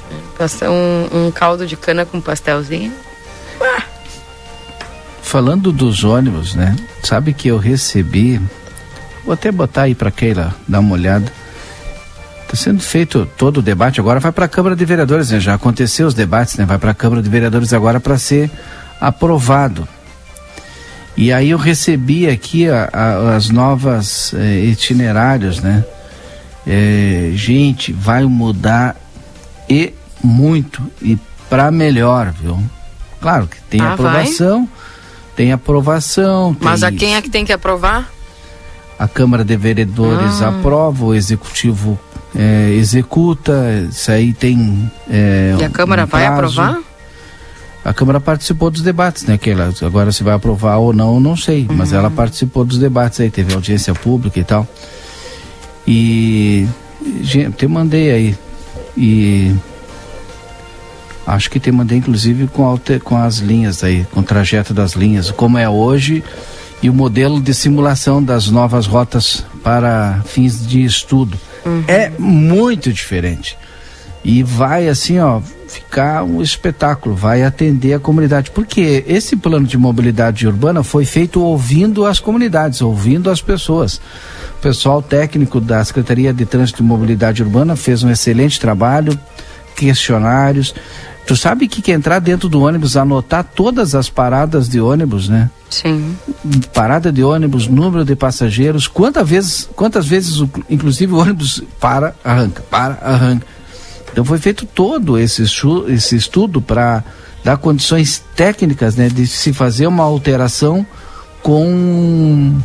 [0.69, 2.93] Um, um caldo de cana com pastelzinho.
[3.61, 3.83] Ah.
[5.23, 6.77] Falando dos ônibus, né?
[7.03, 8.41] Sabe que eu recebi.
[9.25, 11.33] Vou até botar aí para Keila dar uma olhada.
[12.43, 15.41] Está sendo feito todo o debate agora, vai para a Câmara de Vereadores, né?
[15.41, 16.67] Já aconteceu os debates, né?
[16.67, 18.51] Vai para a Câmara de Vereadores agora para ser
[19.01, 19.89] aprovado.
[21.17, 25.85] E aí eu recebi aqui a, a, as novas eh, itinerários, né?
[26.67, 28.97] É, gente, vai mudar
[29.69, 31.19] e muito e
[31.49, 32.59] para melhor, viu?
[33.21, 34.69] Claro que tem ah, aprovação, vai?
[35.37, 36.57] tem aprovação.
[36.61, 36.89] Mas tem...
[36.89, 38.11] a quem é que tem que aprovar?
[38.99, 40.49] A Câmara de Vereadores ah.
[40.49, 41.99] aprova, o Executivo
[42.35, 44.91] é, executa, isso aí tem.
[45.11, 46.81] É, e a Câmara um vai aprovar?
[47.85, 49.37] A Câmara participou dos debates, né?
[49.37, 51.67] Que ela, agora se vai aprovar ou não, não sei.
[51.69, 51.77] Uhum.
[51.77, 54.67] Mas ela participou dos debates aí, teve audiência pública e tal.
[55.87, 56.67] E.
[57.21, 58.39] Gente, te mandei aí.
[58.97, 59.55] E.
[61.27, 64.93] Acho que te mandei inclusive com, alter, com as linhas aí, com o trajeto das
[64.93, 66.23] linhas, como é hoje
[66.83, 71.39] e o modelo de simulação das novas rotas para fins de estudo.
[71.65, 71.85] Uhum.
[71.87, 73.57] É muito diferente.
[74.25, 78.51] E vai assim, ó, ficar um espetáculo, vai atender a comunidade.
[78.51, 84.01] Porque esse plano de mobilidade urbana foi feito ouvindo as comunidades, ouvindo as pessoas.
[84.59, 89.19] O pessoal técnico da Secretaria de Trânsito e Mobilidade Urbana fez um excelente trabalho,
[89.75, 90.75] questionários.
[91.27, 95.51] Tu sabe que, que entrar dentro do ônibus, anotar todas as paradas de ônibus, né?
[95.71, 96.17] Sim.
[96.75, 102.63] Parada de ônibus, número de passageiros, quantas vezes, quantas vezes, inclusive, o ônibus para, arranca,
[102.69, 103.47] para, arranca.
[104.11, 105.43] Então foi feito todo esse,
[105.89, 107.03] esse estudo para
[107.43, 110.87] dar condições técnicas né, de se fazer uma alteração
[111.43, 112.61] com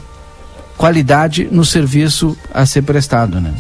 [0.78, 3.40] qualidade no serviço a ser prestado.
[3.40, 3.54] Né?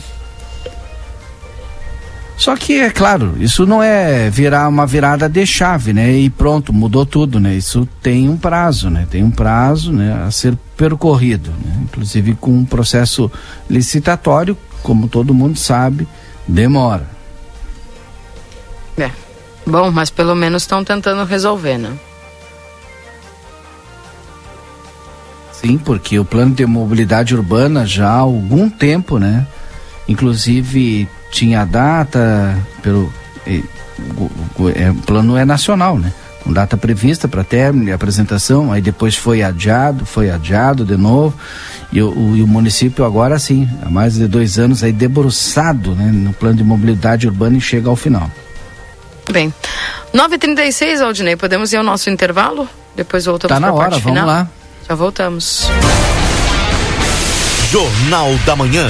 [2.37, 6.11] Só que, é claro, isso não é virar uma virada de chave, né?
[6.11, 7.55] E pronto, mudou tudo, né?
[7.55, 9.07] Isso tem um prazo, né?
[9.09, 11.79] Tem um prazo né, a ser percorrido, né?
[11.81, 13.31] Inclusive com um processo
[13.67, 16.07] licitatório, como todo mundo sabe,
[16.47, 17.07] demora.
[18.95, 19.09] É.
[19.65, 21.97] Bom, mas pelo menos estão tentando resolver, né?
[25.53, 29.47] Sim, porque o plano de mobilidade urbana já há algum tempo, né?
[30.07, 33.11] Inclusive tinha data pelo
[34.17, 36.11] o, o, é, o plano é nacional, né?
[36.43, 41.37] Com data prevista para término e apresentação, aí depois foi adiado, foi adiado de novo.
[41.91, 46.11] E o, e o, município agora sim, há mais de dois anos aí debruçado né,
[46.11, 48.29] no plano de mobilidade urbana e chega ao final.
[49.31, 49.53] Bem,
[50.13, 52.67] 9h36, Aldinei, podemos ir ao nosso intervalo?
[52.95, 54.25] Depois voltamos tá na hora, vamos final?
[54.25, 54.47] lá.
[54.87, 55.67] Já voltamos.
[57.71, 58.89] Jornal da Manhã.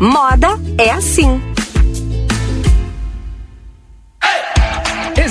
[0.00, 1.40] Moda é assim.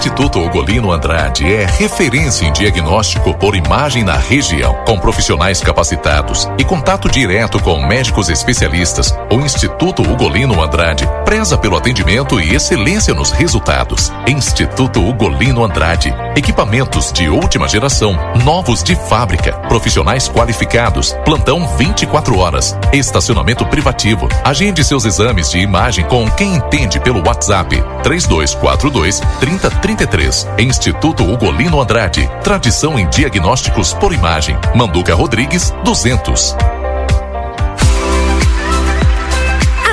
[0.00, 4.72] Instituto Ugolino Andrade é referência em diagnóstico por imagem na região.
[4.86, 11.76] Com profissionais capacitados e contato direto com médicos especialistas, o Instituto Ugolino Andrade preza pelo
[11.76, 14.10] atendimento e excelência nos resultados.
[14.26, 16.12] Instituto Ugolino Andrade.
[16.34, 24.28] Equipamentos de última geração, novos de fábrica, profissionais qualificados, plantão 24 horas, estacionamento privativo.
[24.42, 30.48] Agende seus exames de imagem com quem entende pelo WhatsApp 3242 3033.
[30.58, 32.28] Instituto Ugolino Andrade.
[32.42, 34.58] Tradição em diagnósticos por imagem.
[34.74, 36.56] Manduca Rodrigues 200.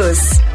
[0.00, 0.49] News.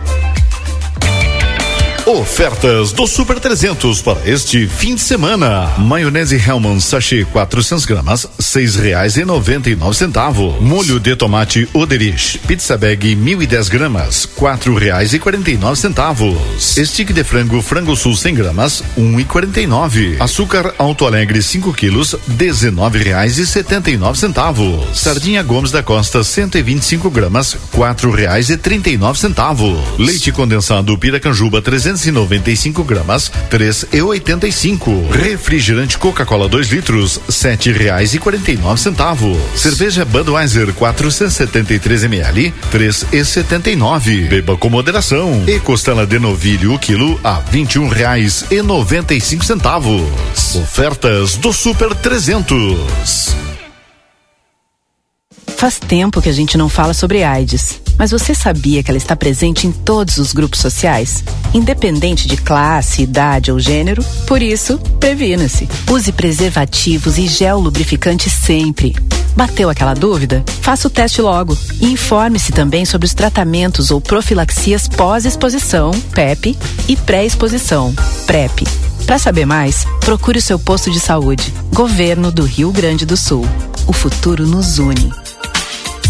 [2.08, 5.74] Ofertas do Super 300 para este fim de semana.
[5.80, 10.54] Maionese Hellman sachê 400 gramas, seis reais e noventa e nove centavos.
[10.62, 16.38] Molho de tomate Oderich, pizza bag 1010 gramas, quatro reais e quarenta e nove centavos.
[16.60, 20.18] Stick de frango frango sul 100 gramas, um e quarenta e nove.
[20.20, 24.96] Açúcar Alto Alegre 5 quilos, dezenove reais e setenta e nove centavos.
[24.96, 29.80] Sardinha Gomes da Costa 125 gramas, quatro reais e trinta e nove centavos.
[29.98, 35.08] Leite condensado Piracanjuba 300 295 gramas, três e oitenta e cinco.
[35.10, 39.38] Refrigerante Coca-Cola 2 litros, sete reais e quarenta e nove centavos.
[39.56, 44.24] Cerveja Budweiser 473 ml, três e setenta e nove.
[44.24, 45.44] Beba com moderação.
[45.48, 49.46] E costela de novilho o quilo a vinte e um reais e noventa e cinco
[49.46, 50.04] centavos.
[50.56, 53.55] Ofertas do Super 300.
[55.58, 59.16] Faz tempo que a gente não fala sobre AIDS, mas você sabia que ela está
[59.16, 61.24] presente em todos os grupos sociais,
[61.54, 64.04] independente de classe, idade ou gênero?
[64.28, 65.68] Por isso, previna-se.
[65.90, 68.96] Use preservativos e gel lubrificante sempre.
[69.36, 70.44] Bateu aquela dúvida?
[70.62, 76.58] Faça o teste logo e informe-se também sobre os tratamentos ou profilaxias pós-exposição, PEP,
[76.88, 77.94] e pré-exposição,
[78.26, 78.64] PrEP.
[79.06, 81.54] Para saber mais, procure o seu posto de saúde.
[81.74, 83.46] Governo do Rio Grande do Sul.
[83.88, 85.12] O futuro nos une.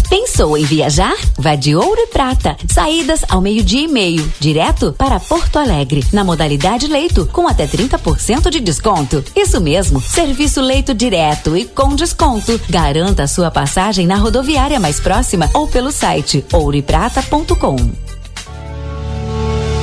[0.08, 1.16] Pensou em viajar?
[1.36, 2.56] Vá de Ouro e Prata.
[2.68, 8.48] Saídas ao meio-dia e meio, direto para Porto Alegre, na modalidade leito, com até 30%
[8.50, 9.24] de desconto.
[9.34, 12.60] Isso mesmo, serviço leito direto e com desconto.
[12.68, 18.05] Garanta sua passagem na rodoviária mais próxima ou pelo site ouroeprata.com.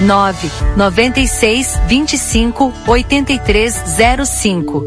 [0.00, 4.84] 9 96 25 8305.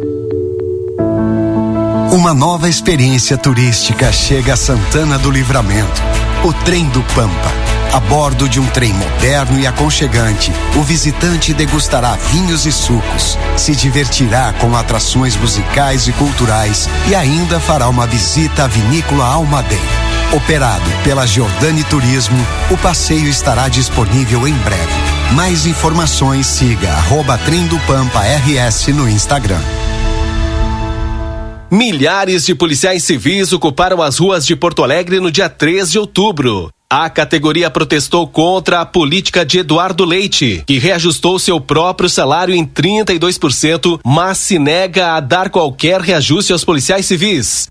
[2.12, 6.02] Uma nova experiência turística chega a Santana do Livramento.
[6.46, 7.52] O Trem do Pampa.
[7.94, 13.76] A bordo de um trem moderno e aconchegante, o visitante degustará vinhos e sucos, se
[13.76, 19.78] divertirá com atrações musicais e culturais e ainda fará uma visita à vinícola Almaden.
[20.32, 22.40] Operado pela Giordani Turismo,
[22.70, 25.01] o passeio estará disponível em breve.
[25.36, 27.40] Mais informações siga arroba
[27.88, 29.62] Pampa RS no Instagram.
[31.72, 36.70] Milhares de policiais civis ocuparam as ruas de Porto Alegre no dia 3 de outubro.
[36.90, 42.66] A categoria protestou contra a política de Eduardo Leite, que reajustou seu próprio salário em
[42.66, 47.71] 32%, mas se nega a dar qualquer reajuste aos policiais civis.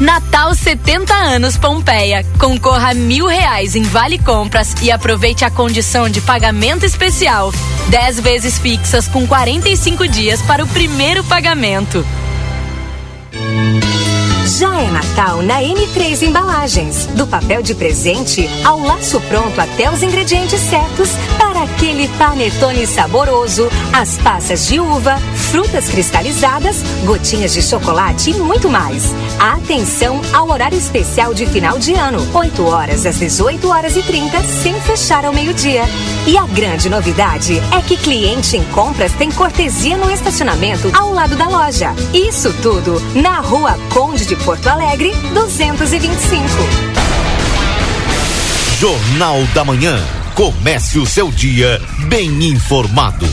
[0.00, 2.22] Natal 70 anos Pompeia.
[2.38, 7.50] Concorra a mil reais em Vale Compras e aproveite a condição de pagamento especial.
[7.88, 12.04] 10 vezes fixas com 45 dias para o primeiro pagamento.
[14.46, 17.06] Já é Natal na M3 Embalagens.
[17.16, 23.68] Do papel de presente ao laço pronto até os ingredientes certos para aquele panetone saboroso,
[23.92, 25.18] as passas de uva,
[25.50, 29.12] frutas cristalizadas, gotinhas de chocolate e muito mais.
[29.40, 34.42] Atenção ao horário especial de final de ano, 8 horas às 18 horas e 30,
[34.44, 35.82] sem fechar ao meio-dia.
[36.24, 41.34] E a grande novidade é que cliente em compras tem cortesia no estacionamento ao lado
[41.34, 41.92] da loja.
[42.14, 46.46] Isso tudo na Rua Conde de Porto Alegre, 225.
[48.78, 49.98] Jornal da Manhã.
[50.34, 53.26] Comece o seu dia bem informado.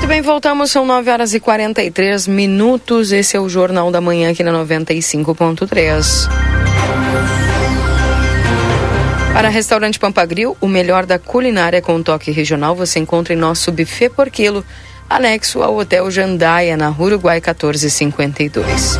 [0.00, 3.12] Muito bem, voltamos, são 9 horas e 43 minutos.
[3.12, 6.26] Esse é o Jornal da Manhã aqui na 95.3.
[9.34, 14.08] Para restaurante Pampagril, o melhor da culinária com toque regional você encontra em nosso buffet
[14.08, 14.64] por quilo,
[15.06, 18.98] anexo ao Hotel Jandaia, na Uruguai 1452.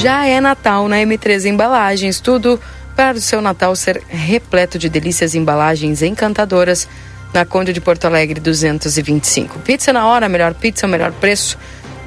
[0.00, 2.60] Já é Natal na M3 Embalagens, tudo
[2.94, 6.86] para o seu Natal ser repleto de delícias embalagens encantadoras
[7.32, 9.60] na Conde de Porto Alegre 225.
[9.60, 11.56] Pizza na hora, melhor pizza, melhor preço.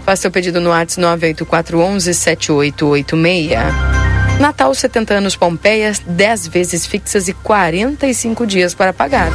[0.05, 4.03] Faça seu pedido no WhatsApp 98411 7886.
[4.39, 9.29] Natal 70 anos Pompeia, 10 vezes fixas e 45 dias para pagar.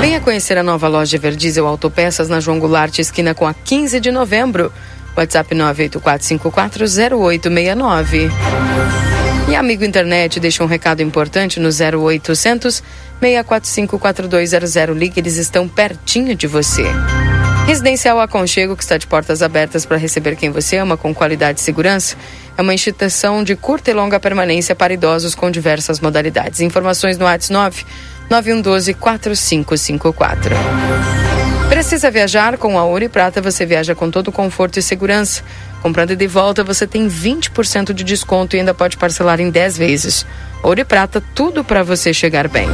[0.00, 4.10] Venha conhecer a nova loja Verdiesel Autopeças na João Goulart, esquina com a 15 de
[4.10, 4.72] novembro.
[5.16, 8.30] WhatsApp 984540869.
[9.48, 12.82] E amigo internet, deixa um recado importante no 0800
[13.20, 14.96] 645 4200.
[14.96, 16.84] Ligue, eles estão pertinho de você.
[17.66, 21.62] Residencial Aconchego, que está de portas abertas para receber quem você ama com qualidade e
[21.62, 22.14] segurança,
[22.58, 26.60] é uma instituição de curta e longa permanência para idosos com diversas modalidades.
[26.60, 27.86] Informações no WhatsApp 9
[28.30, 30.54] 9112 4554.
[31.68, 33.40] Precisa viajar com a Ouro e Prata?
[33.40, 35.42] Você viaja com todo conforto e segurança.
[35.84, 40.24] Comprando de volta, você tem 20% de desconto e ainda pode parcelar em 10 vezes.
[40.62, 42.66] Ouro e Prata, tudo para você chegar bem.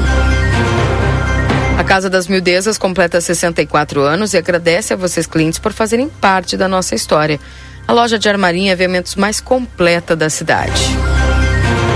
[1.76, 6.56] A Casa das Mildezas completa 64 anos e agradece a vocês clientes por fazerem parte
[6.56, 7.40] da nossa história.
[7.84, 10.80] A loja de armarinha e eventos mais completa da cidade.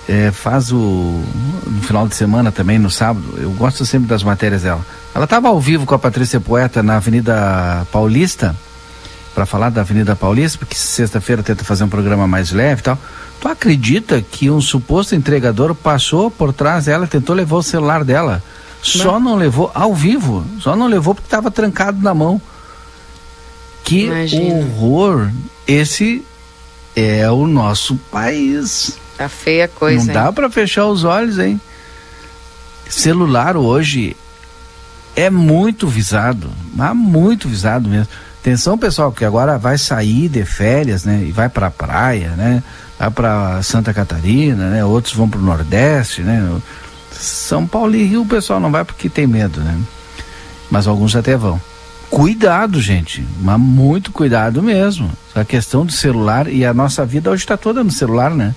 [0.07, 1.21] É, faz o.
[1.65, 3.25] no final de semana também, no sábado.
[3.37, 4.85] Eu gosto sempre das matérias dela.
[5.13, 8.55] Ela estava ao vivo com a Patrícia Poeta na Avenida Paulista,
[9.35, 12.97] para falar da Avenida Paulista, porque sexta-feira tenta fazer um programa mais leve e tal.
[13.41, 18.41] Tu acredita que um suposto entregador passou por trás dela tentou levar o celular dela?
[18.81, 22.41] Só não levou ao vivo, só não levou porque estava trancado na mão.
[23.88, 24.53] Que Imagina.
[24.53, 25.31] horror!
[25.65, 26.22] Esse
[26.93, 28.97] é o nosso país.
[29.18, 30.34] Tá feia a coisa, Não dá hein?
[30.34, 31.59] para fechar os olhos, hein?
[32.89, 34.14] Celular hoje
[35.15, 38.09] é muito visado, mas muito visado mesmo.
[38.41, 41.23] Atenção, pessoal, que agora vai sair de férias, né?
[41.26, 42.61] E vai pra praia, né?
[42.99, 44.84] Vai pra Santa Catarina, né?
[44.84, 46.59] Outros vão pro Nordeste, né?
[47.14, 49.80] São Paulo e Rio o pessoal não vai porque tem medo, né?
[50.69, 51.61] Mas alguns até vão.
[52.09, 55.11] Cuidado, gente, mas muito cuidado mesmo.
[55.35, 58.55] A questão do celular e a nossa vida hoje está toda no celular, né?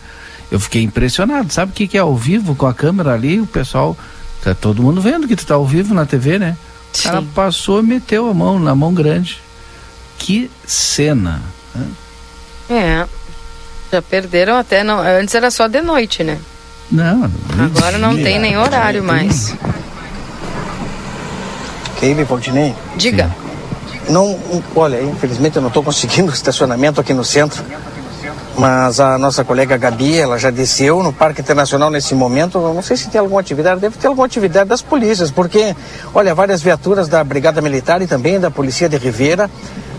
[0.51, 1.53] Eu fiquei impressionado.
[1.53, 3.41] Sabe o que, que é ao vivo com a câmera ali?
[3.41, 3.97] O pessoal,
[4.43, 6.57] tá todo mundo vendo que tu tá ao vivo na TV, né?
[6.95, 9.41] O cara passou e meteu a mão na mão grande.
[10.19, 11.41] Que cena.
[11.75, 11.87] né?
[12.69, 13.07] É.
[13.93, 14.85] Já perderam até.
[14.85, 16.39] Não, antes era só de noite, né?
[16.91, 17.31] Não.
[17.59, 19.55] Agora não tem nem horário mais.
[22.01, 22.75] Keile Valdinei?
[22.97, 23.31] Diga.
[24.09, 24.37] Não,
[24.75, 27.63] olha, infelizmente eu não estou conseguindo estacionamento aqui no centro.
[28.59, 32.59] Mas a nossa colega Gabi, ela já desceu no Parque Internacional nesse momento.
[32.59, 35.75] Eu não sei se tem alguma atividade, deve ter alguma atividade das polícias, porque,
[36.13, 39.49] olha, várias viaturas da Brigada Militar e também da Polícia de Ribeira,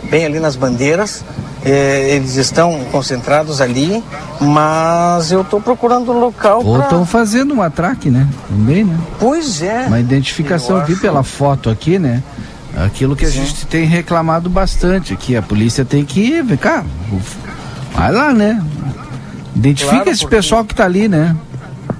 [0.03, 1.23] bem ali nas bandeiras.
[1.63, 4.03] Eh, eles estão concentrados ali,
[4.39, 8.27] mas eu estou procurando um local Ou estão fazendo um atraque, né?
[8.49, 8.97] Também, né?
[9.19, 9.85] Pois é.
[9.87, 12.23] Uma identificação, Eu vi acho- pela foto aqui, né?
[12.75, 16.83] Aquilo que a gente tem reclamado bastante, que a polícia tem que ir, vem cá,
[17.93, 18.63] vai lá, né?
[19.55, 21.35] Identifica Claro, esse porque- pessoal que tá ali, né?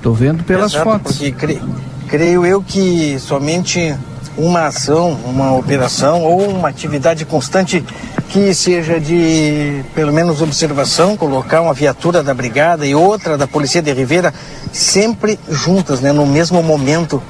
[0.02, 1.18] Tô vendo pelas Exato, fotos.
[1.18, 1.62] Porque cre-
[2.08, 3.94] creio eu que somente
[4.38, 7.84] uma ação, uma operação ou uma atividade constante
[8.32, 13.82] que seja de pelo menos observação, colocar uma viatura da brigada e outra da Polícia
[13.82, 14.34] de Ribeira
[14.72, 17.22] sempre juntas, né, no mesmo momento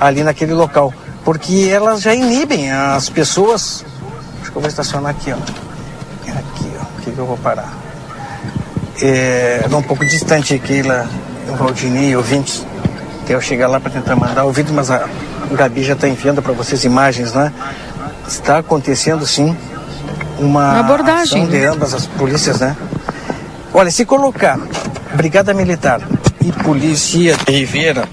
[0.00, 0.92] ali naquele local,
[1.22, 3.84] porque elas já inibem as pessoas.
[4.40, 5.36] Acho que eu vou estacionar aqui, ó.
[5.36, 6.98] Aqui, ó.
[6.98, 7.76] Aqui que eu vou parar.
[9.02, 11.06] É, é um pouco distante aqui lá,
[11.50, 12.64] o Valdinei, ouvintes.
[13.22, 15.06] Até eu chegar lá para tentar mandar ouvidos, mas a
[15.52, 17.52] Gabi já está enviando para vocês imagens, né?
[18.26, 19.54] Está acontecendo sim
[20.38, 21.66] uma, Uma abordagem, ação de né?
[21.68, 22.76] ambas as polícias, né?
[23.74, 24.58] Olha, se colocar
[25.14, 26.00] Brigada Militar
[26.44, 28.08] e Polícia de Ribeira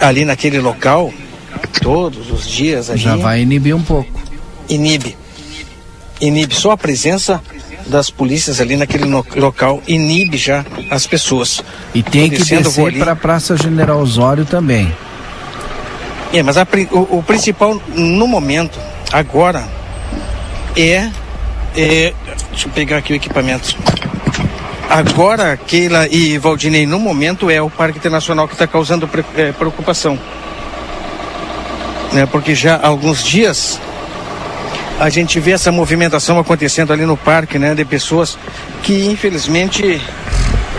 [0.00, 1.12] ali naquele local,
[1.80, 2.98] todos os dias ali.
[3.00, 4.10] Já vai inibir um pouco.
[4.68, 5.16] Inibe.
[6.20, 6.54] Inibe.
[6.54, 7.40] Só a presença
[7.86, 11.62] das polícias ali naquele no- local inibe já as pessoas.
[11.94, 12.98] E tem que descer ali.
[12.98, 14.92] para a Praça General Osório também.
[16.32, 18.78] É, mas a o, o principal no momento,
[19.12, 19.64] agora,
[20.76, 21.10] é,
[21.76, 22.12] é.
[22.50, 23.76] Deixa eu pegar aqui o equipamento.
[24.88, 30.18] Agora, Keila e Valdinei, no momento é o Parque Internacional que está causando eh, preocupação.
[32.12, 33.80] Né, porque já há alguns dias
[35.00, 38.36] a gente vê essa movimentação acontecendo ali no parque, né, de pessoas
[38.82, 39.98] que infelizmente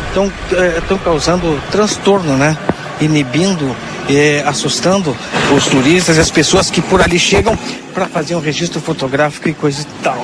[0.09, 0.31] estão
[0.77, 2.55] estão causando transtorno, né,
[3.01, 3.75] inibindo,
[4.07, 5.17] eh, assustando
[5.57, 7.57] os turistas e as pessoas que por ali chegam
[7.95, 10.23] para fazer um registro fotográfico e coisa e tal.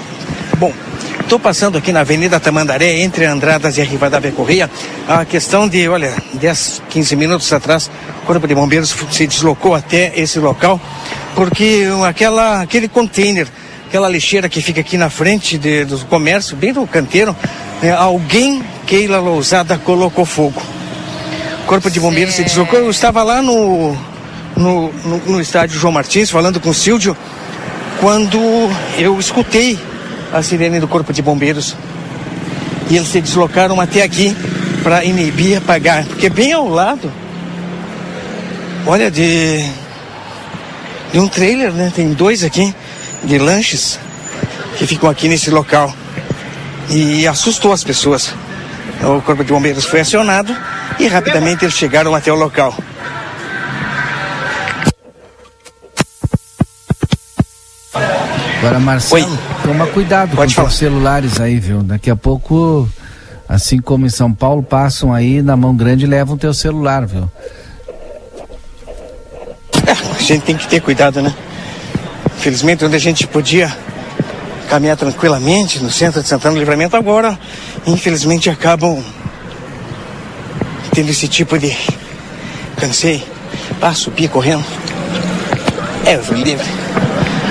[0.59, 0.73] Bom,
[1.21, 4.69] estou passando aqui na Avenida Tamandaré, entre Andradas e a Rivadavia Correia.
[5.07, 7.89] A questão de, olha, 10, 15 minutos atrás,
[8.23, 10.79] o Corpo de Bombeiros se deslocou até esse local,
[11.33, 13.47] porque aquela, aquele container,
[13.87, 17.33] aquela lixeira que fica aqui na frente de- do comércio, bem no canteiro,
[17.81, 20.61] né, alguém, Keila Lousada, colocou fogo.
[21.63, 22.79] O Corpo de Bombeiros se deslocou.
[22.79, 23.95] Eu estava lá no,
[24.57, 27.15] no, no, no estádio João Martins, falando com o Silvio,
[28.01, 28.37] quando
[28.97, 29.79] eu escutei
[30.33, 31.75] a sirene do Corpo de Bombeiros.
[32.89, 34.35] E eles se deslocaram até aqui
[34.83, 36.05] para inibir apagar.
[36.05, 37.11] Porque bem ao lado,
[38.85, 39.63] olha, de,
[41.11, 41.91] de um trailer, né?
[41.95, 42.73] Tem dois aqui
[43.23, 43.99] de lanches
[44.77, 45.93] que ficam aqui nesse local.
[46.89, 48.33] E assustou as pessoas.
[49.01, 50.55] O Corpo de Bombeiros foi acionado
[50.99, 52.75] e rapidamente eles chegaram até o local.
[58.59, 61.81] Agora, Marcelo, toma cuidado com os celulares aí, viu?
[61.81, 62.89] Daqui a pouco,
[63.47, 67.29] assim como em São Paulo, passam aí na mão grande e levam teu celular, viu?
[69.87, 71.33] A gente tem que ter cuidado, né?
[72.37, 73.73] Infelizmente, onde a gente podia
[74.69, 77.39] caminhar tranquilamente no centro de Santana do Livramento, agora,
[77.87, 79.01] infelizmente, acabam
[80.93, 81.75] tendo esse tipo de.
[82.75, 83.25] Cansei.
[83.81, 84.65] Ah, subi correndo.
[86.05, 86.67] É, eu fui livre.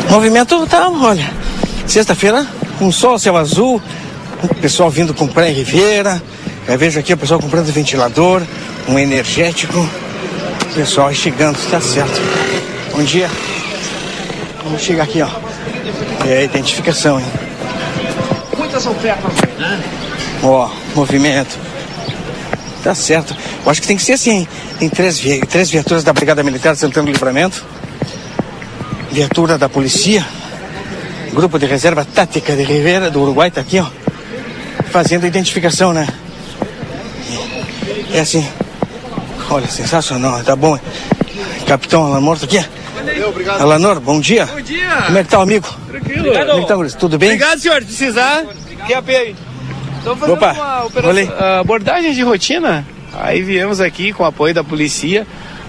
[0.08, 1.30] O movimento tá, olha,
[1.86, 2.46] sexta-feira,
[2.80, 3.80] um sol, céu azul,
[4.42, 6.22] o pessoal vindo comprar em Ribeira.
[6.66, 8.42] Eu vejo aqui o pessoal comprando ventilador,
[8.88, 9.78] um energético.
[10.70, 12.20] O pessoal chegando, tá certo.
[12.94, 13.28] Bom dia.
[14.64, 15.28] Vamos chegar aqui, ó.
[16.26, 17.26] É a identificação, hein?
[18.56, 19.82] Muitas ofertas, né?
[20.42, 21.58] Ó, movimento.
[22.84, 23.34] Tá certo.
[23.64, 24.46] Eu acho que tem que ser assim.
[24.78, 27.64] Tem três, vi- três viaturas da Brigada Militar de Santana do Livramento,
[29.10, 30.26] viatura da polícia,
[31.32, 33.86] grupo de reserva tática de Rivera do Uruguai tá aqui, ó,
[34.90, 36.06] fazendo identificação, né?
[38.12, 38.46] É assim.
[39.50, 40.78] Olha, sensacional, tá bom.
[41.66, 42.64] Capitão Alanor tá aqui.
[43.26, 43.60] obrigado.
[43.60, 44.46] Alanor, bom dia.
[44.46, 45.02] Bom dia.
[45.06, 45.68] Como é que tá, amigo?
[45.88, 46.24] Tranquilo.
[46.24, 46.94] Como é que tá, Guris?
[46.94, 47.30] Tudo bem?
[47.30, 47.80] Obrigado, senhor.
[47.80, 48.44] Se precisar,
[48.86, 49.36] que AP aí.
[49.98, 52.86] Estamos fazendo Opa, uma operação, ah, abordagem de rotina.
[53.12, 55.26] Aí viemos aqui com o apoio da polícia,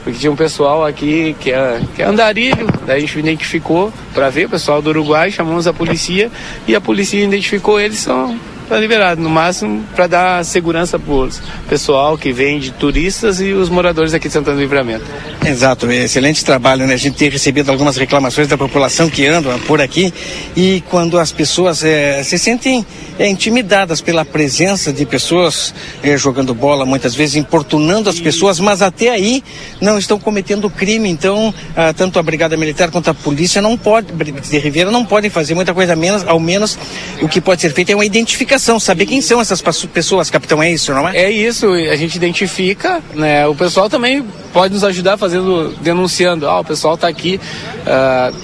[0.09, 4.29] porque tinha um pessoal aqui que é, que é andarilho, daí a gente identificou para
[4.29, 6.31] ver o pessoal do Uruguai, chamamos a polícia
[6.67, 8.37] e a polícia identificou eles, são
[8.69, 11.29] tá liberado, no máximo para dar segurança para o
[11.67, 15.05] pessoal que vem de turistas e os moradores aqui de Santana do Livramento.
[15.45, 16.93] Exato, excelente trabalho, né?
[16.93, 20.13] A gente tem recebido algumas reclamações da população que anda por aqui
[20.55, 22.85] e quando as pessoas eh, se sentem
[23.17, 25.73] eh, intimidadas pela presença de pessoas
[26.03, 29.43] eh, jogando bola, muitas vezes importunando as pessoas, mas até aí
[29.81, 31.09] não estão cometendo crime.
[31.09, 35.29] Então, ah, tanto a Brigada Militar quanto a polícia não pode, de Ribeira não podem
[35.29, 36.77] fazer muita coisa menos, ao menos
[37.21, 40.71] o que pode ser feito é uma identificação, saber quem são essas pessoas, capitão, é
[40.71, 41.17] isso, não é?
[41.17, 43.47] É isso, a gente identifica, né?
[43.47, 47.39] O pessoal também pode nos ajudar fazendo, denunciando, ah, o pessoal está aqui,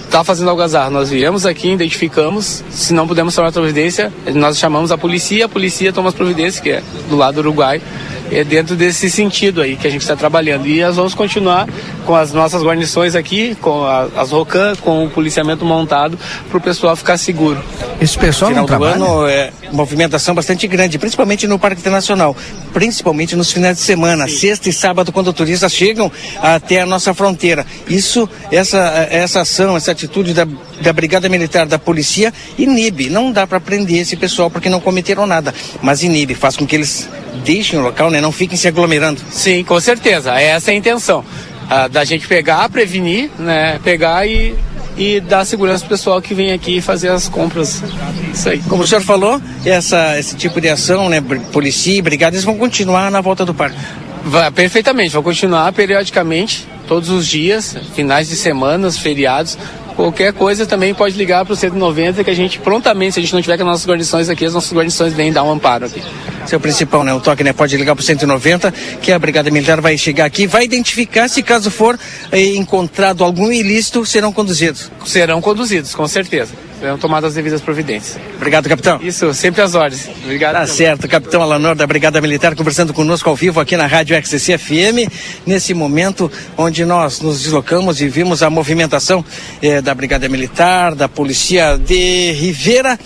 [0.06, 0.90] está fazendo algazarra.
[0.90, 5.92] Nós viemos aqui, identificamos, se não pudermos tomar providência, nós chamamos a polícia, a polícia
[5.92, 7.82] toma as providências, que é do lado do Uruguai.
[8.32, 10.66] É dentro desse sentido aí que a gente está trabalhando.
[10.68, 11.68] E nós vamos continuar
[12.06, 16.18] com as nossas guarnições aqui, com a- as ROCAM, com o policiamento montado,
[16.50, 17.64] para o pessoal ficar seguro.
[18.02, 18.96] Esse pessoal Final não do trabalha?
[18.96, 22.36] ano é movimentação bastante grande, principalmente no Parque Internacional,
[22.74, 26.12] principalmente nos finais de semana, sexta e sábado, quando turistas chegam
[26.42, 27.66] até a nossa fronteira.
[27.88, 30.48] Isso, essa, essa ação, essa atitude da,
[30.82, 33.10] da Brigada Militar, da Polícia, inibe.
[33.10, 36.76] Não dá para prender esse pessoal porque não cometeram nada, mas inibe, faz com que
[36.76, 38.20] eles deixem o local, né?
[38.22, 39.22] Não fiquem se aglomerando.
[39.32, 40.34] Sim, com certeza.
[40.40, 41.24] Essa é a intenção.
[41.70, 43.80] ah, da gente pegar, prevenir, né?
[43.84, 44.56] Pegar e,
[44.98, 47.84] e dar segurança pro pessoal que vem aqui fazer as compras.
[48.34, 48.60] Isso aí.
[48.70, 51.22] Como o senhor falou, essa, esse tipo de ação, né?
[51.52, 53.78] Polícia brigada, eles vão continuar na volta do parque.
[54.24, 59.58] Vai, perfeitamente, vou continuar periodicamente, todos os dias, finais de semanas, feriados.
[59.96, 63.34] Qualquer coisa também pode ligar para o 190 que a gente prontamente, se a gente
[63.34, 66.02] não tiver com as nossas guarnições aqui, as nossas guarnições vêm dar um amparo aqui.
[66.46, 67.14] Seu principal, né?
[67.14, 67.54] O toque, né?
[67.54, 71.42] Pode ligar para o 190, que a Brigada Militar vai chegar aqui, vai identificar se
[71.42, 72.00] caso for
[72.32, 74.92] eh, encontrado algum ilícito, serão conduzidos.
[75.06, 76.54] Serão conduzidos, com certeza.
[76.80, 78.20] Serão tomadas as devidas providências.
[78.36, 79.00] Obrigado, capitão.
[79.02, 80.10] Isso, sempre às ordens.
[80.24, 80.56] Obrigado.
[80.56, 84.58] Tá certo, capitão Alanor da Brigada Militar conversando conosco ao vivo aqui na Rádio XCC
[84.58, 85.10] FM,
[85.46, 89.24] nesse momento onde nós nos deslocamos e vimos a movimentação
[89.62, 93.00] eh, da Brigada Militar, da Polícia de Rivera,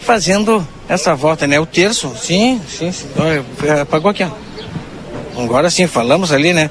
[0.00, 1.60] fazendo essa volta, né?
[1.60, 3.06] O terço, sim, sim, sim.
[3.64, 4.30] Eh, Apagou aqui, ó.
[5.40, 6.70] Agora sim, falamos ali, né?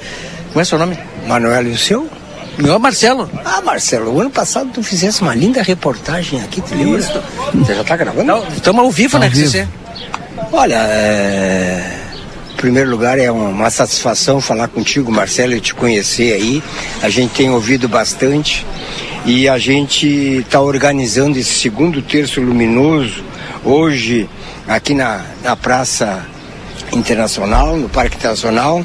[0.50, 0.98] Como é seu nome?
[1.28, 2.10] Manuel e o seu?
[2.58, 3.30] Meu é Marcelo.
[3.46, 7.02] Ah, Marcelo, o ano passado tu fizesse uma linda reportagem aqui, tu lembra?
[7.54, 8.44] Você já tá gravando?
[8.54, 9.66] Estamos ao vivo, né, vivo.
[10.52, 12.00] Olha, é...
[12.54, 16.62] em primeiro lugar é uma satisfação falar contigo, Marcelo, e te conhecer aí.
[17.02, 18.66] A gente tem ouvido bastante
[19.30, 23.24] e a gente está organizando esse segundo terço luminoso
[23.64, 24.28] hoje
[24.68, 26.26] aqui na, na Praça
[26.92, 28.84] Internacional, no Parque Internacional.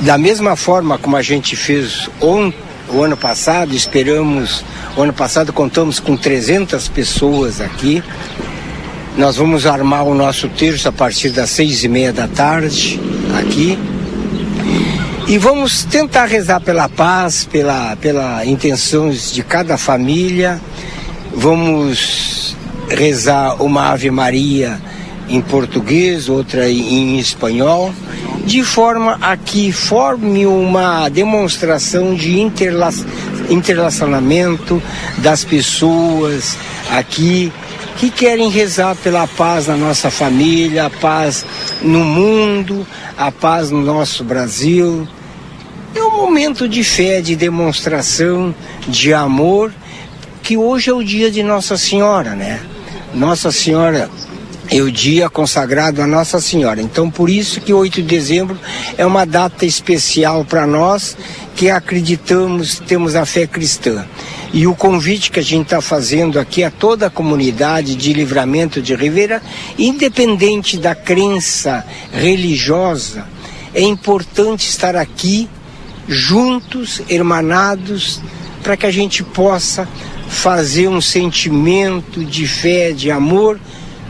[0.00, 4.64] Da mesma forma como a gente fez o ano passado, esperamos,
[4.96, 8.02] o ano passado contamos com 300 pessoas aqui.
[9.18, 12.98] Nós vamos armar o nosso terço a partir das seis e meia da tarde
[13.38, 13.78] aqui.
[15.30, 20.58] E vamos tentar rezar pela paz, pela, pela intenções de cada família.
[21.34, 22.56] Vamos
[22.88, 24.80] rezar uma Ave Maria
[25.28, 27.92] em português, outra em espanhol,
[28.46, 32.88] de forma a que forme uma demonstração de interla
[33.50, 34.82] interrelacionamento
[35.18, 36.56] das pessoas
[36.90, 37.52] aqui
[37.98, 41.44] que querem rezar pela paz na nossa família, a paz
[41.82, 42.86] no mundo,
[43.16, 45.06] a paz no nosso Brasil.
[45.98, 48.54] É um momento de fé, de demonstração,
[48.86, 49.74] de amor,
[50.44, 52.60] que hoje é o dia de Nossa Senhora, né?
[53.12, 54.08] Nossa Senhora
[54.70, 56.80] é o dia consagrado a Nossa Senhora.
[56.80, 58.56] Então, por isso que 8 de dezembro
[58.96, 61.16] é uma data especial para nós
[61.56, 64.06] que acreditamos, temos a fé cristã.
[64.52, 68.80] E o convite que a gente está fazendo aqui a toda a comunidade de Livramento
[68.80, 69.42] de Ribeira,
[69.76, 73.26] independente da crença religiosa,
[73.74, 75.48] é importante estar aqui
[76.08, 78.20] juntos, hermanados,
[78.62, 79.86] para que a gente possa
[80.28, 83.58] fazer um sentimento de fé, de amor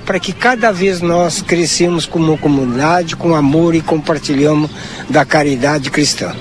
[0.08, 4.70] para que cada vez nós crescemos como comunidade, com amor e compartilhamos
[5.06, 6.34] da caridade cristã.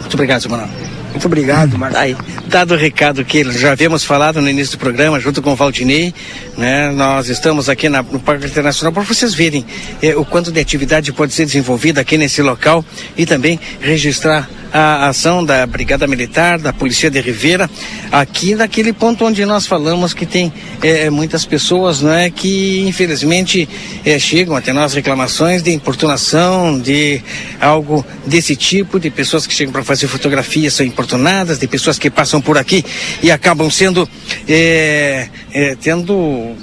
[0.00, 0.68] Muito obrigado, seu Manuel.
[1.12, 2.00] Muito obrigado, Marcos.
[2.00, 2.16] Aí,
[2.48, 6.14] dado o recado que já havíamos falado no início do programa, junto com o Valdinei,
[6.56, 9.64] né, nós estamos aqui na, no Parque Internacional para vocês verem
[10.00, 12.84] eh, o quanto de atividade pode ser desenvolvida aqui nesse local
[13.16, 17.70] e também registrar a ação da Brigada Militar, da Polícia de Ribeira,
[18.12, 20.52] aqui naquele ponto onde nós falamos que tem
[20.82, 23.68] eh, muitas pessoas né, que infelizmente
[24.04, 27.22] eh, chegam até nós reclamações de importunação, de
[27.60, 32.10] algo desse tipo, de pessoas que chegam para fazer fotografias são importunadas, de pessoas que
[32.10, 32.84] passam por aqui
[33.22, 34.08] e acabam sendo
[34.48, 36.54] eh, eh, tendo,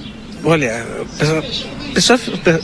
[0.44, 0.86] olha,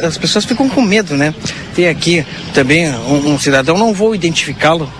[0.03, 1.33] as pessoas ficam com medo, né?
[1.75, 4.91] Tem aqui também um, um cidadão, não vou identificá-lo,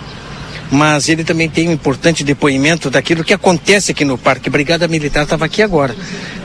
[0.71, 4.49] mas ele também tem um importante depoimento daquilo que acontece aqui no parque.
[4.49, 5.95] Brigada Militar estava aqui agora.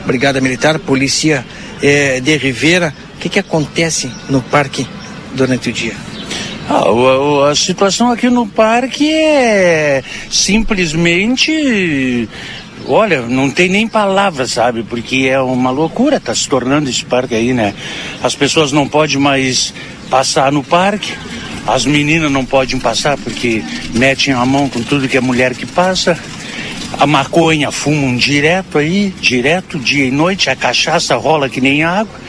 [0.05, 1.45] Brigada Militar, Polícia
[1.81, 2.93] eh, de Rivera.
[3.15, 4.87] O que, que acontece no parque
[5.35, 6.14] durante o dia?
[6.67, 12.27] Ah, o- o- a situação aqui no parque é simplesmente.
[12.87, 14.83] Olha, não tem nem palavras, sabe?
[14.83, 17.73] Porque é uma loucura, tá se tornando esse parque aí, né?
[18.23, 19.73] As pessoas não podem mais
[20.09, 21.13] passar no parque,
[21.67, 23.63] as meninas não podem passar porque
[23.93, 26.17] metem a mão com tudo que é mulher que passa.
[26.99, 32.24] A maconha fumam direto aí, direto, dia e noite, a cachaça rola que nem água.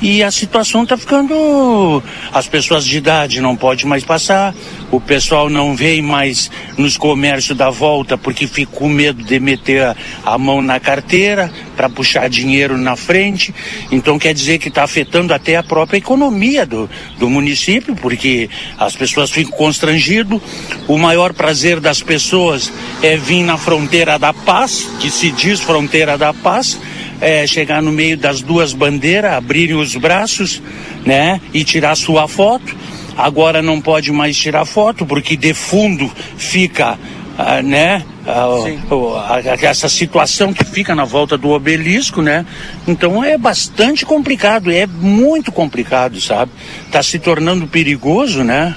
[0.00, 2.02] E a situação está ficando.
[2.32, 4.54] As pessoas de idade não podem mais passar,
[4.90, 9.96] o pessoal não vem mais nos comércios da volta porque fica com medo de meter
[10.24, 13.52] a, mão na carteira para puxar dinheiro na frente.
[13.90, 16.88] Então quer dizer que está afetando até a própria economia do,
[17.18, 18.48] do município, porque
[18.78, 20.40] as pessoas ficam constrangidas.
[20.86, 22.72] O maior prazer das pessoas
[23.02, 26.78] é vir na fronteira da paz, que se diz fronteira da paz
[27.20, 30.62] é, chegar no meio das duas bandeiras, abrirem os braços,
[31.04, 32.76] né, e tirar sua foto.
[33.16, 36.96] Agora não pode mais tirar foto porque de fundo fica,
[37.36, 38.48] ah, né, ah,
[38.94, 42.46] o- a- a- essa situação que fica na volta do obelisco, né?
[42.86, 46.52] Então é bastante complicado, é muito complicado, sabe?
[46.92, 48.76] Tá se tornando perigoso, né?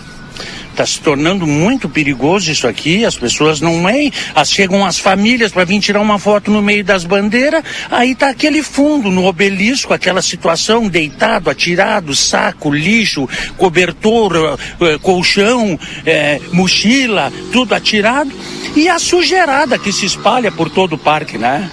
[0.82, 3.06] Está se tornando muito perigoso isso aqui.
[3.06, 4.10] As pessoas não é.
[4.34, 7.64] As, chegam as famílias para vir tirar uma foto no meio das bandeiras.
[7.92, 14.98] Aí tá aquele fundo no obelisco, aquela situação, deitado, atirado, saco, lixo, cobertor, eh, eh,
[14.98, 18.32] colchão, eh, mochila, tudo atirado.
[18.76, 21.70] E a sujeirada que se espalha por todo o parque, né?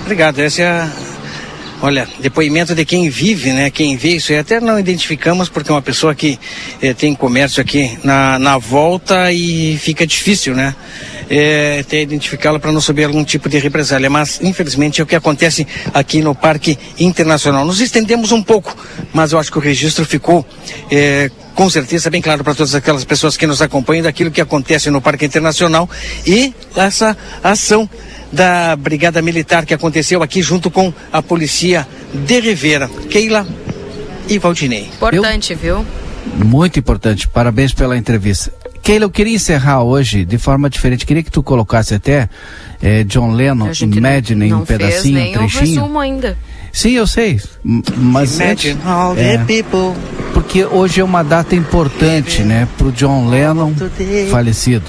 [0.00, 1.07] Obrigado, essa é a.
[1.80, 3.70] Olha, depoimento de quem vive, né?
[3.70, 4.38] Quem vê isso aí.
[4.38, 6.36] Até não identificamos porque é uma pessoa que
[6.82, 10.74] eh, tem comércio aqui na, na volta e fica difícil, né?
[11.30, 14.10] É, até identificá-lo para não subir algum tipo de represália.
[14.10, 15.64] Mas, infelizmente, é o que acontece
[15.94, 17.64] aqui no Parque Internacional.
[17.64, 18.76] Nos estendemos um pouco,
[19.12, 20.44] mas eu acho que o registro ficou.
[20.90, 24.90] eh, com certeza bem claro para todas aquelas pessoas que nos acompanham daquilo que acontece
[24.90, 25.90] no Parque Internacional
[26.24, 27.90] e essa ação
[28.32, 32.88] da Brigada Militar que aconteceu aqui junto com a Polícia de Rivera.
[33.10, 33.46] Keila
[34.28, 34.88] e Valdinei.
[34.94, 35.84] Importante, viu?
[36.44, 37.26] Muito importante.
[37.28, 38.52] Parabéns pela entrevista.
[38.82, 41.04] Keila, eu queria encerrar hoje de forma diferente.
[41.06, 42.28] Queria que tu colocasse até
[42.82, 45.80] eh, John Lennon, Imagine, não um fez pedacinho, nem um o trechinho.
[45.80, 46.36] resumo ainda.
[46.72, 47.40] Sim, eu sei.
[47.64, 49.94] Mas Imagine antes- all the é, people.
[50.34, 53.72] porque hoje é uma data importante, né, pro John Lennon
[54.30, 54.84] falecido.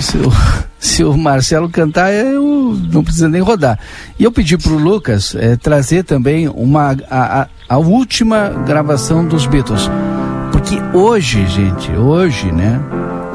[0.00, 0.32] Se o,
[1.08, 3.78] o- o Marcelo cantar, eu não precisa nem rodar.
[4.18, 9.46] E eu pedi pro Lucas eh, trazer também uma a, a- a última gravação dos
[9.46, 9.88] Beatles.
[10.52, 12.80] Porque hoje, gente, hoje, né?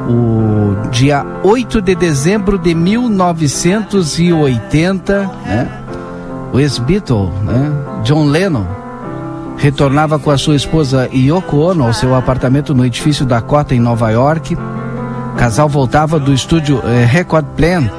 [0.08, 5.68] O dia 8 de dezembro de 1980, né?
[6.52, 7.70] O ex-Beatle, né?
[8.04, 8.66] John Lennon
[9.56, 14.10] retornava com a sua esposa Yoko Ono ao seu apartamento no edifício Dakota em Nova
[14.10, 14.56] York.
[15.32, 17.90] O casal voltava do estúdio eh, Record Plan,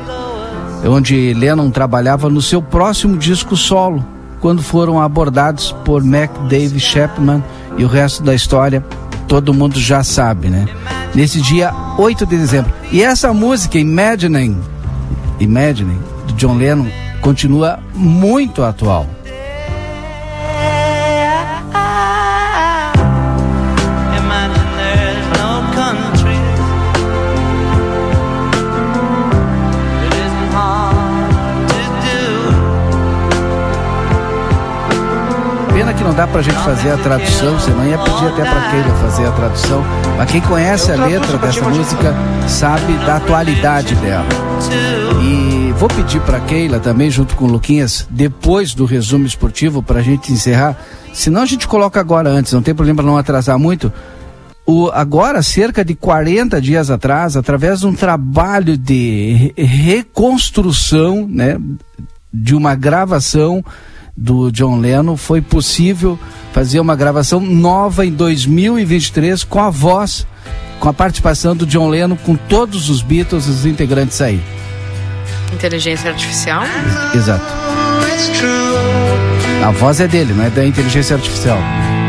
[0.85, 4.05] onde Lennon trabalhava no seu próximo disco solo,
[4.39, 7.43] quando foram abordados por Mac Dave Chapman
[7.77, 8.83] e o resto da história
[9.27, 10.67] todo mundo já sabe, né?
[11.15, 12.73] Nesse dia 8 de dezembro.
[12.91, 14.59] E essa música Imagining,
[15.39, 16.87] Imagining, de John Lennon,
[17.21, 19.07] continua muito atual.
[36.01, 39.27] Que não dá pra gente fazer a tradução, senão ia pedir até pra Keila fazer
[39.27, 39.83] a tradução.
[40.17, 42.15] Mas quem conhece a letra dessa música
[42.47, 44.25] sabe da atualidade dela.
[45.21, 50.01] E vou pedir pra Keila também, junto com o Luquinhas, depois do resumo esportivo, pra
[50.01, 50.75] gente encerrar.
[51.13, 53.93] Senão a gente coloca agora antes, não tem problema não atrasar muito.
[54.65, 61.57] O, agora, cerca de 40 dias atrás, através de um trabalho de re- reconstrução, né,
[62.33, 63.63] de uma gravação
[64.21, 66.17] do John Lennon, foi possível
[66.53, 70.27] fazer uma gravação nova em 2023 com a voz,
[70.79, 74.39] com a participação do John Lennon, com todos os Beatles, os integrantes aí.
[75.51, 76.61] Inteligência artificial?
[77.15, 77.43] Exato.
[79.65, 81.57] A voz é dele, não é da inteligência artificial.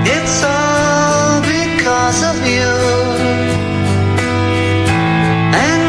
[0.04, 2.82] It's all because of you.
[5.54, 5.82] And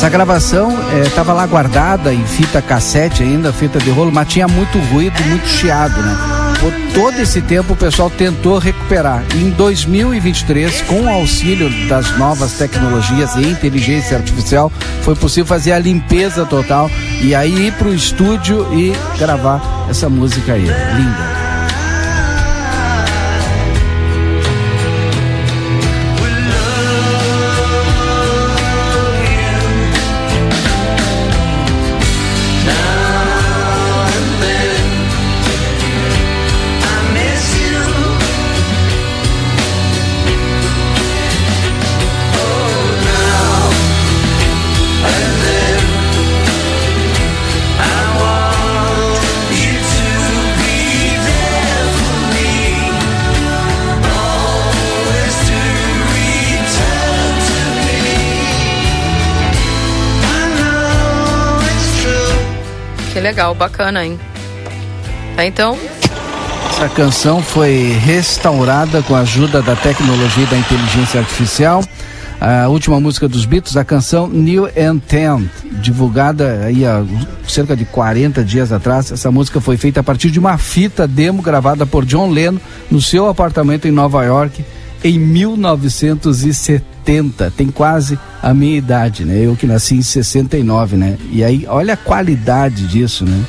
[0.00, 0.72] Essa gravação
[1.06, 5.46] estava lá guardada em fita cassete ainda, fita de rolo, mas tinha muito ruído, muito
[5.46, 6.16] chiado, né?
[6.58, 9.22] Por todo esse tempo o pessoal tentou recuperar.
[9.34, 14.72] Em 2023, com o auxílio das novas tecnologias e inteligência artificial,
[15.02, 16.90] foi possível fazer a limpeza total
[17.20, 19.60] e aí ir pro estúdio e gravar
[19.90, 20.62] essa música aí.
[20.62, 21.39] Linda.
[63.20, 64.18] Que legal, bacana, hein?
[65.36, 65.76] Tá, então,
[66.70, 71.84] Essa canção foi restaurada com a ajuda da tecnologia e da inteligência artificial.
[72.40, 75.50] A última música dos Beatles, a canção New Intent,
[75.82, 77.04] divulgada aí há
[77.46, 79.12] cerca de 40 dias atrás.
[79.12, 82.58] Essa música foi feita a partir de uma fita demo gravada por John Lennon
[82.90, 84.64] no seu apartamento em Nova York
[85.02, 87.52] em 1970.
[87.56, 89.44] Tem quase a minha idade, né?
[89.44, 91.18] Eu que nasci em 69, né?
[91.30, 93.44] E aí, olha a qualidade disso, né?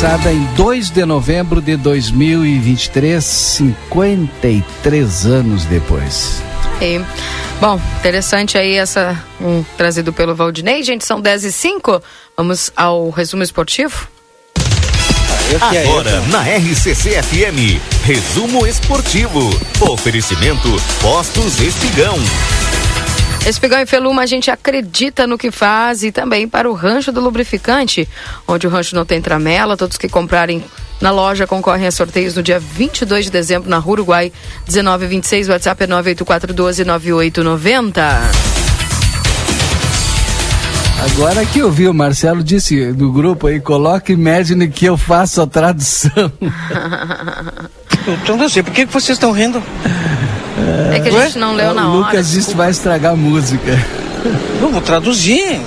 [0.00, 6.42] Lançada em 2 de novembro de 2023, 53 anos depois.
[6.80, 6.98] E,
[7.60, 10.82] bom, interessante aí essa um, trazido pelo Valdinei.
[10.82, 12.02] Gente, são 10 e 5.
[12.34, 14.08] Vamos ao resumo esportivo.
[15.60, 19.50] Agora na RCC FM, resumo esportivo.
[19.82, 20.70] Oferecimento
[21.02, 22.16] Postos Espigão.
[23.46, 27.20] Espigão e Feluma, a gente acredita no que faz e também para o Rancho do
[27.20, 28.06] Lubrificante,
[28.46, 29.76] onde o rancho não tem tramela.
[29.76, 30.62] Todos que comprarem
[31.00, 34.30] na loja concorrem a sorteios no dia 22 de dezembro na Rua Uruguai,
[34.68, 35.48] 1926.
[35.48, 38.02] WhatsApp é 984129890.
[41.02, 45.40] Agora que eu vi, o Marcelo disse no grupo aí, coloque Imagine que eu faço
[45.40, 46.30] a tradução.
[48.22, 49.62] Então não sei, por que que vocês estão rindo?
[50.92, 52.06] É que a gente não leu na o hora.
[52.06, 53.78] Lucas disse que vai estragar a música.
[54.60, 55.60] Eu vou traduzir.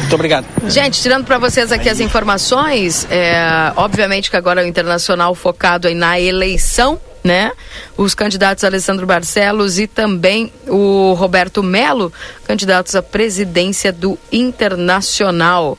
[0.00, 0.46] Muito obrigado.
[0.66, 5.86] Gente, tirando para vocês aqui as informações, é, obviamente que agora é o Internacional focado
[5.86, 7.52] aí na eleição, né?
[7.96, 12.12] Os candidatos Alessandro Barcelos e também o Roberto Melo,
[12.44, 15.78] candidatos à presidência do Internacional.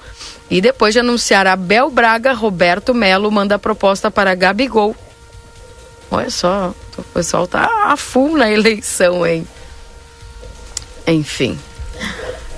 [0.50, 4.96] E depois de anunciar Abel Braga, Roberto Melo manda a proposta para Gabigol.
[6.12, 9.48] Olha só, o pessoal tá a full na eleição, hein?
[11.08, 11.58] Enfim.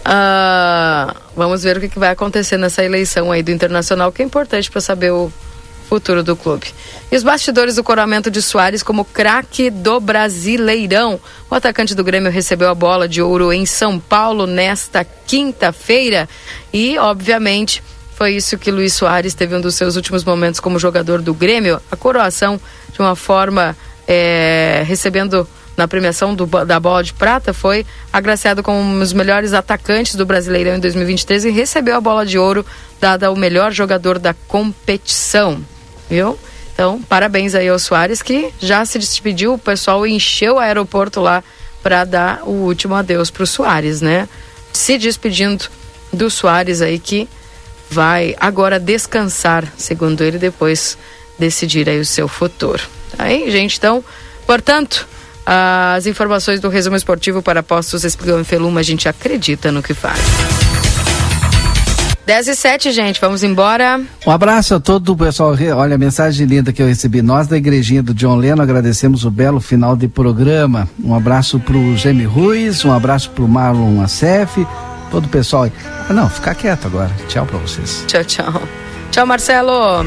[0.04, 4.72] Ah, vamos ver o que, vai acontecer nessa eleição aí do Internacional, que é importante
[4.72, 5.32] para saber o
[5.88, 6.74] futuro do clube.
[7.12, 11.20] E os bastidores do coramento de Soares como craque do Brasileirão.
[11.48, 16.28] O atacante do Grêmio recebeu a bola de ouro em São Paulo nesta quinta-feira
[16.74, 17.84] e, obviamente,
[18.16, 21.82] foi isso que Luiz Soares teve um dos seus últimos momentos como jogador do Grêmio,
[21.92, 22.60] a coroação
[22.92, 23.76] de uma forma
[24.08, 29.54] é, recebendo na premiação do, da bola de prata, foi agraciado como um dos melhores
[29.54, 32.66] atacantes do Brasileirão em 2023 e recebeu a bola de ouro
[33.00, 35.64] dada ao melhor jogador da competição.
[36.10, 36.38] Viu?
[36.74, 41.44] Então, parabéns aí ao Soares que já se despediu, o pessoal encheu o aeroporto lá
[41.82, 44.30] para dar o último adeus para o Soares, né?
[44.72, 45.66] Se despedindo
[46.12, 47.28] do Soares aí que
[47.94, 50.98] vai agora descansar, segundo ele, depois
[51.38, 52.82] decidir aí o seu futuro.
[53.16, 54.04] Tá aí, gente, então,
[54.48, 55.08] portanto,
[55.46, 59.94] as informações do resumo esportivo para postos Espigão e Feluma, a gente acredita no que
[59.94, 60.20] faz.
[62.26, 64.02] 10 e 7, gente, vamos embora.
[64.26, 65.54] Um abraço a todo o pessoal.
[65.76, 67.22] Olha a mensagem linda que eu recebi.
[67.22, 70.88] Nós da igrejinha do John Leno agradecemos o belo final de programa.
[71.04, 74.66] Um abraço pro Gemi Ruiz, um abraço pro Marlon Acef,
[75.14, 75.70] todo o pessoal.
[76.10, 77.12] Ah, não, ficar quieto agora.
[77.28, 78.04] Tchau para vocês.
[78.08, 78.62] Tchau, tchau.
[79.12, 80.04] Tchau, Marcelo.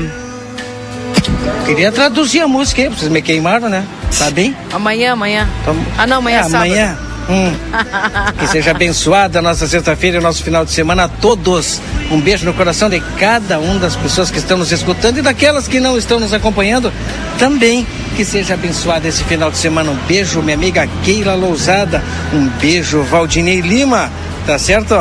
[1.64, 3.86] Queria traduzir a música aí, vocês me queimaram, né?
[4.18, 4.56] Tá bem?
[4.72, 5.48] Amanhã, amanhã.
[5.62, 6.56] Então, ah, não, amanhã é, é sábado.
[6.56, 6.98] Amanhã.
[7.28, 7.52] Hum.
[8.38, 11.80] que seja abençoada a nossa sexta-feira e o nosso final de semana a todos.
[12.10, 15.68] Um beijo no coração de cada uma das pessoas que estão nos escutando e daquelas
[15.68, 16.92] que não estão nos acompanhando
[17.38, 17.86] também.
[18.16, 19.90] Que seja abençoado esse final de semana.
[19.90, 22.02] Um beijo, minha amiga Keila Lousada.
[22.32, 24.10] Um beijo, Valdinei Lima.
[24.46, 24.94] Tá certo?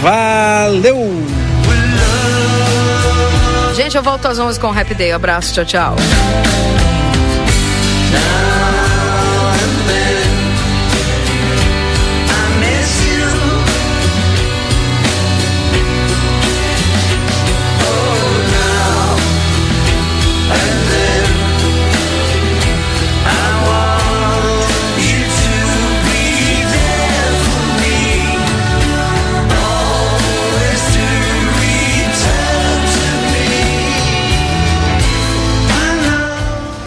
[0.00, 1.10] Valeu!
[3.74, 5.10] Gente, eu volto às 11 com o Happy Day.
[5.10, 5.96] Abraço, tchau, tchau.